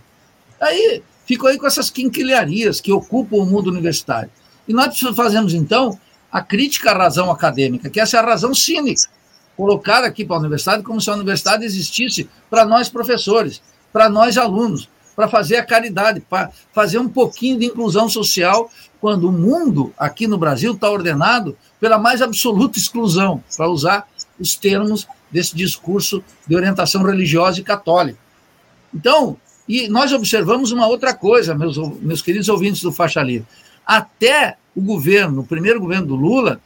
Aí 0.61 1.03
fico 1.27 1.49
aí 1.49 1.59
com 1.59 1.67
essas 1.67 1.91
quinquilharias 1.91 2.81
que 2.81 2.93
ocupam 2.93 3.39
o 3.39 3.47
mundo 3.47 3.71
universitário. 3.71 4.31
E 4.69 4.73
nós 4.73 4.97
fazemos, 5.17 5.53
então, 5.53 5.99
a 6.31 6.43
crítica 6.43 6.91
à 6.91 6.97
razão 6.97 7.31
acadêmica, 7.31 7.89
que 7.89 8.01
essa 8.01 8.17
é 8.17 8.21
a 8.21 8.25
razão 8.25 8.55
cínica, 8.55 9.09
colocada 9.57 10.07
aqui 10.07 10.25
para 10.25 10.37
a 10.37 10.41
universidade 10.41 10.83
como 10.83 11.01
se 11.01 11.11
a 11.11 11.15
universidade 11.15 11.65
existisse 11.65 12.29
para 12.49 12.65
nós 12.65 12.89
professores, 12.89 13.61
para 13.93 14.09
nós 14.09 14.39
alunos, 14.39 14.89
para 15.17 15.27
fazer 15.27 15.57
a 15.57 15.65
caridade, 15.65 16.21
para 16.21 16.51
fazer 16.73 16.99
um 16.99 17.09
pouquinho 17.09 17.59
de 17.59 17.67
inclusão 17.67 18.09
social, 18.09 18.71
quando 19.01 19.29
o 19.29 19.33
mundo 19.33 19.93
aqui 19.99 20.29
no 20.29 20.39
Brasil 20.39 20.75
está 20.75 20.89
ordenado 20.89 21.57
pela 21.81 21.99
mais 21.99 22.23
absoluta 22.23 22.79
exclusão, 22.79 23.43
para 23.57 23.69
usar 23.69 24.07
os 24.39 24.55
termos 24.55 25.09
desse 25.31 25.57
discurso 25.57 26.23
de 26.47 26.55
orientação 26.55 27.03
religiosa 27.03 27.61
e 27.61 27.65
católica. 27.65 28.19
Então, 28.95 29.37
e 29.69 29.89
nós 29.89 30.13
observamos 30.13 30.73
uma 30.73 30.87
outra 30.87 31.13
coisa, 31.13 31.55
meus, 31.55 31.77
meus 32.01 32.23
queridos 32.23 32.49
ouvintes 32.49 32.81
do 32.81 32.93
Faixa 32.93 33.21
Livre. 33.21 33.47
Até 33.85 34.57
o 34.79 34.81
governo, 34.81 35.41
o 35.41 35.47
primeiro 35.47 35.81
governo 35.81 36.07
do 36.07 36.15
Lula, 36.15 36.61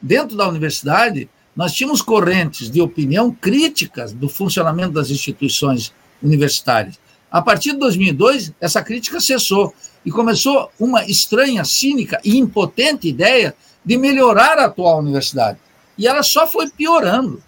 dentro 0.00 0.36
da 0.36 0.48
universidade, 0.48 1.28
nós 1.56 1.72
tínhamos 1.72 2.00
correntes 2.00 2.70
de 2.70 2.80
opinião 2.80 3.32
críticas 3.32 4.12
do 4.12 4.28
funcionamento 4.28 4.92
das 4.92 5.10
instituições 5.10 5.92
universitárias. 6.22 7.00
A 7.28 7.42
partir 7.42 7.72
de 7.72 7.78
2002, 7.78 8.52
essa 8.60 8.80
crítica 8.80 9.18
cessou 9.18 9.74
e 10.06 10.10
começou 10.10 10.70
uma 10.78 11.04
estranha, 11.04 11.64
cínica 11.64 12.20
e 12.24 12.38
impotente 12.38 13.08
ideia 13.08 13.52
de 13.84 13.98
melhorar 13.98 14.56
a 14.58 14.66
atual 14.66 15.00
universidade. 15.00 15.58
E 15.98 16.06
ela 16.06 16.22
só 16.22 16.46
foi 16.46 16.70
piorando. 16.70 17.42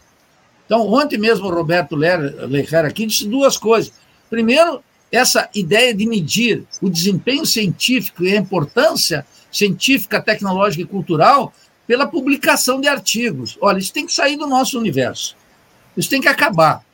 Então, 0.66 0.88
ontem 0.92 1.18
mesmo 1.18 1.46
o 1.46 1.54
Roberto 1.54 1.94
Lerrer 1.94 2.84
aqui 2.84 3.06
disse 3.06 3.28
duas 3.28 3.56
coisas. 3.56 3.92
Primeiro, 4.28 4.82
essa 5.12 5.48
ideia 5.54 5.94
de 5.94 6.04
medir 6.04 6.64
o 6.82 6.90
desempenho 6.90 7.46
científico 7.46 8.24
e 8.24 8.32
a 8.32 8.40
importância 8.40 9.24
científica, 9.50 10.20
tecnológica 10.20 10.82
e 10.82 10.86
cultural 10.86 11.52
pela 11.86 12.06
publicação 12.06 12.80
de 12.80 12.88
artigos. 12.88 13.58
Olha, 13.60 13.78
isso 13.78 13.92
tem 13.92 14.06
que 14.06 14.12
sair 14.12 14.36
do 14.36 14.46
nosso 14.46 14.78
universo. 14.78 15.36
Isso 15.96 16.08
tem 16.08 16.20
que 16.20 16.28
acabar. 16.28 16.84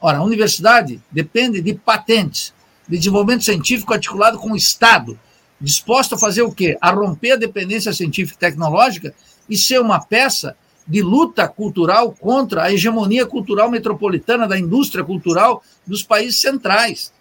Ora, 0.00 0.18
a 0.18 0.22
universidade 0.22 1.00
depende 1.10 1.60
de 1.60 1.74
patentes, 1.74 2.52
de 2.88 2.98
desenvolvimento 2.98 3.44
científico 3.44 3.94
articulado 3.94 4.38
com 4.38 4.52
o 4.52 4.56
Estado, 4.56 5.18
disposto 5.60 6.16
a 6.16 6.18
fazer 6.18 6.42
o 6.42 6.52
quê? 6.52 6.76
A 6.80 6.90
romper 6.90 7.32
a 7.32 7.36
dependência 7.36 7.92
científica 7.92 8.36
e 8.36 8.50
tecnológica 8.50 9.14
e 9.48 9.56
ser 9.56 9.80
uma 9.80 10.00
peça 10.00 10.56
de 10.86 11.00
luta 11.00 11.46
cultural 11.48 12.12
contra 12.12 12.64
a 12.64 12.72
hegemonia 12.72 13.24
cultural 13.24 13.70
metropolitana 13.70 14.48
da 14.48 14.58
indústria 14.58 15.04
cultural 15.04 15.62
dos 15.86 16.02
países 16.02 16.40
centrais. 16.40 17.12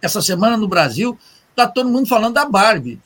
Essa 0.00 0.22
semana 0.22 0.56
no 0.56 0.66
Brasil 0.66 1.18
está 1.50 1.66
todo 1.66 1.90
mundo 1.90 2.08
falando 2.08 2.34
da 2.34 2.46
Barbie. 2.46 2.98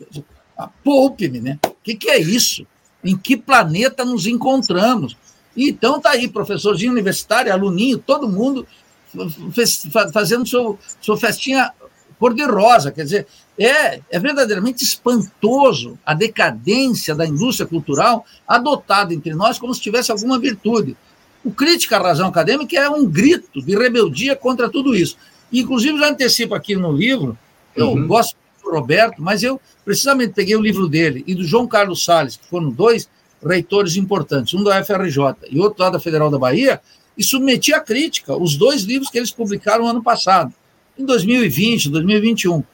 Ah, 0.57 0.69
poupe-me, 0.83 1.41
né? 1.41 1.59
O 1.67 1.77
que, 1.83 1.95
que 1.95 2.11
é 2.11 2.19
isso? 2.19 2.67
Em 3.03 3.17
que 3.17 3.37
planeta 3.37 4.05
nos 4.05 4.27
encontramos? 4.27 5.17
Então 5.57 6.01
tá 6.01 6.11
aí, 6.11 6.29
professorzinho 6.29 6.93
universitário, 6.93 7.53
aluninho, 7.53 7.99
todo 7.99 8.29
mundo 8.29 8.67
fazendo 10.13 10.47
seu, 10.47 10.79
sua 11.01 11.17
festinha 11.17 11.71
cor-de-rosa. 12.19 12.91
Quer 12.91 13.05
dizer, 13.05 13.27
é, 13.59 14.01
é 14.11 14.19
verdadeiramente 14.19 14.83
espantoso 14.83 15.99
a 16.05 16.15
decadência 16.15 17.15
da 17.15 17.27
indústria 17.27 17.67
cultural 17.67 18.25
adotada 18.47 19.15
entre 19.15 19.35
nós 19.35 19.59
como 19.59 19.75
se 19.75 19.81
tivesse 19.81 20.11
alguma 20.11 20.39
virtude. 20.39 20.97
O 21.45 21.53
crítica 21.53 21.97
à 21.99 22.03
razão 22.03 22.29
acadêmica 22.29 22.77
é 22.77 22.89
um 22.89 23.07
grito 23.07 23.63
de 23.63 23.77
rebeldia 23.77 24.35
contra 24.35 24.69
tudo 24.69 24.95
isso. 24.95 25.17
Inclusive, 25.53 25.99
já 25.99 26.09
antecipo 26.09 26.55
aqui 26.55 26.75
no 26.75 26.91
livro, 26.91 27.39
eu 27.77 27.91
uhum. 27.91 28.07
gosto 28.07 28.37
do 28.65 28.71
Roberto, 28.71 29.23
mas 29.23 29.43
eu 29.43 29.61
precisamente 29.85 30.33
peguei 30.33 30.57
o 30.57 30.61
livro 30.61 30.89
dele 30.89 31.23
e 31.27 31.35
do 31.35 31.45
João 31.45 31.67
Carlos 31.67 32.05
Salles, 32.05 32.37
que 32.37 32.47
foram 32.49 32.71
dois 32.71 33.09
reitores 33.45 33.97
importantes, 33.97 34.55
um 34.55 34.65
da 34.65 34.83
FRJ 34.83 35.37
e 35.51 35.61
outro 35.61 35.83
lá 35.83 35.91
da 35.91 36.01
Federal 36.01 36.31
da 36.31 36.39
Bahia, 36.39 36.81
e 37.17 37.23
submeti 37.23 37.73
à 37.73 37.81
crítica 37.81 38.37
os 38.37 38.57
dois 38.57 38.83
livros 38.83 39.11
que 39.11 39.19
eles 39.19 39.31
publicaram 39.31 39.87
ano 39.87 40.03
passado, 40.03 40.53
em 40.99 41.05
2020, 41.05 41.91
2021. 41.91 42.65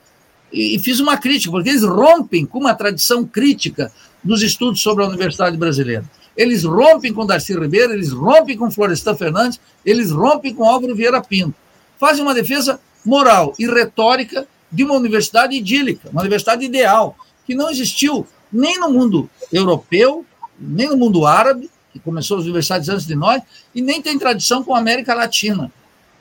E, 0.52 0.76
e 0.76 0.78
fiz 0.78 1.00
uma 1.00 1.16
crítica, 1.16 1.50
porque 1.50 1.68
eles 1.68 1.82
rompem 1.82 2.46
com 2.46 2.58
uma 2.58 2.74
tradição 2.74 3.24
crítica 3.24 3.92
dos 4.22 4.42
estudos 4.42 4.80
sobre 4.80 5.04
a 5.04 5.08
Universidade 5.08 5.56
Brasileira. 5.56 6.04
Eles 6.36 6.64
rompem 6.64 7.12
com 7.12 7.26
Darcy 7.26 7.52
Ribeiro, 7.52 7.92
eles 7.92 8.12
rompem 8.12 8.56
com 8.56 8.70
Florestan 8.70 9.14
Fernandes, 9.14 9.60
eles 9.84 10.10
rompem 10.10 10.54
com 10.54 10.64
Álvaro 10.64 10.94
Vieira 10.94 11.20
Pinto. 11.20 11.54
Fazem 11.98 12.22
uma 12.22 12.34
defesa 12.34 12.80
moral 13.04 13.54
e 13.58 13.66
retórica 13.66 14.46
de 14.70 14.84
uma 14.84 14.94
universidade 14.94 15.56
idílica, 15.56 16.08
uma 16.10 16.20
universidade 16.20 16.64
ideal, 16.64 17.16
que 17.46 17.54
não 17.54 17.70
existiu 17.70 18.26
nem 18.52 18.78
no 18.78 18.90
mundo 18.90 19.28
europeu, 19.52 20.24
nem 20.58 20.88
no 20.88 20.96
mundo 20.96 21.26
árabe, 21.26 21.70
que 21.92 21.98
começou 21.98 22.38
as 22.38 22.44
universidades 22.44 22.88
antes 22.88 23.06
de 23.06 23.14
nós, 23.14 23.42
e 23.74 23.82
nem 23.82 24.00
tem 24.00 24.18
tradição 24.18 24.62
com 24.62 24.74
a 24.74 24.78
América 24.78 25.14
Latina. 25.14 25.72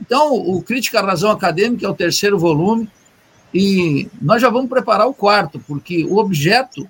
Então, 0.01 0.33
o 0.33 0.61
Crítica 0.61 0.99
à 0.99 1.05
Razão 1.05 1.29
Acadêmica 1.29 1.85
é 1.85 1.89
o 1.89 1.93
terceiro 1.93 2.39
volume, 2.39 2.89
e 3.53 4.07
nós 4.21 4.41
já 4.41 4.49
vamos 4.49 4.69
preparar 4.69 5.07
o 5.07 5.13
quarto, 5.13 5.59
porque 5.67 6.05
o 6.05 6.17
objeto 6.17 6.87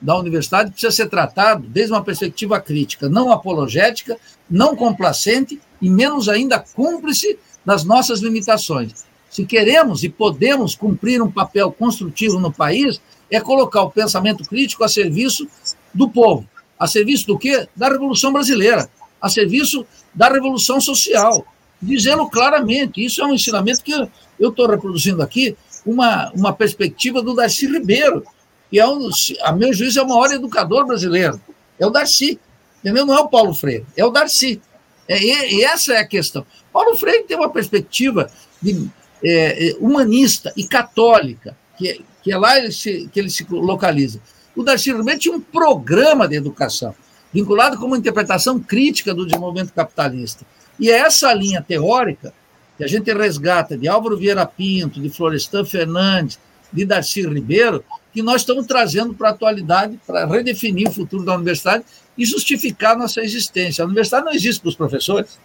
da 0.00 0.16
universidade 0.16 0.70
precisa 0.70 0.92
ser 0.92 1.08
tratado 1.08 1.66
desde 1.68 1.92
uma 1.92 2.02
perspectiva 2.02 2.60
crítica, 2.60 3.08
não 3.08 3.32
apologética, 3.32 4.16
não 4.48 4.76
complacente 4.76 5.60
e 5.80 5.90
menos 5.90 6.28
ainda 6.28 6.58
cúmplice 6.58 7.38
das 7.64 7.84
nossas 7.84 8.20
limitações. 8.20 9.07
Se 9.30 9.44
queremos 9.44 10.02
e 10.02 10.08
podemos 10.08 10.74
cumprir 10.74 11.22
um 11.22 11.30
papel 11.30 11.70
construtivo 11.70 12.38
no 12.38 12.52
país, 12.52 13.00
é 13.30 13.40
colocar 13.40 13.82
o 13.82 13.90
pensamento 13.90 14.44
crítico 14.44 14.84
a 14.84 14.88
serviço 14.88 15.46
do 15.92 16.08
povo. 16.08 16.48
A 16.78 16.86
serviço 16.86 17.26
do 17.26 17.38
quê? 17.38 17.68
Da 17.76 17.88
Revolução 17.88 18.32
Brasileira. 18.32 18.88
A 19.20 19.28
serviço 19.28 19.84
da 20.14 20.28
Revolução 20.28 20.80
Social. 20.80 21.46
Dizê-lo 21.80 22.30
claramente. 22.30 23.04
Isso 23.04 23.20
é 23.20 23.26
um 23.26 23.34
ensinamento 23.34 23.82
que 23.82 23.92
eu 24.38 24.50
estou 24.50 24.68
reproduzindo 24.68 25.22
aqui, 25.22 25.56
uma, 25.84 26.30
uma 26.32 26.52
perspectiva 26.52 27.22
do 27.22 27.34
Darcy 27.34 27.66
Ribeiro, 27.66 28.24
que 28.70 28.78
é, 28.78 28.86
um, 28.86 29.08
a 29.42 29.52
meu 29.52 29.72
juízo, 29.72 29.98
é 29.98 30.02
o 30.02 30.08
maior 30.08 30.32
educador 30.32 30.86
brasileiro. 30.86 31.40
É 31.78 31.86
o 31.86 31.90
Darcy. 31.90 32.38
Entendeu? 32.80 33.04
Não 33.04 33.14
é 33.14 33.20
o 33.20 33.28
Paulo 33.28 33.52
Freire, 33.54 33.84
é 33.96 34.04
o 34.04 34.10
Darcy. 34.10 34.60
É, 35.08 35.18
e, 35.18 35.56
e 35.56 35.64
essa 35.64 35.94
é 35.94 35.98
a 35.98 36.06
questão. 36.06 36.46
Paulo 36.72 36.96
Freire 36.96 37.24
tem 37.24 37.36
uma 37.36 37.50
perspectiva 37.50 38.30
de, 38.62 38.88
é, 39.22 39.70
é 39.70 39.76
humanista 39.78 40.52
e 40.56 40.66
católica, 40.66 41.56
que, 41.76 42.00
que 42.22 42.32
é 42.32 42.38
lá 42.38 42.58
ele 42.58 42.72
se, 42.72 43.08
que 43.12 43.20
ele 43.20 43.30
se 43.30 43.46
localiza. 43.50 44.20
O 44.54 44.62
Darcy 44.62 44.92
Ribeiro 44.92 45.20
tinha 45.20 45.34
um 45.34 45.40
programa 45.40 46.26
de 46.26 46.36
educação, 46.36 46.94
vinculado 47.32 47.78
com 47.78 47.86
uma 47.86 47.98
interpretação 47.98 48.58
crítica 48.58 49.14
do 49.14 49.26
desenvolvimento 49.26 49.72
capitalista. 49.72 50.44
E 50.78 50.90
é 50.90 50.98
essa 50.98 51.32
linha 51.32 51.62
teórica 51.62 52.32
que 52.76 52.84
a 52.84 52.86
gente 52.86 53.12
resgata 53.12 53.76
de 53.76 53.88
Álvaro 53.88 54.16
Vieira 54.16 54.46
Pinto, 54.46 55.00
de 55.00 55.10
Florestan 55.10 55.64
Fernandes, 55.64 56.38
de 56.72 56.84
Darcy 56.84 57.22
Ribeiro, 57.22 57.84
que 58.12 58.22
nós 58.22 58.42
estamos 58.42 58.66
trazendo 58.66 59.14
para 59.14 59.28
a 59.28 59.32
atualidade, 59.32 59.98
para 60.06 60.26
redefinir 60.26 60.88
o 60.88 60.92
futuro 60.92 61.24
da 61.24 61.34
universidade 61.34 61.84
e 62.16 62.24
justificar 62.24 62.96
nossa 62.96 63.20
existência. 63.20 63.82
A 63.82 63.86
universidade 63.86 64.24
não 64.24 64.32
existe 64.32 64.60
para 64.60 64.68
os 64.68 64.76
professores 64.76 65.38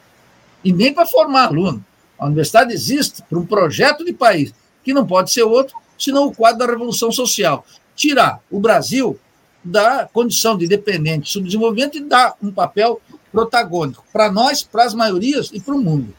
e 0.64 0.72
nem 0.72 0.94
para 0.94 1.06
formar 1.06 1.48
aluno. 1.48 1.84
A 2.24 2.28
universidade 2.28 2.72
existe 2.72 3.22
para 3.22 3.38
um 3.38 3.46
projeto 3.46 4.06
de 4.06 4.14
país, 4.14 4.54
que 4.82 4.94
não 4.94 5.06
pode 5.06 5.30
ser 5.30 5.44
outro, 5.44 5.76
senão 6.00 6.28
o 6.28 6.34
quadro 6.34 6.60
da 6.60 6.72
revolução 6.72 7.12
social. 7.12 7.66
Tirar 7.98 8.40
o 8.50 8.62
Brasil 8.62 9.20
da 9.62 10.08
condição 10.12 10.58
de 10.58 10.66
dependente 10.66 11.30
subdesenvolvimento 11.30 11.98
e 11.98 12.02
dar 12.02 12.36
um 12.42 12.50
papel 12.50 13.02
protagônico 13.30 14.06
para 14.14 14.32
nós, 14.32 14.64
para 14.64 14.86
as 14.86 14.94
maiorias 14.94 15.50
e 15.52 15.60
para 15.60 15.76
o 15.76 15.82
mundo. 15.82 16.14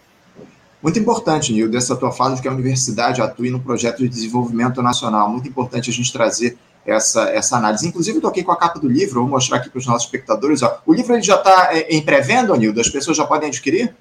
Muito 0.82 0.98
importante, 0.98 1.54
Nil, 1.54 1.70
dessa 1.70 1.96
tua 1.96 2.12
fala 2.12 2.36
de 2.36 2.42
que 2.42 2.48
a 2.48 2.52
universidade 2.52 3.22
atue 3.22 3.48
no 3.48 3.60
projeto 3.60 4.00
de 4.00 4.08
desenvolvimento 4.08 4.82
nacional. 4.82 5.30
Muito 5.30 5.48
importante 5.48 5.88
a 5.88 5.92
gente 5.92 6.12
trazer 6.12 6.58
essa, 6.84 7.30
essa 7.30 7.56
análise. 7.56 7.88
Inclusive, 7.88 8.20
eu 8.22 8.28
aqui 8.28 8.42
com 8.42 8.52
a 8.52 8.56
capa 8.58 8.78
do 8.78 8.88
livro, 8.88 9.20
vou 9.20 9.30
mostrar 9.30 9.56
aqui 9.56 9.70
para 9.70 9.78
os 9.78 9.86
nossos 9.86 10.04
espectadores. 10.04 10.62
Ó. 10.62 10.82
O 10.84 10.92
livro 10.92 11.14
ele 11.14 11.22
já 11.22 11.36
está 11.36 11.70
é, 11.72 11.96
em 11.96 12.02
pré-venda, 12.02 12.54
Nildo? 12.54 12.78
As 12.78 12.90
pessoas 12.90 13.16
já 13.16 13.24
podem 13.24 13.48
adquirir? 13.48 13.94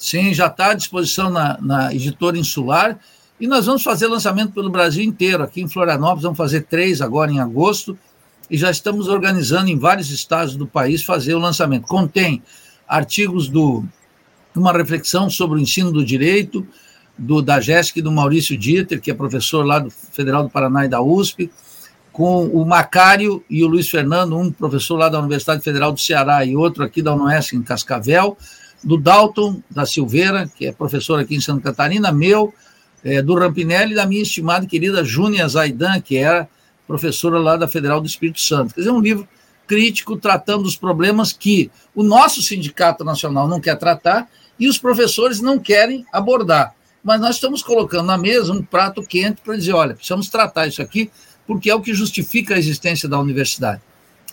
Sim, 0.00 0.32
já 0.32 0.46
está 0.46 0.70
à 0.70 0.74
disposição 0.74 1.28
na, 1.28 1.58
na 1.60 1.94
editora 1.94 2.38
Insular. 2.38 2.98
E 3.38 3.46
nós 3.46 3.66
vamos 3.66 3.82
fazer 3.82 4.06
lançamento 4.06 4.54
pelo 4.54 4.70
Brasil 4.70 5.04
inteiro. 5.04 5.42
Aqui 5.42 5.60
em 5.60 5.68
Florianópolis, 5.68 6.22
vamos 6.22 6.38
fazer 6.38 6.62
três 6.62 7.02
agora 7.02 7.30
em 7.30 7.38
agosto. 7.38 7.98
E 8.50 8.56
já 8.56 8.70
estamos 8.70 9.08
organizando 9.08 9.68
em 9.68 9.78
vários 9.78 10.10
estados 10.10 10.56
do 10.56 10.66
país 10.66 11.04
fazer 11.04 11.34
o 11.34 11.38
lançamento. 11.38 11.86
Contém 11.86 12.42
artigos 12.88 13.46
do 13.46 13.84
uma 14.56 14.72
reflexão 14.72 15.28
sobre 15.28 15.58
o 15.58 15.62
ensino 15.62 15.92
do 15.92 16.02
direito, 16.02 16.66
do, 17.16 17.42
da 17.42 17.60
Jéssica 17.60 17.98
e 17.98 18.02
do 18.02 18.10
Maurício 18.10 18.56
Dieter, 18.56 19.02
que 19.02 19.10
é 19.10 19.14
professor 19.14 19.66
lá 19.66 19.80
do 19.80 19.90
Federal 19.90 20.44
do 20.44 20.50
Paraná 20.50 20.86
e 20.86 20.88
da 20.88 21.02
USP, 21.02 21.50
com 22.10 22.46
o 22.46 22.64
Macário 22.64 23.44
e 23.50 23.62
o 23.62 23.68
Luiz 23.68 23.88
Fernando, 23.88 24.36
um 24.36 24.50
professor 24.50 24.96
lá 24.96 25.10
da 25.10 25.20
Universidade 25.20 25.62
Federal 25.62 25.92
do 25.92 26.00
Ceará 26.00 26.42
e 26.42 26.56
outro 26.56 26.82
aqui 26.82 27.02
da 27.02 27.14
UNOES 27.14 27.52
em 27.52 27.62
Cascavel, 27.62 28.36
do 28.82 28.96
Dalton 28.96 29.62
da 29.70 29.84
Silveira, 29.84 30.50
que 30.56 30.66
é 30.66 30.72
professor 30.72 31.20
aqui 31.20 31.36
em 31.36 31.40
Santa 31.40 31.62
Catarina, 31.62 32.10
meu, 32.10 32.52
é, 33.04 33.22
do 33.22 33.34
Rampinelli 33.34 33.92
e 33.92 33.94
da 33.94 34.06
minha 34.06 34.22
estimada 34.22 34.64
e 34.64 34.68
querida 34.68 35.04
Júnia 35.04 35.48
Zaidan, 35.48 36.00
que 36.00 36.16
era 36.16 36.48
professora 36.86 37.38
lá 37.38 37.56
da 37.56 37.68
Federal 37.68 38.00
do 38.00 38.06
Espírito 38.06 38.40
Santo. 38.40 38.74
Quer 38.74 38.80
dizer, 38.80 38.90
um 38.90 39.00
livro 39.00 39.28
crítico 39.66 40.16
tratando 40.16 40.64
dos 40.64 40.76
problemas 40.76 41.32
que 41.32 41.70
o 41.94 42.02
nosso 42.02 42.42
sindicato 42.42 43.04
nacional 43.04 43.46
não 43.46 43.60
quer 43.60 43.78
tratar 43.78 44.28
e 44.58 44.68
os 44.68 44.78
professores 44.78 45.40
não 45.40 45.58
querem 45.58 46.04
abordar. 46.12 46.74
Mas 47.02 47.20
nós 47.20 47.36
estamos 47.36 47.62
colocando 47.62 48.06
na 48.06 48.18
mesa 48.18 48.52
um 48.52 48.62
prato 48.62 49.02
quente 49.02 49.40
para 49.42 49.56
dizer: 49.56 49.72
olha, 49.72 49.94
precisamos 49.94 50.28
tratar 50.28 50.66
isso 50.66 50.82
aqui, 50.82 51.10
porque 51.46 51.70
é 51.70 51.74
o 51.74 51.80
que 51.80 51.94
justifica 51.94 52.54
a 52.54 52.58
existência 52.58 53.08
da 53.08 53.18
universidade. 53.18 53.80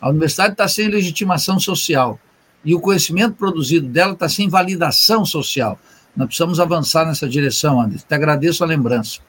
A 0.01 0.09
universidade 0.09 0.53
está 0.53 0.67
sem 0.67 0.87
legitimação 0.87 1.59
social 1.59 2.19
e 2.63 2.75
o 2.75 2.79
conhecimento 2.79 3.35
produzido 3.35 3.87
dela 3.87 4.13
está 4.13 4.27
sem 4.27 4.49
validação 4.49 5.25
social. 5.25 5.79
Nós 6.15 6.27
precisamos 6.27 6.59
avançar 6.59 7.05
nessa 7.05 7.29
direção, 7.29 7.79
Anderson. 7.79 8.05
Te 8.07 8.15
agradeço 8.15 8.63
a 8.63 8.67
lembrança. 8.67 9.19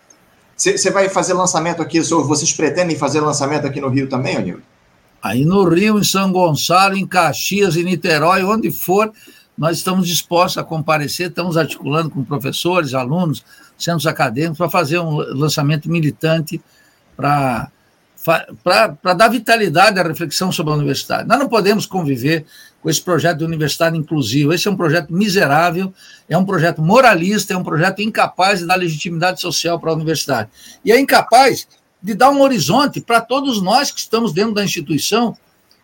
Você 0.56 0.90
vai 0.90 1.08
fazer 1.08 1.34
lançamento 1.34 1.80
aqui, 1.80 2.00
vocês 2.00 2.52
pretendem 2.52 2.96
fazer 2.96 3.20
lançamento 3.20 3.66
aqui 3.66 3.80
no 3.80 3.88
Rio 3.88 4.08
também, 4.08 4.36
Anildo? 4.36 4.62
Aí 5.22 5.44
no 5.44 5.68
Rio, 5.68 5.98
em 5.98 6.04
São 6.04 6.32
Gonçalo, 6.32 6.96
em 6.96 7.06
Caxias, 7.06 7.76
em 7.76 7.84
Niterói, 7.84 8.42
onde 8.42 8.70
for, 8.70 9.12
nós 9.56 9.76
estamos 9.78 10.06
dispostos 10.06 10.58
a 10.58 10.64
comparecer, 10.64 11.28
estamos 11.28 11.56
articulando 11.56 12.10
com 12.10 12.24
professores, 12.24 12.94
alunos, 12.94 13.44
centros 13.76 14.06
acadêmicos, 14.06 14.58
para 14.58 14.70
fazer 14.70 14.98
um 14.98 15.16
lançamento 15.16 15.88
militante 15.88 16.60
para 17.16 17.70
para 18.62 19.14
dar 19.14 19.28
vitalidade 19.28 19.98
à 19.98 20.02
reflexão 20.02 20.50
sobre 20.50 20.72
a 20.72 20.76
universidade. 20.76 21.26
Nós 21.26 21.38
não 21.38 21.48
podemos 21.48 21.86
conviver 21.86 22.44
com 22.82 22.88
esse 22.88 23.02
projeto 23.02 23.38
de 23.38 23.44
universidade 23.44 23.96
inclusiva. 23.96 24.54
Esse 24.54 24.68
é 24.68 24.70
um 24.70 24.76
projeto 24.76 25.12
miserável, 25.12 25.92
é 26.28 26.38
um 26.38 26.44
projeto 26.44 26.80
moralista, 26.80 27.54
é 27.54 27.56
um 27.56 27.64
projeto 27.64 28.00
incapaz 28.00 28.60
de 28.60 28.66
dar 28.66 28.76
legitimidade 28.76 29.40
social 29.40 29.78
para 29.78 29.90
a 29.90 29.94
universidade. 29.94 30.48
E 30.84 30.92
é 30.92 30.98
incapaz 30.98 31.66
de 32.02 32.14
dar 32.14 32.30
um 32.30 32.40
horizonte 32.40 33.00
para 33.00 33.20
todos 33.20 33.60
nós 33.60 33.90
que 33.90 34.00
estamos 34.00 34.32
dentro 34.32 34.54
da 34.54 34.64
instituição 34.64 35.36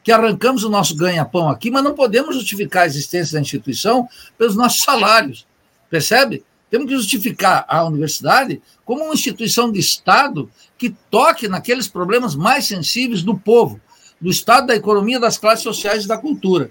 que 0.04 0.12
arrancamos 0.12 0.64
o 0.64 0.68
nosso 0.68 0.94
ganha-pão 0.94 1.48
aqui, 1.48 1.70
mas 1.70 1.82
não 1.82 1.94
podemos 1.94 2.36
justificar 2.36 2.82
a 2.82 2.86
existência 2.86 3.34
da 3.34 3.40
instituição 3.40 4.06
pelos 4.36 4.54
nossos 4.54 4.82
salários. 4.82 5.46
Percebe? 5.88 6.44
Temos 6.70 6.88
que 6.88 6.96
justificar 6.96 7.64
a 7.66 7.84
universidade 7.84 8.60
como 8.84 9.04
uma 9.04 9.14
instituição 9.14 9.72
de 9.72 9.80
Estado 9.80 10.50
que 10.76 10.90
toque 11.10 11.48
naqueles 11.48 11.88
problemas 11.88 12.34
mais 12.34 12.66
sensíveis 12.66 13.22
do 13.22 13.38
povo, 13.38 13.80
do 14.20 14.30
Estado, 14.30 14.66
da 14.66 14.76
economia, 14.76 15.18
das 15.18 15.38
classes 15.38 15.62
sociais 15.62 16.04
e 16.04 16.08
da 16.08 16.18
cultura. 16.18 16.70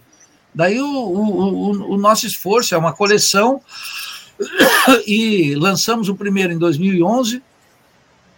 Daí 0.53 0.79
o, 0.79 0.85
o, 0.85 1.93
o 1.93 1.97
nosso 1.97 2.27
esforço 2.27 2.75
é 2.75 2.77
uma 2.77 2.93
coleção 2.93 3.61
e 5.07 5.55
lançamos 5.55 6.09
o 6.09 6.15
primeiro 6.15 6.53
em 6.53 6.57
2011, 6.57 7.41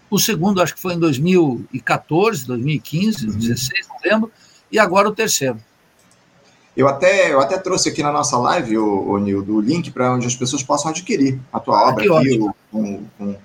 o 0.09 0.19
segundo 0.19 0.61
acho 0.61 0.75
que 0.75 0.81
foi 0.81 0.93
em 0.93 0.99
2014, 0.99 2.45
2015, 2.45 3.25
2016, 3.25 3.87
não 3.87 4.11
lembro, 4.11 4.31
e 4.71 4.79
agora 4.79 5.09
o 5.09 5.11
terceiro. 5.11 5.59
Eu 6.75 6.87
até, 6.87 7.31
eu 7.31 7.39
até 7.39 7.57
trouxe 7.57 7.89
aqui 7.89 8.03
na 8.03 8.11
nossa 8.11 8.37
live, 8.37 8.77
o, 8.77 9.11
o 9.11 9.17
Nildo, 9.17 9.55
o 9.55 9.61
link 9.61 9.91
para 9.91 10.13
onde 10.13 10.27
as 10.27 10.35
pessoas 10.35 10.61
possam 10.61 10.91
adquirir 10.91 11.39
a 11.51 11.59
tua 11.59 11.89
obra 11.89 12.05
ah, 12.13 12.19
aqui, 12.19 12.37
o, 12.37 12.53
com, 12.71 13.03
com, 13.17 13.35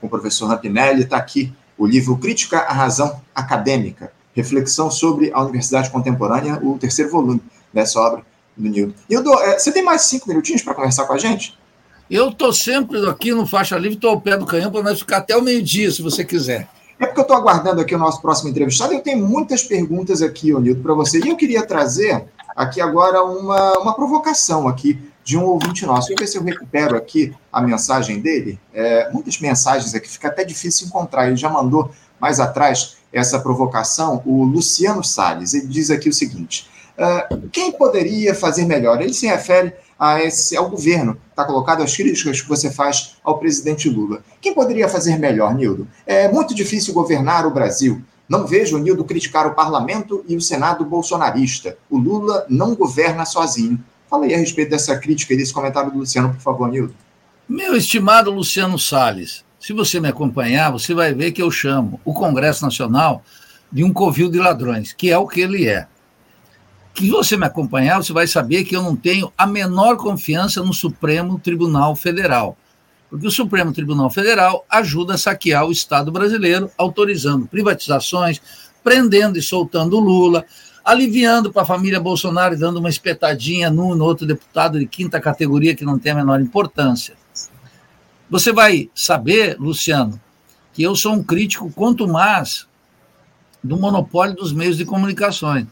com, 0.00 0.06
o 0.06 0.08
professor 0.08 0.46
Rampinelli. 0.46 1.02
Está 1.02 1.18
aqui 1.18 1.52
o 1.76 1.86
livro 1.86 2.16
Crítica 2.16 2.60
à 2.60 2.72
Razão 2.72 3.20
Acadêmica, 3.34 4.10
Reflexão 4.34 4.90
sobre 4.90 5.30
a 5.32 5.42
Universidade 5.42 5.90
Contemporânea, 5.90 6.58
o 6.62 6.78
terceiro 6.78 7.10
volume 7.10 7.42
dessa 7.78 8.00
obra 8.00 8.22
do 8.56 8.68
Nildo. 8.68 8.94
Nildo, 9.08 9.32
é, 9.34 9.58
você 9.58 9.70
tem 9.70 9.84
mais 9.84 10.02
cinco 10.02 10.28
minutinhos 10.28 10.62
para 10.62 10.74
conversar 10.74 11.06
com 11.06 11.12
a 11.12 11.18
gente? 11.18 11.56
Eu 12.10 12.30
estou 12.30 12.52
sempre 12.52 13.06
aqui 13.08 13.32
no 13.32 13.46
Faixa 13.46 13.76
Livre, 13.76 13.94
estou 13.94 14.10
ao 14.10 14.20
pé 14.20 14.36
do 14.36 14.46
canhão 14.46 14.70
para 14.70 14.82
nós 14.82 14.98
ficar 14.98 15.18
até 15.18 15.36
o 15.36 15.42
meio-dia, 15.42 15.90
se 15.90 16.02
você 16.02 16.24
quiser. 16.24 16.68
É 16.98 17.06
porque 17.06 17.20
eu 17.20 17.22
estou 17.22 17.36
aguardando 17.36 17.80
aqui 17.80 17.94
o 17.94 17.98
nosso 17.98 18.20
próximo 18.20 18.50
entrevistado. 18.50 18.92
Eu 18.92 19.00
tenho 19.00 19.24
muitas 19.24 19.62
perguntas 19.62 20.20
aqui, 20.20 20.52
Onildo, 20.52 20.82
para 20.82 20.94
você. 20.94 21.20
E 21.20 21.28
eu 21.28 21.36
queria 21.36 21.64
trazer 21.64 22.24
aqui 22.56 22.80
agora 22.80 23.22
uma, 23.22 23.78
uma 23.78 23.94
provocação 23.94 24.66
aqui 24.66 24.98
de 25.22 25.36
um 25.38 25.44
ouvinte 25.44 25.86
nosso. 25.86 26.08
Deixa 26.08 26.14
eu 26.14 26.26
ver 26.26 26.26
se 26.26 26.38
eu 26.38 26.42
recupero 26.42 26.96
aqui 26.96 27.32
a 27.52 27.60
mensagem 27.60 28.20
dele. 28.20 28.58
É, 28.74 29.10
muitas 29.12 29.38
mensagens 29.38 29.94
aqui, 29.94 30.08
fica 30.08 30.26
até 30.26 30.42
difícil 30.42 30.88
encontrar. 30.88 31.28
Ele 31.28 31.36
já 31.36 31.48
mandou 31.48 31.90
mais 32.18 32.40
atrás 32.40 32.96
essa 33.12 33.38
provocação, 33.38 34.20
o 34.26 34.42
Luciano 34.42 35.04
Salles. 35.04 35.54
Ele 35.54 35.66
diz 35.66 35.90
aqui 35.90 36.08
o 36.08 36.12
seguinte: 36.12 36.68
uh, 36.98 37.48
quem 37.50 37.72
poderia 37.72 38.34
fazer 38.34 38.64
melhor? 38.66 39.00
Ele 39.00 39.14
se 39.14 39.26
refere 39.26 39.72
a 39.98 40.22
esse, 40.22 40.56
ao 40.56 40.68
governo, 40.68 41.18
está 41.30 41.44
colocado 41.44 41.82
as 41.82 41.96
críticas 41.96 42.40
que 42.40 42.48
você 42.48 42.70
faz 42.70 43.16
ao 43.24 43.38
presidente 43.38 43.88
Lula. 43.88 44.22
Quem 44.40 44.54
poderia 44.54 44.88
fazer 44.88 45.18
melhor, 45.18 45.54
Nildo? 45.54 45.88
É 46.06 46.28
muito 46.28 46.54
difícil 46.54 46.94
governar 46.94 47.46
o 47.46 47.50
Brasil. 47.50 48.02
Não 48.28 48.46
vejo 48.46 48.76
o 48.76 48.78
Nildo 48.78 49.04
criticar 49.04 49.46
o 49.46 49.54
parlamento 49.54 50.24
e 50.28 50.36
o 50.36 50.40
Senado 50.40 50.84
bolsonarista. 50.84 51.78
O 51.88 51.98
Lula 51.98 52.44
não 52.48 52.74
governa 52.74 53.24
sozinho. 53.24 53.82
Fala 54.08 54.26
aí 54.26 54.34
a 54.34 54.38
respeito 54.38 54.70
dessa 54.70 54.96
crítica 54.96 55.34
e 55.34 55.36
desse 55.36 55.52
comentário 55.52 55.90
do 55.90 55.98
Luciano, 55.98 56.30
por 56.30 56.40
favor, 56.40 56.68
Nildo. 56.68 56.94
Meu 57.48 57.74
estimado 57.74 58.30
Luciano 58.30 58.78
Salles, 58.78 59.44
se 59.58 59.72
você 59.72 59.98
me 59.98 60.08
acompanhar, 60.08 60.70
você 60.70 60.94
vai 60.94 61.14
ver 61.14 61.32
que 61.32 61.42
eu 61.42 61.50
chamo 61.50 61.98
o 62.04 62.12
Congresso 62.12 62.64
Nacional 62.64 63.22
de 63.72 63.82
um 63.82 63.92
covil 63.92 64.30
de 64.30 64.38
ladrões, 64.38 64.92
que 64.92 65.10
é 65.10 65.18
o 65.18 65.26
que 65.26 65.40
ele 65.40 65.66
é. 65.66 65.86
Que 66.98 67.10
você 67.10 67.36
me 67.36 67.46
acompanhar, 67.46 68.02
você 68.02 68.12
vai 68.12 68.26
saber 68.26 68.64
que 68.64 68.74
eu 68.74 68.82
não 68.82 68.96
tenho 68.96 69.32
a 69.38 69.46
menor 69.46 69.96
confiança 69.96 70.60
no 70.64 70.74
Supremo 70.74 71.38
Tribunal 71.38 71.94
Federal. 71.94 72.58
Porque 73.08 73.24
o 73.24 73.30
Supremo 73.30 73.72
Tribunal 73.72 74.10
Federal 74.10 74.66
ajuda 74.68 75.14
a 75.14 75.16
saquear 75.16 75.64
o 75.64 75.70
Estado 75.70 76.10
brasileiro, 76.10 76.68
autorizando 76.76 77.46
privatizações, 77.46 78.42
prendendo 78.82 79.38
e 79.38 79.42
soltando 79.42 80.00
Lula, 80.00 80.44
aliviando 80.84 81.52
para 81.52 81.62
a 81.62 81.66
família 81.66 82.00
Bolsonaro 82.00 82.54
e 82.54 82.58
dando 82.58 82.78
uma 82.78 82.88
espetadinha 82.88 83.70
num 83.70 83.94
no 83.94 84.04
outro 84.04 84.26
deputado 84.26 84.76
de 84.76 84.84
quinta 84.84 85.20
categoria 85.20 85.76
que 85.76 85.84
não 85.84 86.00
tem 86.00 86.10
a 86.10 86.16
menor 86.16 86.40
importância. 86.40 87.14
Você 88.28 88.52
vai 88.52 88.90
saber, 88.92 89.56
Luciano, 89.60 90.20
que 90.72 90.82
eu 90.82 90.96
sou 90.96 91.12
um 91.12 91.22
crítico 91.22 91.70
quanto 91.70 92.08
mais 92.08 92.66
do 93.62 93.78
monopólio 93.78 94.34
dos 94.34 94.52
meios 94.52 94.76
de 94.76 94.84
comunicações. 94.84 95.68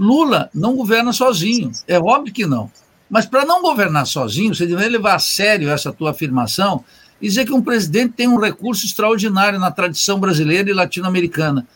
Lula 0.00 0.48
não 0.54 0.76
governa 0.76 1.12
sozinho, 1.12 1.70
é 1.86 1.98
óbvio 1.98 2.32
que 2.32 2.46
não. 2.46 2.72
Mas 3.10 3.26
para 3.26 3.44
não 3.44 3.60
governar 3.60 4.06
sozinho, 4.06 4.54
você 4.54 4.66
deve 4.66 4.88
levar 4.88 5.16
a 5.16 5.18
sério 5.18 5.68
essa 5.68 5.92
tua 5.92 6.12
afirmação 6.12 6.82
e 7.20 7.28
dizer 7.28 7.44
que 7.44 7.52
um 7.52 7.60
presidente 7.60 8.14
tem 8.14 8.26
um 8.26 8.40
recurso 8.40 8.86
extraordinário 8.86 9.60
na 9.60 9.70
tradição 9.70 10.18
brasileira 10.18 10.70
e 10.70 10.72
latino-americana, 10.72 11.68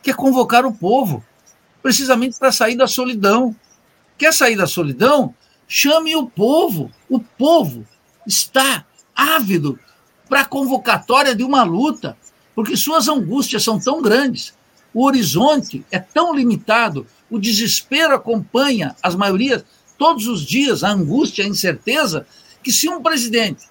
que 0.00 0.12
é 0.12 0.14
convocar 0.14 0.64
o 0.64 0.72
povo, 0.72 1.24
precisamente 1.82 2.38
para 2.38 2.52
sair 2.52 2.76
da 2.76 2.86
solidão. 2.86 3.52
Quer 4.16 4.32
sair 4.32 4.54
da 4.54 4.68
solidão? 4.68 5.34
Chame 5.66 6.14
o 6.14 6.28
povo. 6.28 6.88
O 7.08 7.18
povo 7.18 7.84
está 8.24 8.84
ávido 9.12 9.76
para 10.28 10.42
a 10.42 10.46
convocatória 10.46 11.34
de 11.34 11.42
uma 11.42 11.64
luta, 11.64 12.16
porque 12.54 12.76
suas 12.76 13.08
angústias 13.08 13.64
são 13.64 13.80
tão 13.80 14.00
grandes, 14.00 14.54
o 14.94 15.04
horizonte 15.04 15.84
é 15.90 15.98
tão 15.98 16.34
limitado, 16.34 17.06
o 17.32 17.40
desespero 17.40 18.14
acompanha 18.14 18.94
as 19.02 19.16
maiorias 19.16 19.64
todos 19.96 20.26
os 20.26 20.42
dias, 20.42 20.84
a 20.84 20.90
angústia, 20.90 21.46
a 21.46 21.48
incerteza, 21.48 22.26
que 22.62 22.70
se 22.70 22.90
um 22.90 23.02
presidente 23.02 23.66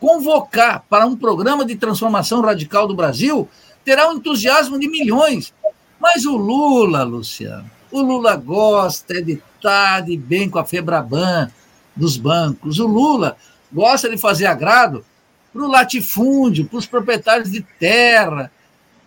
convocar 0.00 0.84
para 0.90 1.06
um 1.06 1.16
programa 1.16 1.64
de 1.64 1.76
transformação 1.76 2.40
radical 2.40 2.88
do 2.88 2.94
Brasil, 2.96 3.48
terá 3.84 4.10
um 4.10 4.14
entusiasmo 4.14 4.80
de 4.80 4.88
milhões. 4.88 5.54
Mas 6.00 6.26
o 6.26 6.36
Lula, 6.36 7.04
Luciano, 7.04 7.70
o 7.92 8.02
Lula 8.02 8.34
gosta 8.34 9.22
de 9.22 9.40
estar 9.56 10.00
de 10.00 10.16
bem 10.16 10.50
com 10.50 10.58
a 10.58 10.64
Febraban 10.64 11.48
dos 11.94 12.16
bancos. 12.16 12.80
O 12.80 12.86
Lula 12.88 13.36
gosta 13.72 14.10
de 14.10 14.18
fazer 14.18 14.46
agrado 14.46 15.04
para 15.52 15.62
o 15.62 15.70
latifúndio, 15.70 16.66
para 16.66 16.78
os 16.78 16.86
proprietários 16.86 17.52
de 17.52 17.62
terra. 17.78 18.50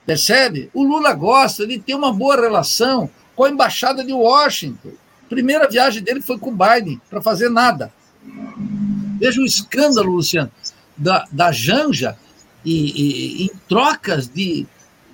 Percebe? 0.05 0.69
O 0.73 0.81
Lula 0.81 1.11
gosta 1.11 1.67
de 1.67 1.77
ter 1.77 1.93
uma 1.93 2.13
boa 2.13 2.37
relação 2.37 3.09
com 3.37 3.43
a 3.43 3.49
embaixada 3.51 4.03
de 4.03 4.11
Washington. 4.11 4.93
primeira 5.29 5.69
viagem 5.69 6.01
dele 6.01 6.21
foi 6.21 6.39
com 6.39 6.49
o 6.49 6.55
Biden, 6.55 6.99
para 7.07 7.21
fazer 7.21 7.49
nada. 7.49 7.93
Veja 9.19 9.39
o 9.39 9.45
escândalo, 9.45 10.11
Luciano, 10.11 10.51
da, 10.97 11.23
da 11.31 11.51
Janja 11.51 12.17
e, 12.65 12.73
e, 12.73 13.45
em 13.45 13.51
trocas 13.69 14.27
de 14.27 14.65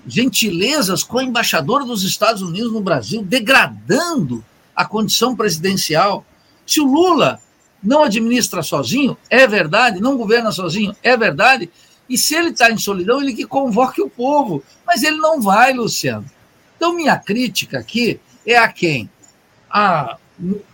gentilezas 0.08 1.04
com 1.04 1.20
a 1.20 1.24
embaixadora 1.24 1.84
dos 1.84 2.04
Estados 2.04 2.42
Unidos 2.42 2.72
no 2.72 2.80
Brasil, 2.80 3.22
degradando 3.22 4.44
a 4.74 4.86
condição 4.86 5.36
presidencial. 5.36 6.26
Se 6.66 6.80
o 6.80 6.86
Lula 6.86 7.40
não 7.84 8.04
administra 8.04 8.64
sozinho, 8.64 9.18
é 9.30 9.46
verdade, 9.46 10.00
não 10.00 10.16
governa 10.16 10.52
sozinho, 10.52 10.96
é 11.04 11.18
verdade. 11.18 11.70
E 12.08 12.18
se 12.18 12.36
ele 12.36 12.50
está 12.50 12.72
em 12.72 12.78
solidão, 12.78 13.22
ele 13.22 13.34
que 13.34 13.46
convoque 13.46 14.02
o 14.02 14.10
povo. 14.10 14.64
Mas 14.86 15.04
ele 15.04 15.18
não 15.18 15.42
vai, 15.42 15.74
Luciano. 15.74 16.26
Então, 16.84 16.94
minha 16.94 17.18
crítica 17.18 17.80
aqui 17.80 18.20
é 18.46 18.58
a 18.58 18.68
quem? 18.68 19.10
A, 19.72 20.18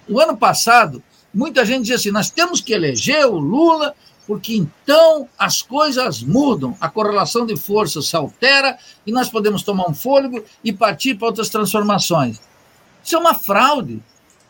o 0.08 0.20
ano 0.20 0.36
passado, 0.36 1.04
muita 1.32 1.64
gente 1.64 1.82
dizia 1.82 1.98
assim: 1.98 2.10
nós 2.10 2.32
temos 2.32 2.62
que 2.62 2.74
eleger 2.74 3.28
o 3.28 3.38
Lula, 3.38 3.94
porque 4.26 4.56
então 4.56 5.30
as 5.38 5.62
coisas 5.62 6.24
mudam, 6.24 6.76
a 6.82 6.90
correlação 6.90 7.46
de 7.46 7.56
forças 7.56 8.08
se 8.08 8.16
altera 8.16 8.76
e 9.06 9.12
nós 9.12 9.30
podemos 9.30 9.62
tomar 9.62 9.88
um 9.88 9.94
fôlego 9.94 10.44
e 10.64 10.74
partir 10.74 11.14
para 11.14 11.28
outras 11.28 11.48
transformações. 11.48 12.42
Isso 13.04 13.16
é 13.16 13.20
uma 13.20 13.36
fraude. 13.36 14.02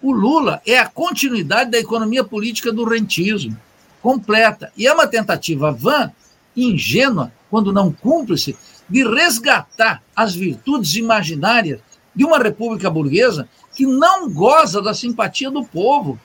O 0.02 0.14
Lula 0.14 0.62
é 0.66 0.80
a 0.80 0.88
continuidade 0.88 1.72
da 1.72 1.78
economia 1.78 2.24
política 2.24 2.72
do 2.72 2.86
rentismo, 2.86 3.60
completa. 4.02 4.72
E 4.78 4.88
é 4.88 4.94
uma 4.94 5.08
tentativa 5.08 5.74
vã, 5.74 6.10
ingênua, 6.56 7.34
quando 7.50 7.74
não 7.74 7.92
cúmplice, 7.92 8.56
de 8.90 9.04
resgatar 9.08 10.02
as 10.16 10.34
virtudes 10.34 10.96
imaginárias 10.96 11.80
de 12.16 12.26
uma 12.26 12.38
república 12.40 12.90
burguesa 12.90 13.48
que 13.76 13.86
não 13.86 14.30
goza 14.30 14.82
da 14.82 14.94
simpatia 14.94 15.50
do 15.52 15.64
povo. 15.64 16.20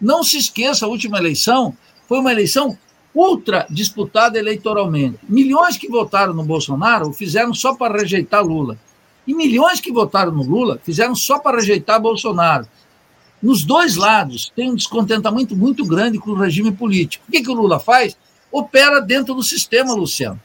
Não 0.00 0.22
se 0.22 0.38
esqueça, 0.38 0.86
a 0.86 0.88
última 0.88 1.18
eleição 1.18 1.76
foi 2.06 2.20
uma 2.20 2.32
eleição 2.32 2.78
ultra 3.14 3.66
disputada 3.68 4.38
eleitoralmente. 4.38 5.18
Milhões 5.28 5.76
que 5.76 5.88
votaram 5.88 6.32
no 6.32 6.44
Bolsonaro 6.44 7.12
fizeram 7.12 7.52
só 7.52 7.74
para 7.74 7.98
rejeitar 7.98 8.44
Lula. 8.44 8.78
E 9.26 9.34
milhões 9.34 9.80
que 9.80 9.92
votaram 9.92 10.32
no 10.32 10.42
Lula 10.42 10.80
fizeram 10.82 11.14
só 11.14 11.38
para 11.38 11.58
rejeitar 11.58 12.00
Bolsonaro. 12.00 12.66
Nos 13.42 13.64
dois 13.64 13.96
lados 13.96 14.50
tem 14.54 14.70
um 14.70 14.74
descontentamento 14.74 15.54
muito 15.54 15.84
grande 15.84 16.18
com 16.18 16.30
o 16.30 16.34
regime 16.34 16.72
político. 16.72 17.24
O 17.28 17.30
que, 17.30 17.42
que 17.42 17.50
o 17.50 17.54
Lula 17.54 17.78
faz? 17.78 18.16
Opera 18.50 19.00
dentro 19.00 19.34
do 19.34 19.42
sistema, 19.42 19.92
Luciano. 19.92 20.40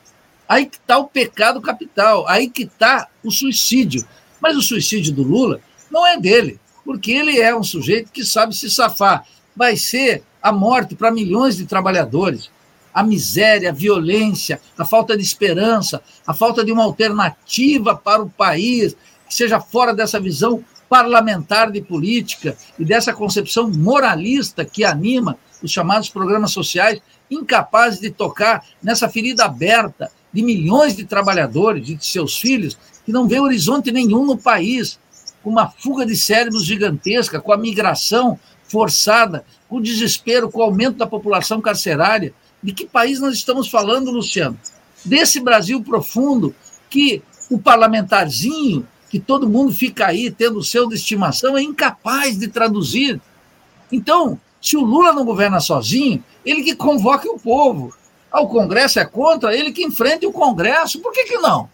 Aí 0.54 0.68
que 0.68 0.78
está 0.78 0.99
o 0.99 1.08
pecado 1.08 1.60
capital, 1.60 2.28
aí 2.28 2.47
que 2.47 2.62
está 2.62 3.08
o 3.24 3.32
suicídio. 3.32 4.06
Mas 4.39 4.56
o 4.56 4.62
suicídio 4.62 5.12
do 5.12 5.24
Lula 5.24 5.60
não 5.89 6.06
é 6.06 6.16
dele, 6.20 6.60
porque 6.86 7.12
ele 7.12 7.39
é 7.39 7.56
um 7.56 7.64
sujeito 7.64 8.12
que 8.12 8.24
sabe 8.24 8.56
se 8.56 8.70
safar. 8.70 9.26
Vai 9.56 9.76
ser 9.76 10.22
a 10.39 10.51
morte 10.51 10.93
para 10.93 11.10
milhões 11.10 11.58
de 11.58 11.66
trabalhadores. 11.66 12.51
A 12.93 13.01
miséria, 13.01 13.72
a 13.72 13.74
violência, 13.74 14.62
a 14.78 14.86
falta 14.86 15.18
de 15.18 15.24
esperança, 15.24 16.04
a 16.28 16.36
falta 16.36 16.64
de 16.64 16.72
uma 16.72 16.84
alternativa 16.84 17.95
para 17.95 18.22
o 18.22 18.30
país 18.30 18.95
que 19.28 19.34
seja 19.34 19.60
fora 19.60 19.91
dessa 19.91 20.20
visão 20.20 20.64
parlamentar 20.88 21.72
de 21.72 21.82
política 21.82 22.56
e 22.78 22.86
dessa 22.86 23.12
concepção 23.12 23.72
moralista 23.72 24.64
que 24.64 24.86
anima 24.86 25.36
os 25.64 25.72
chamados 25.72 26.10
programas 26.10 26.51
sociais, 26.51 27.01
incapazes 27.32 27.99
de 27.99 28.12
tocar 28.12 28.64
nessa 28.84 29.10
ferida 29.10 29.45
aberta 29.45 30.12
de 30.34 30.42
milhões 30.42 30.96
de 30.96 31.06
trabalhadores 31.06 31.86
de 31.86 31.98
seus 32.04 32.38
filhos 32.38 32.78
que 33.06 33.12
não 33.12 33.28
vê 33.28 33.40
horizonte 33.40 33.92
nenhum 33.92 34.26
no 34.26 34.38
país, 34.38 35.00
com 35.44 35.50
uma 35.50 35.70
fuga 35.70 36.06
de 36.06 36.16
cérebros 36.16 36.66
gigantesca, 36.66 37.40
com 37.40 37.52
a 37.52 37.58
migração 37.58 38.40
forçada, 38.64 39.46
com 39.68 39.78
o 39.78 39.82
desespero, 39.82 40.50
com 40.50 40.60
o 40.60 40.64
aumento 40.64 40.98
da 40.98 41.06
população 41.06 41.62
carcerária. 41.62 42.34
De 42.62 42.72
que 42.72 42.86
país 42.86 43.20
nós 43.20 43.36
estamos 43.36 43.68
falando, 43.68 44.10
Luciano? 44.10 44.58
Desse 45.04 45.42
Brasil 45.42 45.84
profundo 45.84 46.56
que 46.90 47.22
o 47.50 47.60
parlamentarzinho 47.60 48.88
que 49.14 49.20
todo 49.20 49.48
mundo 49.48 49.72
fica 49.72 50.08
aí 50.08 50.32
tendo 50.32 50.58
o 50.58 50.64
seu 50.64 50.90
de 50.90 50.96
estimação, 50.96 51.56
é 51.56 51.62
incapaz 51.62 52.36
de 52.36 52.48
traduzir. 52.48 53.22
Então, 53.92 54.42
se 54.60 54.76
o 54.76 54.82
Lula 54.82 55.14
não 55.14 55.24
governa 55.24 55.60
sozinho, 55.60 56.24
ele 56.44 56.64
que 56.64 56.76
convoque 56.76 57.30
o 57.30 57.38
povo. 57.38 57.94
Ah, 58.34 58.42
o 58.42 58.48
Congresso 58.48 59.00
é 59.00 59.06
contra, 59.06 59.56
ele 59.56 59.72
que 59.72 59.84
enfrente 59.84 60.26
o 60.26 60.32
Congresso. 60.32 61.00
Por 61.00 61.14
que, 61.14 61.26
que 61.26 61.38
não? 61.38 61.70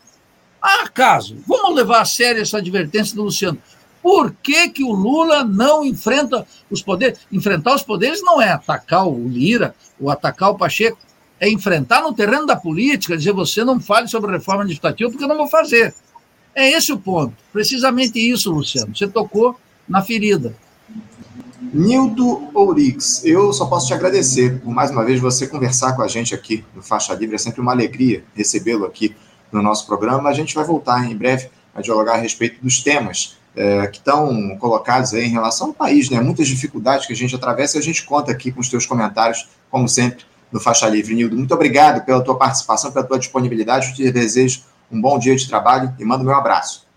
Ah, 0.61 0.83
acaso, 0.83 1.37
vamos 1.47 1.73
levar 1.73 2.01
a 2.01 2.05
sério 2.05 2.41
essa 2.41 2.57
advertência 2.57 3.15
do 3.15 3.23
Luciano. 3.23 3.57
Por 4.03 4.33
que, 4.43 4.69
que 4.69 4.83
o 4.83 4.91
Lula 4.91 5.45
não 5.45 5.85
enfrenta 5.85 6.45
os 6.69 6.81
poderes? 6.81 7.19
Enfrentar 7.31 7.75
os 7.75 7.83
poderes 7.83 8.21
não 8.21 8.41
é 8.41 8.51
atacar 8.51 9.07
o 9.07 9.27
Lira 9.27 9.73
ou 9.97 10.09
atacar 10.09 10.49
o 10.49 10.57
Pacheco, 10.57 10.97
é 11.39 11.49
enfrentar 11.49 12.01
no 12.01 12.13
terreno 12.13 12.45
da 12.45 12.57
política, 12.57 13.17
dizer 13.17 13.31
você 13.31 13.63
não 13.63 13.79
fale 13.79 14.09
sobre 14.09 14.31
reforma 14.31 14.63
legislativa 14.63 15.09
porque 15.09 15.23
eu 15.23 15.29
não 15.29 15.37
vou 15.37 15.47
fazer. 15.47 15.93
É 16.53 16.69
esse 16.71 16.91
o 16.91 16.99
ponto. 16.99 17.33
Precisamente 17.53 18.19
isso, 18.19 18.51
Luciano. 18.51 18.93
Você 18.93 19.07
tocou 19.07 19.57
na 19.87 20.01
ferida. 20.01 20.53
Nildo 21.71 22.49
Ourix, 22.53 23.23
eu 23.23 23.53
só 23.53 23.67
posso 23.67 23.87
te 23.87 23.93
agradecer 23.93 24.59
por 24.59 24.73
mais 24.73 24.89
uma 24.89 25.05
vez 25.05 25.19
você 25.19 25.45
conversar 25.45 25.93
com 25.93 26.01
a 26.01 26.07
gente 26.07 26.33
aqui 26.33 26.65
no 26.75 26.81
Faixa 26.81 27.13
Livre. 27.13 27.35
É 27.35 27.37
sempre 27.37 27.61
uma 27.61 27.71
alegria 27.71 28.23
recebê-lo 28.33 28.85
aqui 28.85 29.15
no 29.51 29.61
nosso 29.61 29.85
programa. 29.85 30.29
A 30.29 30.33
gente 30.33 30.55
vai 30.55 30.63
voltar 30.63 31.09
em 31.09 31.15
breve 31.15 31.49
a 31.75 31.81
dialogar 31.81 32.13
a 32.13 32.17
respeito 32.17 32.59
dos 32.63 32.81
temas 32.81 33.37
é, 33.55 33.85
que 33.85 33.97
estão 33.97 34.57
colocados 34.57 35.13
aí 35.13 35.25
em 35.25 35.29
relação 35.29 35.67
ao 35.67 35.73
país, 35.73 36.09
né? 36.09 36.19
Muitas 36.19 36.47
dificuldades 36.47 37.05
que 37.05 37.13
a 37.13 37.15
gente 37.15 37.35
atravessa 37.35 37.77
e 37.77 37.79
a 37.79 37.83
gente 37.83 38.03
conta 38.03 38.31
aqui 38.31 38.51
com 38.51 38.61
os 38.61 38.69
teus 38.69 38.87
comentários, 38.87 39.47
como 39.69 39.87
sempre, 39.87 40.25
no 40.51 40.59
Faixa 40.59 40.89
Livre. 40.89 41.13
Nildo, 41.13 41.37
muito 41.37 41.53
obrigado 41.53 42.03
pela 42.03 42.23
tua 42.23 42.35
participação, 42.35 42.91
pela 42.91 43.05
tua 43.05 43.19
disponibilidade. 43.19 43.89
Eu 43.89 43.93
te 43.93 44.11
desejo 44.11 44.63
um 44.91 44.99
bom 44.99 45.19
dia 45.19 45.35
de 45.35 45.47
trabalho 45.47 45.93
e 45.99 46.03
mando 46.03 46.23
meu 46.23 46.33
abraço. 46.33 46.88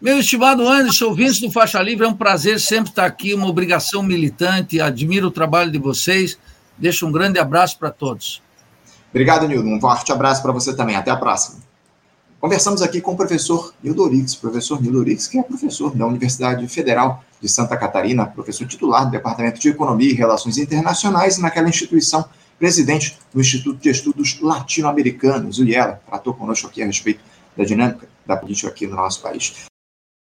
Meu 0.00 0.20
estimado 0.20 0.68
Anderson, 0.68 1.06
ouvintes 1.06 1.40
do 1.40 1.50
Faixa 1.50 1.82
Livre, 1.82 2.06
é 2.06 2.08
um 2.08 2.14
prazer 2.14 2.60
sempre 2.60 2.90
estar 2.90 3.04
aqui, 3.04 3.34
uma 3.34 3.48
obrigação 3.48 4.00
militante, 4.00 4.80
admiro 4.80 5.26
o 5.26 5.30
trabalho 5.30 5.72
de 5.72 5.78
vocês, 5.78 6.38
deixo 6.78 7.04
um 7.04 7.10
grande 7.10 7.36
abraço 7.40 7.76
para 7.76 7.90
todos. 7.90 8.40
Obrigado, 9.10 9.48
Nildo, 9.48 9.68
um 9.68 9.80
forte 9.80 10.12
abraço 10.12 10.40
para 10.40 10.52
você 10.52 10.72
também, 10.72 10.94
até 10.94 11.10
a 11.10 11.16
próxima. 11.16 11.58
Conversamos 12.40 12.80
aqui 12.80 13.00
com 13.00 13.14
o 13.14 13.16
professor 13.16 13.74
Nildo 13.82 14.04
Orix, 14.04 14.36
professor 14.36 14.80
Nildo 14.80 15.00
Orix, 15.00 15.26
que 15.26 15.36
é 15.36 15.42
professor 15.42 15.92
da 15.96 16.06
Universidade 16.06 16.68
Federal 16.68 17.24
de 17.40 17.48
Santa 17.48 17.76
Catarina, 17.76 18.24
professor 18.24 18.68
titular 18.68 19.04
do 19.04 19.10
Departamento 19.10 19.58
de 19.58 19.68
Economia 19.68 20.12
e 20.12 20.14
Relações 20.14 20.58
Internacionais 20.58 21.38
naquela 21.38 21.68
instituição, 21.68 22.24
presidente 22.56 23.18
do 23.34 23.40
Instituto 23.40 23.80
de 23.80 23.88
Estudos 23.88 24.38
Latino-Americanos, 24.40 25.58
o 25.58 25.64
IELA, 25.64 26.00
tratou 26.06 26.34
conosco 26.34 26.68
aqui 26.68 26.84
a 26.84 26.86
respeito 26.86 27.20
da 27.56 27.64
dinâmica 27.64 28.08
da 28.24 28.36
política 28.36 28.68
aqui 28.68 28.86
no 28.86 28.94
nosso 28.94 29.20
país. 29.20 29.67